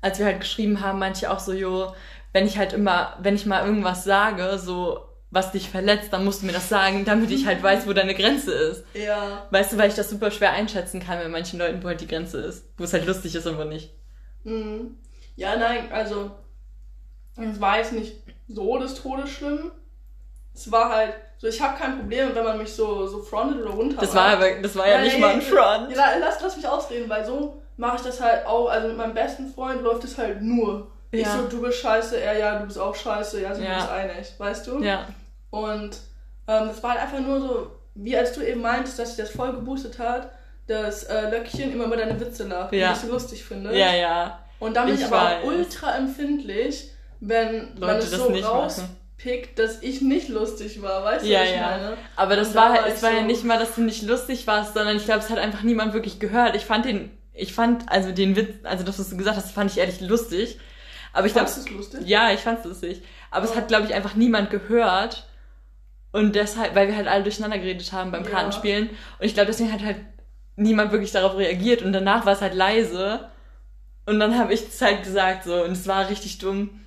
als 0.02 0.20
wir 0.20 0.26
halt 0.28 0.42
geschrieben 0.42 0.82
haben, 0.82 1.00
meinte 1.00 1.20
ich 1.20 1.28
auch 1.28 1.40
so, 1.40 1.54
jo, 1.54 1.94
wenn 2.34 2.46
ich 2.46 2.58
halt 2.58 2.74
immer, 2.74 3.18
wenn 3.20 3.36
ich 3.36 3.46
mal 3.46 3.66
irgendwas 3.66 4.04
sage, 4.04 4.60
so, 4.60 5.08
was 5.32 5.52
dich 5.52 5.70
verletzt, 5.70 6.14
dann 6.14 6.24
musst 6.24 6.42
du 6.42 6.46
mir 6.46 6.54
das 6.54 6.70
sagen, 6.70 7.04
damit 7.04 7.32
ich 7.32 7.46
halt 7.46 7.62
weiß, 7.62 7.88
wo 7.88 7.94
deine 7.94 8.16
Grenze 8.16 8.54
ist. 8.54 8.86
Ja. 8.94 9.46
Weißt 9.52 9.74
du, 9.74 9.78
weil 9.78 9.90
ich 9.90 9.96
das 9.96 10.10
super 10.10 10.32
schwer 10.32 10.54
einschätzen 10.54 11.02
kann 11.02 11.20
bei 11.20 11.28
manchen 11.28 11.60
Leuten, 11.60 11.84
wo 11.84 11.88
halt 11.88 12.02
die 12.02 12.08
Grenze 12.08 12.40
ist. 12.40 12.66
Wo 12.78 12.84
es 12.84 12.94
halt 12.94 13.06
lustig 13.06 13.36
ist, 13.36 13.48
aber 13.48 13.66
nicht. 13.66 13.92
Mhm. 14.44 14.96
Ja, 15.36 15.58
nein, 15.58 15.92
also 15.92 16.32
es 17.36 17.60
war 17.60 17.78
jetzt 17.78 17.94
nicht 17.94 18.16
so 18.48 18.78
des 18.80 18.96
Todes 18.96 19.30
schlimm. 19.30 19.72
Es 20.58 20.72
war 20.72 20.90
halt 20.90 21.14
so, 21.38 21.46
ich 21.48 21.62
habe 21.62 21.78
kein 21.78 22.00
Problem, 22.00 22.34
wenn 22.34 22.44
man 22.44 22.58
mich 22.58 22.74
so, 22.74 23.06
so 23.06 23.22
frontet 23.22 23.62
oder 23.62 23.70
runter 23.76 23.98
Das 24.02 24.16
war 24.16 24.30
aber, 24.30 24.50
das 24.62 24.76
war 24.76 24.88
ja 24.90 25.02
nicht 25.02 25.20
mal 25.20 25.36
ein 25.36 25.42
Front. 25.42 25.92
Ja, 25.96 26.06
lass, 26.20 26.42
lass 26.42 26.58
mich 26.58 26.68
ausreden, 26.68 27.08
weil 27.10 27.24
so 27.24 27.62
mache 27.78 27.98
ich 27.98 28.02
das 28.02 28.20
halt 28.20 28.46
auch. 28.48 28.68
Also 28.68 28.88
mit 28.88 28.98
meinem 28.98 29.14
besten 29.14 29.54
Freund 29.54 29.84
läuft 29.84 30.04
es 30.04 30.18
halt 30.18 30.42
nur. 30.42 30.88
Ich 31.12 31.22
Ja. 31.22 31.38
so, 31.38 31.44
du 31.48 31.62
bist 31.62 31.78
scheiße, 31.80 32.20
er 32.20 32.38
ja, 32.40 32.58
du 32.60 32.66
bist 32.66 32.80
auch 32.80 32.96
scheiße, 32.96 33.40
ja, 33.42 33.54
sind 33.54 33.66
wir 33.66 33.70
Ja. 33.72 33.82
uns 33.82 33.90
einig, 33.90 34.34
weißt 34.40 34.66
du? 34.68 34.80
Ja. 34.84 35.08
Und 35.52 35.92
ähm, 36.48 36.68
das 36.70 36.82
war 36.82 36.92
halt 36.92 37.02
einfach 37.02 37.20
nur 37.20 37.40
so, 37.40 37.72
wie 37.94 38.18
als 38.18 38.34
du 38.34 38.42
eben 38.42 38.62
meintest, 38.62 38.98
dass 38.98 39.16
sich 39.16 39.24
das 39.26 39.34
voll 39.36 39.52
geboostet 39.54 40.00
hat, 40.00 40.32
dass 40.66 41.04
äh, 41.04 41.30
Löckchen 41.30 41.72
immer 41.72 41.86
über 41.86 41.98
deine 41.98 42.20
Witze 42.20 42.46
lacht, 42.48 42.74
Ja. 42.74 42.88
die 42.90 42.94
ich 42.96 43.00
so 43.06 43.08
lustig 43.14 43.44
finde. 43.46 43.78
Ja, 43.78 43.94
ja. 43.94 44.40
Und 44.60 44.76
dann 44.76 44.88
bin 44.88 44.96
ich, 44.96 45.02
Ich 45.02 45.08
aber 45.08 45.18
weiß. 45.18 45.44
auch 45.44 45.48
ultra 45.48 45.96
empfindlich, 45.98 46.90
wenn 47.20 47.76
Leute 47.78 48.00
es 48.00 48.10
das 48.12 48.20
so 48.22 48.30
nicht 48.32 48.44
machen. 48.44 48.98
Rauspickt, 49.26 49.60
dass 49.60 49.82
ich 49.82 50.02
nicht 50.02 50.30
lustig 50.30 50.82
war, 50.82 51.04
weißt 51.04 51.26
du, 51.26 51.30
Ja, 51.30 51.42
was 51.42 51.50
ich 51.50 51.56
ja. 51.56 51.62
meine? 51.62 51.98
Aber 52.16 52.36
das 52.36 52.50
Und 52.50 52.56
war, 52.56 52.70
da 52.70 52.74
halt- 52.76 52.82
war 52.86 52.94
es 52.94 53.04
war 53.04 53.12
ja 53.12 53.20
so- 53.22 53.26
nicht 53.26 53.44
mal, 53.44 53.60
dass 53.60 53.76
du 53.76 53.82
nicht 53.82 54.04
lustig 54.04 54.48
warst, 54.48 54.74
sondern 54.74 54.98
ich 54.98 55.06
glaube, 55.06 55.20
es 55.22 55.30
hat 55.30 55.40
einfach 55.40 55.64
niemand 55.64 55.94
wirklich 55.94 56.20
gehört. 56.20 56.56
Ich 56.56 56.66
fand 56.66 56.86
den, 56.86 57.12
ich 57.34 57.54
fand, 57.54 57.90
also 57.92 58.12
den 58.12 58.36
Witz, 58.36 58.56
also 58.64 58.84
das, 58.84 59.00
was 59.00 59.10
du 59.10 59.18
gesagt 59.18 59.38
hast, 59.38 59.52
fand 59.52 59.72
ich 59.72 59.78
ehrlich 59.78 60.02
lustig. 60.02 60.60
Aber 61.14 61.26
ich 61.28 61.34
glaube, 61.34 61.48
Fandest 61.48 61.70
du 61.70 61.72
es 61.74 61.78
lustig? 61.94 62.08
ja, 62.08 62.32
ich 62.32 62.42
fand's 62.42 62.66
lustig. 62.66 63.02
Aber 63.32 63.46
es 63.46 63.52
Oh. 63.52 63.56
hat, 63.56 63.68
glaube 63.68 63.86
ich, 63.88 63.94
einfach 63.94 64.16
niemand 64.16 64.50
gehört. 64.52 65.28
Und 66.12 66.36
deshalb, 66.36 66.74
weil 66.76 66.88
wir 66.88 66.96
halt 66.96 67.08
alle 67.08 67.24
durcheinander 67.24 67.58
geredet 67.58 67.92
haben 67.92 68.12
beim 68.12 68.24
Ja. 68.24 68.30
Kartenspielen. 68.30 68.90
Und 68.90 69.26
ich 69.26 69.34
glaube, 69.34 69.48
deswegen 69.48 69.72
hat 69.74 69.84
halt 69.84 69.98
niemand 70.56 70.92
wirklich 70.92 71.12
darauf 71.12 71.36
reagiert. 71.38 71.82
Und 71.82 71.94
danach 71.94 72.26
war 72.26 72.34
es 72.34 72.42
halt 72.42 72.54
leise. 72.54 73.30
Und 74.06 74.20
dann 74.20 74.38
habe 74.38 74.54
ich 74.54 74.68
es 74.68 74.82
halt 74.82 75.04
gesagt 75.04 75.44
so. 75.44 75.64
Und 75.64 75.72
es 75.72 75.88
war 75.88 76.10
richtig 76.10 76.38
dumm. 76.38 76.82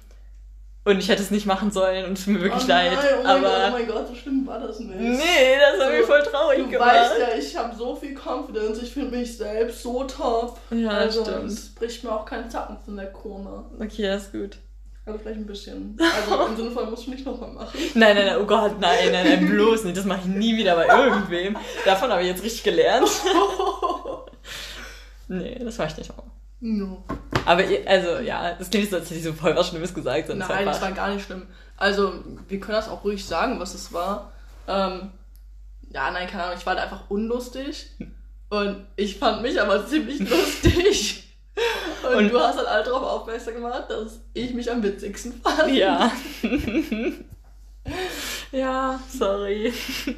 Und 0.83 0.99
ich 0.99 1.09
hätte 1.11 1.23
es 1.23 1.31
nicht 1.31 1.45
machen 1.47 1.71
sollen. 1.71 2.07
Und 2.07 2.17
es 2.19 2.25
tut 2.25 2.35
mir 2.35 2.41
wirklich 2.41 2.65
oh 2.65 2.69
leid. 2.69 2.93
Nein, 2.93 3.05
oh 3.19 3.23
mein 3.23 3.27
aber 3.27 3.41
Gott, 3.49 3.69
oh 3.69 3.73
mein 3.73 3.87
Gott, 3.87 4.09
so 4.09 4.15
schlimm 4.15 4.47
war 4.47 4.59
das 4.61 4.81
nicht. 4.81 4.99
nee, 4.99 5.57
das 5.61 5.79
hat 5.81 5.91
So, 5.93 5.97
mich 5.99 6.07
voll 6.07 6.23
traurig 6.23 6.59
Du 6.65 6.69
gemacht. 6.71 6.89
weißt 6.95 7.19
ja, 7.21 7.39
ich 7.39 7.57
habe 7.57 7.77
so 7.77 7.95
viel 7.95 8.15
Confidence, 8.19 8.83
ich 8.83 8.91
finde 8.93 9.17
mich 9.19 9.37
selbst 9.37 9.83
so 9.83 10.05
top. 10.05 10.59
Ja, 10.71 10.89
also 10.91 11.23
stimmt. 11.23 11.45
es 11.51 11.75
bricht 11.75 12.03
mir 12.03 12.11
auch 12.13 12.25
keinen 12.25 12.49
Zacken 12.51 12.79
von 12.83 12.97
der 12.97 13.13
Krone. 13.13 13.65
Okay, 13.79 14.03
das 14.05 14.23
ist 14.25 14.33
gut. 14.33 14.57
Also 15.05 15.19
vielleicht 15.19 15.41
ein 15.41 15.47
bisschen. 15.47 15.99
Also 16.27 16.47
im 16.47 16.57
Sinne 16.57 16.71
von, 16.71 16.89
musst 16.91 17.07
du 17.07 17.11
nicht 17.11 17.27
nochmal 17.27 17.53
machen. 17.53 17.79
Nein, 17.95 18.17
nein, 18.17 18.27
nein, 18.27 18.37
oh 18.41 18.47
Gott, 18.47 18.81
nein, 18.81 19.13
nein, 19.13 19.27
nein, 19.29 19.47
bloß 19.51 19.85
nicht. 19.85 19.97
Das 19.99 20.05
mache 20.07 20.21
ich 20.21 20.27
nie 20.35 20.57
wieder 20.57 20.77
bei 20.77 20.87
irgendwem. 21.05 21.57
Davon 21.85 22.11
habe 22.11 22.23
ich 22.23 22.29
jetzt 22.29 22.43
richtig 22.43 22.63
gelernt. 22.63 23.09
Nee, 25.29 25.57
das 25.63 25.79
mache 25.79 25.89
ich 25.93 25.97
nicht 25.99 26.09
nochmal. 26.11 26.27
no. 26.61 27.05
Aber 27.51 27.65
ihr- 27.65 27.89
also 27.89 28.19
ja, 28.23 28.55
das 28.55 28.71
klingt 28.71 28.91
so, 28.91 28.97
hätte 28.99 29.13
ich 29.15 29.25
so 29.25 29.33
voll 29.33 29.57
was 29.57 29.69
Schlimmes 29.69 29.93
gesagt. 29.93 30.29
Nein, 30.29 30.39
das 30.39 30.51
einfach. 30.51 30.83
war 30.83 30.93
gar 30.93 31.13
nicht 31.13 31.25
schlimm. 31.27 31.47
Also, 31.77 32.13
wir 32.49 32.61
können 32.61 32.77
das 32.77 32.89
auch 32.89 33.03
ruhig 33.03 33.25
sagen, 33.25 33.59
was 33.59 33.75
es 33.75 33.93
war. 33.93 34.31
Ähm, 34.69 35.11
ja, 35.91 36.11
nein, 36.13 36.29
keine 36.29 36.45
Ahnung, 36.45 36.57
ich 36.59 36.67
war 36.67 36.77
da 36.77 36.83
einfach 36.83 37.11
unlustig. 37.11 37.91
Und 38.51 38.87
ich 38.97 39.19
fand 39.19 39.43
mich 39.43 39.61
aber 39.61 39.85
ziemlich 39.87 40.21
lustig. 40.31 41.25
Und, 42.09 42.15
Und- 42.17 42.29
du 42.33 42.39
hast 42.39 42.57
halt 42.59 42.69
alle 42.69 42.85
darauf 42.85 43.03
aufmerksam 43.03 43.55
gemacht, 43.55 43.85
dass 43.89 44.21
ich 44.35 44.53
mich 44.55 44.71
am 44.71 44.83
witzigsten 44.83 45.41
fand. 45.43 45.73
Ja. 45.73 46.13
ja, 48.53 49.01
sorry. 49.09 49.73
Ja. 50.07 50.13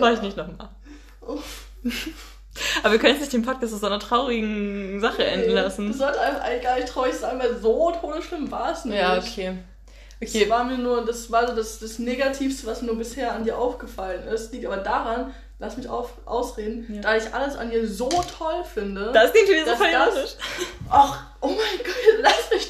Mach 0.00 0.12
ich 0.12 0.22
nicht 0.22 0.36
nochmal. 0.36 0.68
Oh. 1.20 1.38
Aber 2.82 2.92
wir 2.92 2.98
können 2.98 3.12
jetzt 3.14 3.20
nicht 3.20 3.32
den 3.32 3.42
Podcast 3.42 3.74
aus 3.74 3.80
so 3.80 3.86
einer 3.86 3.98
traurigen 4.00 5.00
Sache 5.00 5.24
enden 5.24 5.54
Das 5.54 5.64
lassen. 5.64 5.92
sollte 5.92 6.20
einem 6.20 6.36
eigentlich 6.38 6.62
gar 6.62 6.76
nicht 6.76 6.88
traurig 6.88 7.14
sein, 7.14 7.38
weil 7.38 7.56
so 7.60 7.92
todesschlimm 8.00 8.50
war 8.50 8.72
es 8.72 8.84
nicht. 8.84 8.96
Ja, 8.98 9.18
okay. 9.18 9.58
Das 10.20 10.30
Okay. 10.34 10.48
war 10.48 10.64
mir 10.64 10.78
nur, 10.78 11.04
das 11.04 11.30
war 11.30 11.46
so 11.46 11.54
das, 11.54 11.78
das 11.78 11.98
Negativste, 11.98 12.66
was 12.66 12.80
mir 12.80 12.86
nur 12.88 12.96
bisher 12.96 13.32
an 13.32 13.44
dir 13.44 13.58
aufgefallen 13.58 14.26
ist. 14.28 14.50
Liegt 14.52 14.64
aber 14.64 14.78
daran, 14.78 15.34
lass 15.58 15.76
mich 15.76 15.88
auf, 15.90 16.12
ausreden, 16.24 16.86
Ja. 16.88 17.00
da 17.02 17.16
ich 17.16 17.34
alles 17.34 17.54
an 17.56 17.70
dir 17.70 17.86
so 17.86 18.08
toll 18.08 18.64
finde. 18.72 19.10
Das 19.12 19.30
klingt 19.32 19.48
wieder 19.48 19.64
so 19.64 19.70
Das- 19.72 19.78
voll 19.78 19.90
das-. 19.92 20.36
Ach, 20.88 21.22
oh 21.42 21.48
mein 21.48 21.56
Gott, 21.84 22.05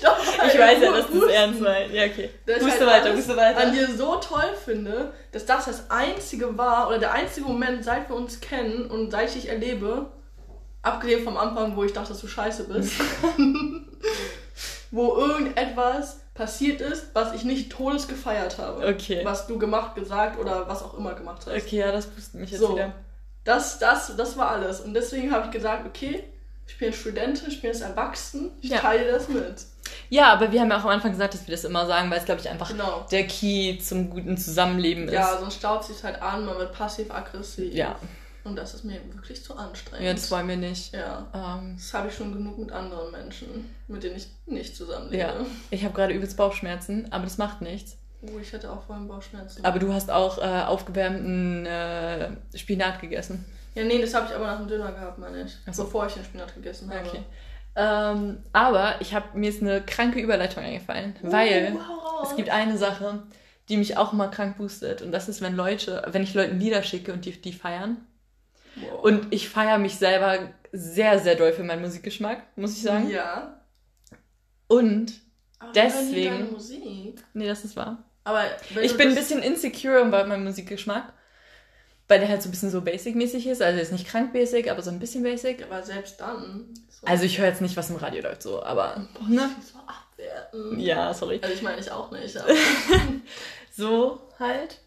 doch. 0.07 0.47
Ich 0.47 0.59
weiß 0.59 0.81
ja, 0.83 0.93
dass 0.93 1.07
pusten. 1.07 1.29
ernst 1.29 1.61
meinst. 1.61 1.95
Ja, 1.95 2.05
okay. 2.05 2.31
Ich 2.47 2.59
Puste 2.59 2.87
halt 2.91 3.05
weiter, 3.05 3.15
puste 3.15 3.37
weiter. 3.37 3.61
an 3.61 3.73
dir 3.73 3.87
so 3.95 4.17
toll 4.17 4.45
finde, 4.65 5.13
dass 5.33 5.45
das 5.47 5.65
das 5.67 5.91
einzige 5.91 6.57
war, 6.57 6.89
oder 6.89 6.99
der 6.99 7.13
einzige 7.13 7.47
Moment, 7.47 7.85
seit 7.85 8.09
wir 8.09 8.17
uns 8.17 8.41
kennen 8.41 8.91
und 8.91 9.11
seit 9.11 9.29
ich 9.29 9.43
dich 9.43 9.49
erlebe, 9.49 10.07
abgesehen 10.83 11.25
vom 11.25 11.37
Anfang, 11.37 11.77
wo 11.77 11.85
ich 11.85 11.93
dachte, 11.93 12.11
dass 12.11 12.21
du 12.21 12.29
scheiße 12.29 12.65
bist, 12.65 12.93
wo 14.91 15.17
irgendetwas 15.17 16.21
passiert 16.35 16.81
ist, 16.81 17.07
was 17.15 17.35
ich 17.35 17.45
nicht 17.45 17.73
todes 17.73 18.09
gefeiert 18.09 18.59
habe. 18.59 18.87
Okay. 18.87 19.21
Was 19.25 19.47
du 19.47 19.59
gemacht, 19.59 19.95
gesagt 19.95 20.39
oder 20.39 20.69
was 20.69 20.83
auch 20.83 20.97
immer 20.99 21.15
gemacht 21.15 21.43
hast. 21.47 21.55
Okay, 21.65 21.79
ja, 21.79 21.91
das 21.93 22.07
pustet 22.07 22.41
mich 22.41 22.51
jetzt 22.51 22.61
So. 22.61 22.75
wieder. 22.75 22.93
Das, 23.45 23.79
das, 23.79 24.15
das 24.17 24.37
war 24.37 24.51
alles. 24.51 24.81
Und 24.81 24.95
deswegen 24.95 25.33
habe 25.33 25.47
ich 25.47 25.51
gesagt, 25.53 25.87
okay, 25.87 26.25
ich 26.67 26.79
bin 26.79 26.93
Studentin, 26.93 27.49
ich 27.49 27.63
bin 27.63 27.71
jetzt 27.71 27.83
erwachsen, 27.83 28.51
ich 28.61 28.71
Ja. 28.71 28.79
teile 28.81 29.11
das 29.13 29.29
mit. 29.29 29.55
Ja, 30.09 30.33
aber 30.33 30.53
wir 30.53 30.61
haben 30.61 30.71
ja 30.71 30.79
auch 30.79 30.85
am 30.85 30.91
Anfang 30.91 31.11
gesagt, 31.13 31.35
dass 31.35 31.47
wir 31.47 31.53
das 31.55 31.65
immer 31.65 31.87
sagen, 31.87 32.11
weil 32.11 32.19
es, 32.19 32.25
glaube 32.25 32.41
ich, 32.41 32.49
einfach 32.49 32.69
Genau. 32.71 33.05
der 33.11 33.27
Key 33.27 33.79
zum 33.79 34.11
guten 34.11 34.37
Zusammenleben 34.37 35.05
ist. 35.09 35.13
Ja, 35.15 35.39
sonst 35.39 35.55
staut 35.57 35.85
sich 35.85 36.03
halt 36.05 36.21
an, 36.23 36.45
man 36.47 36.57
wird 36.59 36.73
passiv-aggressiv. 36.73 37.75
Ja. 37.75 37.97
Und 38.45 38.55
das 38.55 38.75
ist 38.75 38.85
mir 38.85 39.01
wirklich 39.13 39.43
zu 39.43 39.57
anstrengend. 39.57 40.07
Ja, 40.07 40.13
das 40.13 40.31
wollen 40.31 40.47
wir 40.47 40.57
nicht. 40.57 40.95
Ja. 40.95 41.27
Ähm, 41.35 41.75
Das 41.77 41.93
habe 41.95 42.09
ich 42.09 42.15
schon 42.15 42.33
genug 42.33 42.59
mit 42.59 42.71
anderen 42.71 43.11
Menschen, 43.11 43.75
mit 43.89 44.05
denen 44.05 44.17
ich 44.17 44.29
nicht 44.47 44.77
zusammenlebe. 44.77 45.17
ja. 45.21 45.35
Ich 45.71 45.83
habe 45.85 45.93
gerade 45.95 46.13
übelst 46.13 46.37
Bauchschmerzen, 46.37 47.09
aber 47.11 47.25
das 47.25 47.39
macht 47.39 47.61
nichts. 47.61 47.97
Oh, 48.23 48.39
ich 48.41 48.53
hatte 48.55 48.71
auch 48.73 48.83
vorhin 48.85 49.09
Bauchschmerzen. 49.09 49.65
Aber 49.65 49.79
du 49.81 49.93
hast 49.93 50.11
auch 50.13 50.39
äh, 50.39 50.43
aufgewärmten 50.63 51.67
äh, 51.67 52.31
Spinat 52.55 53.01
gegessen. 53.01 53.45
ja, 53.75 53.85
nee, 53.85 54.01
das 54.01 54.15
habe 54.15 54.27
ich 54.29 54.35
aber 54.35 54.47
nach 54.47 54.59
dem 54.59 54.69
Döner 54.69 54.93
gehabt, 54.93 55.19
meine 55.19 55.43
ich. 55.43 55.57
So. 55.75 55.85
Bevor 55.85 56.07
ich 56.07 56.15
den 56.15 56.25
Spinat 56.25 56.55
gegessen 56.55 56.89
habe. 56.91 57.07
Okay. 57.09 57.23
Ähm, 57.77 58.39
aber 58.53 58.97
ich 59.01 59.15
habe 59.15 59.37
mir 59.39 59.51
ist 59.51 59.61
eine 59.63 59.83
kranke 59.83 60.19
Überleitung 60.21 60.65
eingefallen, 60.65 61.15
Uh, 61.23 61.31
weil 61.31 61.77
raus. 61.77 62.29
es 62.31 62.37
gibt 62.37 62.49
eine 62.49 62.79
Sache, 62.79 63.23
die 63.69 63.77
mich 63.77 63.97
auch 63.99 64.13
immer 64.15 64.29
krank 64.29 64.57
boostet 64.57 65.03
und 65.03 65.13
das 65.13 65.29
ist, 65.29 65.43
wenn 65.43 65.55
Leute, 65.55 66.03
wenn 66.11 66.23
ich 66.23 66.33
Leuten 66.35 66.59
Lieder 66.59 66.83
schicke 66.83 67.13
und 67.13 67.25
die, 67.27 67.33
die 67.41 67.53
feiern. 67.53 67.99
Wow. 68.77 69.03
Und 69.05 69.27
ich 69.35 69.49
feiere 69.49 69.79
mich 69.79 69.97
selber 69.97 70.39
sehr, 70.73 71.19
sehr 71.19 71.35
doll 71.35 71.53
für 71.53 71.65
meinen 71.65 71.83
Musikgeschmack, 71.83 72.43
muss 72.57 72.77
ich 72.77 72.83
sagen. 72.83 73.11
Ja. 73.11 73.61
Und, 74.69 75.13
Aber 75.59 75.73
Deswegen- 75.73 76.31
deine 76.33 76.45
Musik. 76.51 77.23
nee, 77.35 77.47
das 77.47 77.65
ist 77.65 77.77
wahr. 77.77 78.05
Aber 78.25 78.43
Ich 78.83 78.97
bin 78.97 79.09
ein 79.11 79.15
bisschen 79.15 79.43
insecure 79.43 80.05
bei 80.07 80.25
meinem 80.25 80.45
Musikgeschmack, 80.45 81.13
weil 82.09 82.21
der 82.21 82.29
halt 82.29 82.43
so 82.43 82.49
ein 82.49 82.53
bisschen 82.53 82.71
so 82.71 82.81
basic-mäßig 82.83 83.47
ist. 83.47 83.63
Also 83.63 83.79
jetzt 83.79 83.93
nicht 83.93 84.07
krank 84.07 84.33
basic, 84.33 84.71
aber 84.71 84.83
so 84.83 84.91
ein 84.91 84.99
bisschen 84.99 85.23
basic. 85.23 85.65
Aber 85.65 85.83
selbst 85.83 86.21
dann. 86.21 86.67
So, 86.89 87.07
Also 87.07 87.25
ich 87.25 87.39
höre 87.39 87.49
jetzt 87.49 87.61
nicht, 87.61 87.77
was 87.77 87.91
im 87.91 87.97
Radio 87.97 88.23
läuft, 88.23 88.43
so, 88.43 88.63
aber, 88.63 89.07
Boah, 89.15 89.29
ne? 89.29 89.51
so 89.61 89.79
abwerten. 89.79 90.79
Ja, 90.79 91.13
sorry. 91.13 91.41
Also 91.43 91.55
ich 91.55 91.63
meine, 91.63 91.81
ich 91.81 91.91
auch 91.91 92.11
nicht. 92.11 92.37
Aber 92.37 92.49
So 93.73 94.21
halt. 94.39 94.79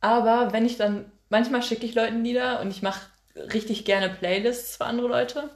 Aber 0.00 0.52
wenn 0.52 0.64
ich 0.66 0.76
dann, 0.76 1.10
manchmal 1.28 1.62
schicke 1.62 1.86
ich 1.86 1.94
Leuten 1.94 2.24
Lieder 2.24 2.60
und 2.60 2.70
ich 2.70 2.82
mache 2.82 3.00
richtig 3.36 3.84
gerne 3.84 4.08
Playlists 4.10 4.76
für 4.76 4.84
andere 4.84 5.08
Leute. 5.08 5.50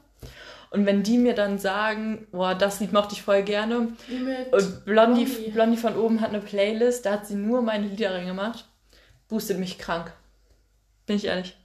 Und 0.70 0.84
wenn 0.84 1.02
die 1.02 1.16
mir 1.16 1.34
dann 1.34 1.58
sagen, 1.58 2.26
boah, 2.30 2.54
das 2.54 2.80
Lied 2.80 2.92
mochte 2.92 3.14
ich 3.14 3.22
voll 3.22 3.42
gerne. 3.42 3.92
mit 4.08 4.52
Und 4.52 4.84
Blondie, 4.84 5.24
Blondie. 5.24 5.50
Blondie 5.50 5.76
von 5.78 5.96
oben 5.96 6.20
hat 6.20 6.30
eine 6.30 6.40
Playlist, 6.40 7.06
da 7.06 7.12
hat 7.12 7.26
sie 7.26 7.36
nur 7.36 7.62
meine 7.62 7.86
Lieder 7.86 8.12
reingemacht. 8.14 8.66
Boostet 9.28 9.58
mich 9.58 9.78
krank. 9.78 10.12
Bin 11.08 11.16
ich 11.16 11.24
ehrlich. 11.24 11.56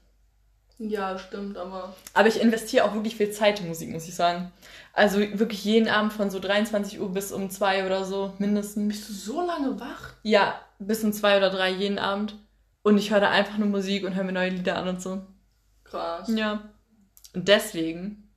Ja, 0.80 1.20
stimmt, 1.20 1.58
aber. 1.58 1.96
Aber 2.14 2.28
ich 2.28 2.42
investiere 2.42 2.86
auch 2.86 2.94
wirklich 2.94 3.18
viel 3.18 3.30
Zeit 3.30 3.60
in 3.60 3.68
Musik, 3.68 3.92
muss 3.92 4.08
ich 4.08 4.16
sagen. 4.16 4.52
Also 4.94 5.20
wirklich 5.20 5.64
jeden 5.66 5.90
Abend 5.90 6.14
von 6.14 6.32
so 6.32 6.40
23 6.40 7.00
Uhr 7.00 7.14
bis 7.14 7.32
um 7.32 7.50
2 7.50 7.86
oder 7.86 8.06
so 8.06 8.34
mindestens. 8.40 8.88
Bist 8.88 9.10
du 9.10 9.14
so 9.14 9.46
lange 9.46 9.80
wach? 9.80 10.14
Ja, 10.24 10.60
bis 10.80 11.04
um 11.04 11.12
2 11.12 11.38
oder 11.38 11.50
3 11.50 11.72
jeden 11.72 12.00
Abend. 12.00 12.36
Und 12.84 12.98
ich 12.98 13.12
höre 13.12 13.20
da 13.20 13.30
einfach 13.30 13.58
nur 13.58 13.68
Musik 13.68 14.06
und 14.06 14.16
höre 14.16 14.24
mir 14.24 14.32
neue 14.32 14.50
Lieder 14.50 14.78
an 14.78 14.88
und 14.88 15.02
so. 15.02 15.22
Krass. 15.84 16.30
Ja. 16.30 16.70
Und 17.34 17.48
deswegen 17.48 18.30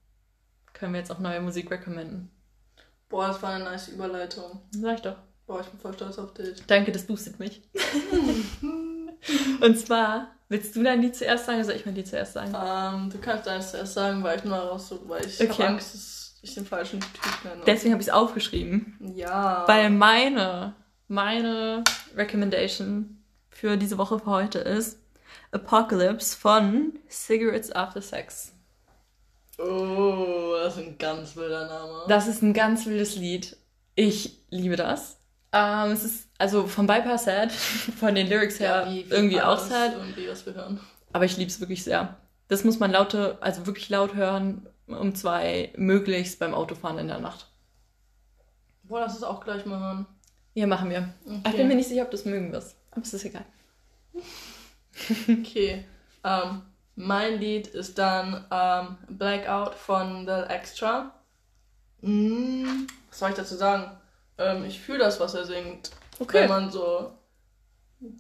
können 0.73 0.93
wir 0.93 1.01
jetzt 1.01 1.13
auch 1.13 1.21
neue 1.21 1.41
Musik 1.41 1.71
recommenden. 1.71 2.31
Boah, 3.09 3.29
das 3.29 3.41
war 3.43 3.55
eine 3.55 3.65
nice 3.65 3.89
Überleitung. 3.89 4.61
Sag 4.73 4.97
ich 4.97 5.03
doch. 5.03 5.17
Boah, 5.47 5.61
ich 5.61 5.69
bin 5.69 5.79
voll 5.79 5.95
stolz 5.95 6.19
auf 6.19 6.35
dich. 6.35 6.67
Danke, 6.67 6.91
das 6.91 7.07
boostet 7.07 7.39
mich. 7.39 7.63
und 9.61 9.79
zwar, 9.79 10.36
willst 10.49 10.75
du 10.77 10.83
dein 10.83 11.03
Lied 11.03 11.17
zuerst 11.17 11.47
sagen 11.47 11.59
oder 11.59 11.67
soll 11.67 11.77
ich 11.77 11.87
mein 11.87 11.95
Lied 11.95 12.09
zuerst 12.09 12.35
sagen? 12.35 12.53
Ähm, 12.55 13.11
du 13.11 13.19
kannst 13.19 13.47
deins 13.47 13.71
zuerst 13.71 13.95
sagen, 13.95 14.23
weil 14.23 14.39
ich 14.39 14.45
nur 14.45 14.57
raussuche, 14.57 15.09
weil 15.09 15.25
ich 15.27 15.41
Okay. 15.41 15.53
habe 15.53 15.67
Angst, 15.69 15.95
dass 15.95 16.39
ich 16.43 16.55
den 16.55 16.67
falschen 16.67 17.01
Typ 17.01 17.45
nenne. 17.45 17.63
Deswegen 17.67 17.93
habe 17.93 18.03
ich 18.03 18.09
es 18.09 18.15
aufgeschrieben. 18.15 18.97
ja. 19.15 19.65
Weil 19.67 19.91
meine, 19.91 20.75
meine 21.09 21.83
Recommendation 22.17 23.23
für 23.51 23.77
diese 23.77 23.99
Woche 23.99 24.19
für 24.19 24.27
heute 24.27 24.59
ist 24.59 24.99
Apocalypse 25.53 26.37
von 26.37 26.99
Cigarettes 27.09 27.73
After 27.73 28.03
Sex. 28.03 28.53
Oh, 29.59 30.55
das 30.63 30.77
ist 30.77 30.83
ein 30.87 30.99
ganz 30.99 31.35
wilder 31.37 31.67
Name. 31.67 32.05
Das 32.09 32.27
ist 32.29 32.43
ein 32.43 32.53
ganz 32.53 32.85
wildes 32.87 33.17
Lied. 33.17 33.57
Ich 33.95 34.43
liebe 34.51 34.77
das. 34.77 35.17
Ähm, 35.53 35.93
es 35.93 36.05
ist 36.05 36.29
also 36.39 36.67
vom 36.67 36.87
Bypass 36.87 37.25
sad, 37.25 37.53
von 37.99 38.15
den 38.15 38.27
Lyrics 38.29 38.61
her 38.61 38.85
Ja, 38.87 38.91
wie- 38.93 39.09
wie 39.09 39.15
irgendwie 39.15 39.41
auch 39.41 39.59
sad, 39.59 39.95
Irgendwie, 39.95 40.29
was 40.29 40.45
wir 40.47 40.55
hören. 40.55 40.81
aber 41.13 41.25
ich 41.25 41.37
liebe 41.37 41.51
es 41.51 41.61
wirklich 41.61 41.83
sehr. 41.85 42.17
Das 42.49 42.63
muss 42.65 42.79
man 42.79 42.91
laute, 42.93 43.39
also 43.41 43.67
wirklich 43.67 43.89
laut 43.89 44.15
hören, 44.15 44.69
um 44.87 45.15
zwei, 45.15 45.73
möglichst 45.77 46.39
beim 46.39 46.55
Autofahren 46.55 46.99
in 46.99 47.09
der 47.09 47.19
Nacht. 47.19 47.47
Boah, 48.85 49.01
lass 49.01 49.17
es 49.17 49.23
auch 49.25 49.43
gleich 49.43 49.67
mal 49.67 49.81
hören. 49.81 50.07
Ja, 50.55 50.67
machen 50.67 50.91
wir. 50.91 51.09
Okay. 51.27 51.41
Ich 51.51 51.57
bin 51.57 51.69
mir 51.69 51.75
nicht 51.75 51.89
sicher, 51.89 52.03
ob 52.03 52.11
du 52.11 52.17
es 52.17 52.25
mögen 52.25 52.53
wirst. 52.53 52.77
Aber 52.93 53.03
es 53.03 53.13
ist 53.15 53.25
egal. 53.25 53.45
Okay. 55.29 55.85
Ähm, 56.25 56.63
mein 56.95 57.39
Lied 57.39 57.67
ist 57.67 57.99
dann 57.99 58.45
ähm, 58.51 58.97
Blackout 59.09 59.75
von 59.75 60.25
The 60.27 60.51
Extra. 60.53 61.13
Mm, 62.01 62.87
was 63.11 63.19
soll 63.19 63.31
ich 63.31 63.37
dazu 63.37 63.57
sagen? 63.57 63.91
Ähm, 64.39 64.65
ich 64.65 64.81
fühle 64.81 64.99
das, 64.99 65.21
was 65.21 65.35
er 65.35 65.45
singt. 65.45 65.91
Okay. 66.19 66.43
Wenn 66.43 66.49
man 66.49 66.71
so 66.71 67.13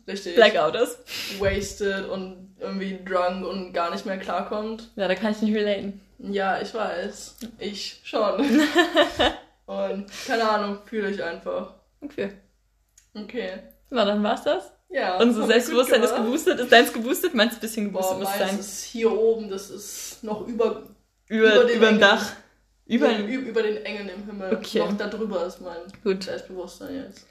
richtig 0.06 0.34
Blackout 0.34 0.74
ist. 0.76 0.98
wasted 1.40 2.08
und 2.08 2.56
irgendwie 2.58 2.98
drunk 3.04 3.46
und 3.46 3.72
gar 3.72 3.90
nicht 3.90 4.06
mehr 4.06 4.18
klarkommt. 4.18 4.90
Ja, 4.96 5.08
da 5.08 5.14
kann 5.14 5.32
ich 5.32 5.42
nicht 5.42 5.54
relaten. 5.54 6.00
Ja, 6.18 6.60
ich 6.60 6.72
weiß. 6.72 7.36
Ich 7.58 8.00
schon. 8.04 8.40
und 9.66 10.06
keine 10.26 10.48
Ahnung, 10.48 10.78
fühle 10.86 11.10
ich 11.10 11.22
einfach. 11.22 11.74
Okay. 12.00 12.32
Okay. 13.14 13.58
Na, 13.90 14.04
dann 14.04 14.22
war's 14.22 14.44
das. 14.44 14.72
Ja. 14.88 15.18
Unser 15.18 15.46
Selbstbewusstsein 15.46 16.02
ist 16.02 16.14
geboostet. 16.14 16.60
Ist 16.60 16.72
deins 16.72 16.92
geboostet? 16.92 17.34
Meinst 17.34 17.56
du 17.56 17.58
ein 17.58 17.60
bisschen 17.60 17.84
geboostet 17.86 18.18
Boah, 18.18 18.20
muss 18.20 18.28
meins 18.38 18.50
sein? 18.50 18.58
ist 18.58 18.84
hier 18.84 19.12
oben, 19.12 19.50
das 19.50 19.70
ist 19.70 20.22
noch 20.22 20.46
über, 20.46 20.84
Über, 21.28 21.62
über 21.62 21.72
über 21.72 21.86
dem. 21.88 22.00
Dach. 22.00 22.32
Über 22.87 23.18
über, 23.18 23.49
über 23.49 23.62
den 23.62 23.78
Engeln 23.84 24.09
im 24.09 24.24
Himmel. 24.26 24.55
Okay. 24.57 24.78
Noch 24.78 24.97
da 24.97 25.09
drüber 25.09 25.45
ist 25.47 25.61
mein 25.61 25.78
Gut. 26.05 26.22
Selbstbewusstsein 26.24 26.95
jetzt. 26.95 27.26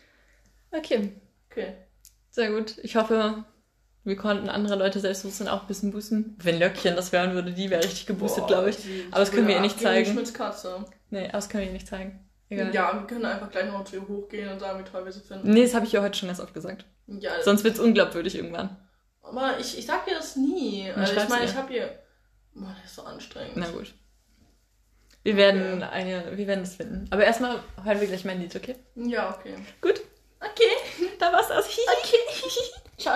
Okay. 0.72 1.14
Okay. 1.50 1.76
Sehr 2.30 2.52
gut. 2.52 2.78
Ich 2.84 2.96
hoffe, 2.98 3.46
wir 4.04 4.16
konnten 4.18 4.50
andere 4.50 4.76
Leute 4.76 5.00
Selbstbewusstsein 5.00 5.48
auch 5.48 5.62
ein 5.62 5.68
bisschen 5.68 5.92
boosten. 5.92 6.36
Wenn 6.42 6.60
Löckchen 6.60 6.96
das 6.98 7.12
hören 7.14 7.34
würde, 7.34 7.54
die 7.54 7.70
wäre 7.70 7.84
richtig 7.84 8.06
geboostet, 8.06 8.48
glaube 8.48 8.70
ich. 8.72 8.78
die- 8.78 9.06
Aber 9.12 9.20
das 9.22 9.32
können 9.32 9.48
wir 9.48 9.56
ihr 9.56 9.62
nicht 9.62 9.76
abgehen 9.76 9.90
wie 9.92 10.04
zeigen. 10.04 10.12
Schmitz 10.14 10.34
Katze. 10.34 10.86
Nee, 11.10 11.24
aber 11.24 11.32
das 11.32 11.48
können 11.50 11.62
wir 11.62 11.68
ihr 11.68 11.74
nicht 11.74 11.88
zeigen. 11.88 12.20
Egal. 12.50 12.74
Ja, 12.76 12.94
wir 12.94 13.08
können 13.08 13.26
einfach 13.26 13.50
gleich 13.50 13.66
noch 13.66 13.86
zu 13.86 13.96
ihr 13.96 14.08
hochgehen 14.08 14.50
und 14.52 14.60
sagen, 14.60 14.80
wie 14.80 14.84
toll 14.90 15.06
wir 15.06 15.12
sie 15.12 15.22
finden. 15.22 15.50
Nee, 15.50 15.64
das 15.64 15.74
habe 15.74 15.86
ich 15.86 15.94
ja 15.94 16.02
heute 16.04 16.18
schon 16.18 16.28
ganz 16.28 16.40
oft 16.40 16.54
gesagt. 16.54 16.86
Ja, 17.08 17.32
Sonst 17.44 17.64
wird 17.64 17.76
es 17.76 17.80
unglaubwürdig 17.80 18.36
irgendwann. 18.36 18.78
aber 19.22 19.58
ich, 19.60 19.78
ich 19.80 19.86
sag 19.86 20.06
ihr 20.08 20.16
das 20.16 20.36
nie. 20.36 20.92
Also 20.92 21.14
ich 21.16 21.30
meine, 21.30 21.46
ich 21.46 21.56
hab 21.56 21.72
ihr. 21.72 21.98
Boah, 22.54 22.76
das 22.82 22.92
ist 22.92 22.96
so 22.96 23.04
anstrengend. 23.04 23.54
Na 23.58 23.68
gut. 23.72 23.94
Wir 25.26 25.38
werden 25.38 25.82
eine, 25.82 26.38
wir 26.38 26.46
werden 26.46 26.60
das 26.60 26.76
finden. 26.76 27.08
Aber 27.10 27.24
erstmal 27.24 27.60
hören 27.84 28.00
wir 28.00 28.08
gleich 28.08 28.26
mein 28.26 28.40
Lied, 28.40 28.56
okay? 28.56 28.76
Ja, 28.94 29.36
okay. 29.36 29.56
Gut. 29.82 30.02
Okay. 30.40 31.08
Da 31.20 31.34
war's 31.34 31.48
das. 31.48 31.66
Okay. 31.68 32.18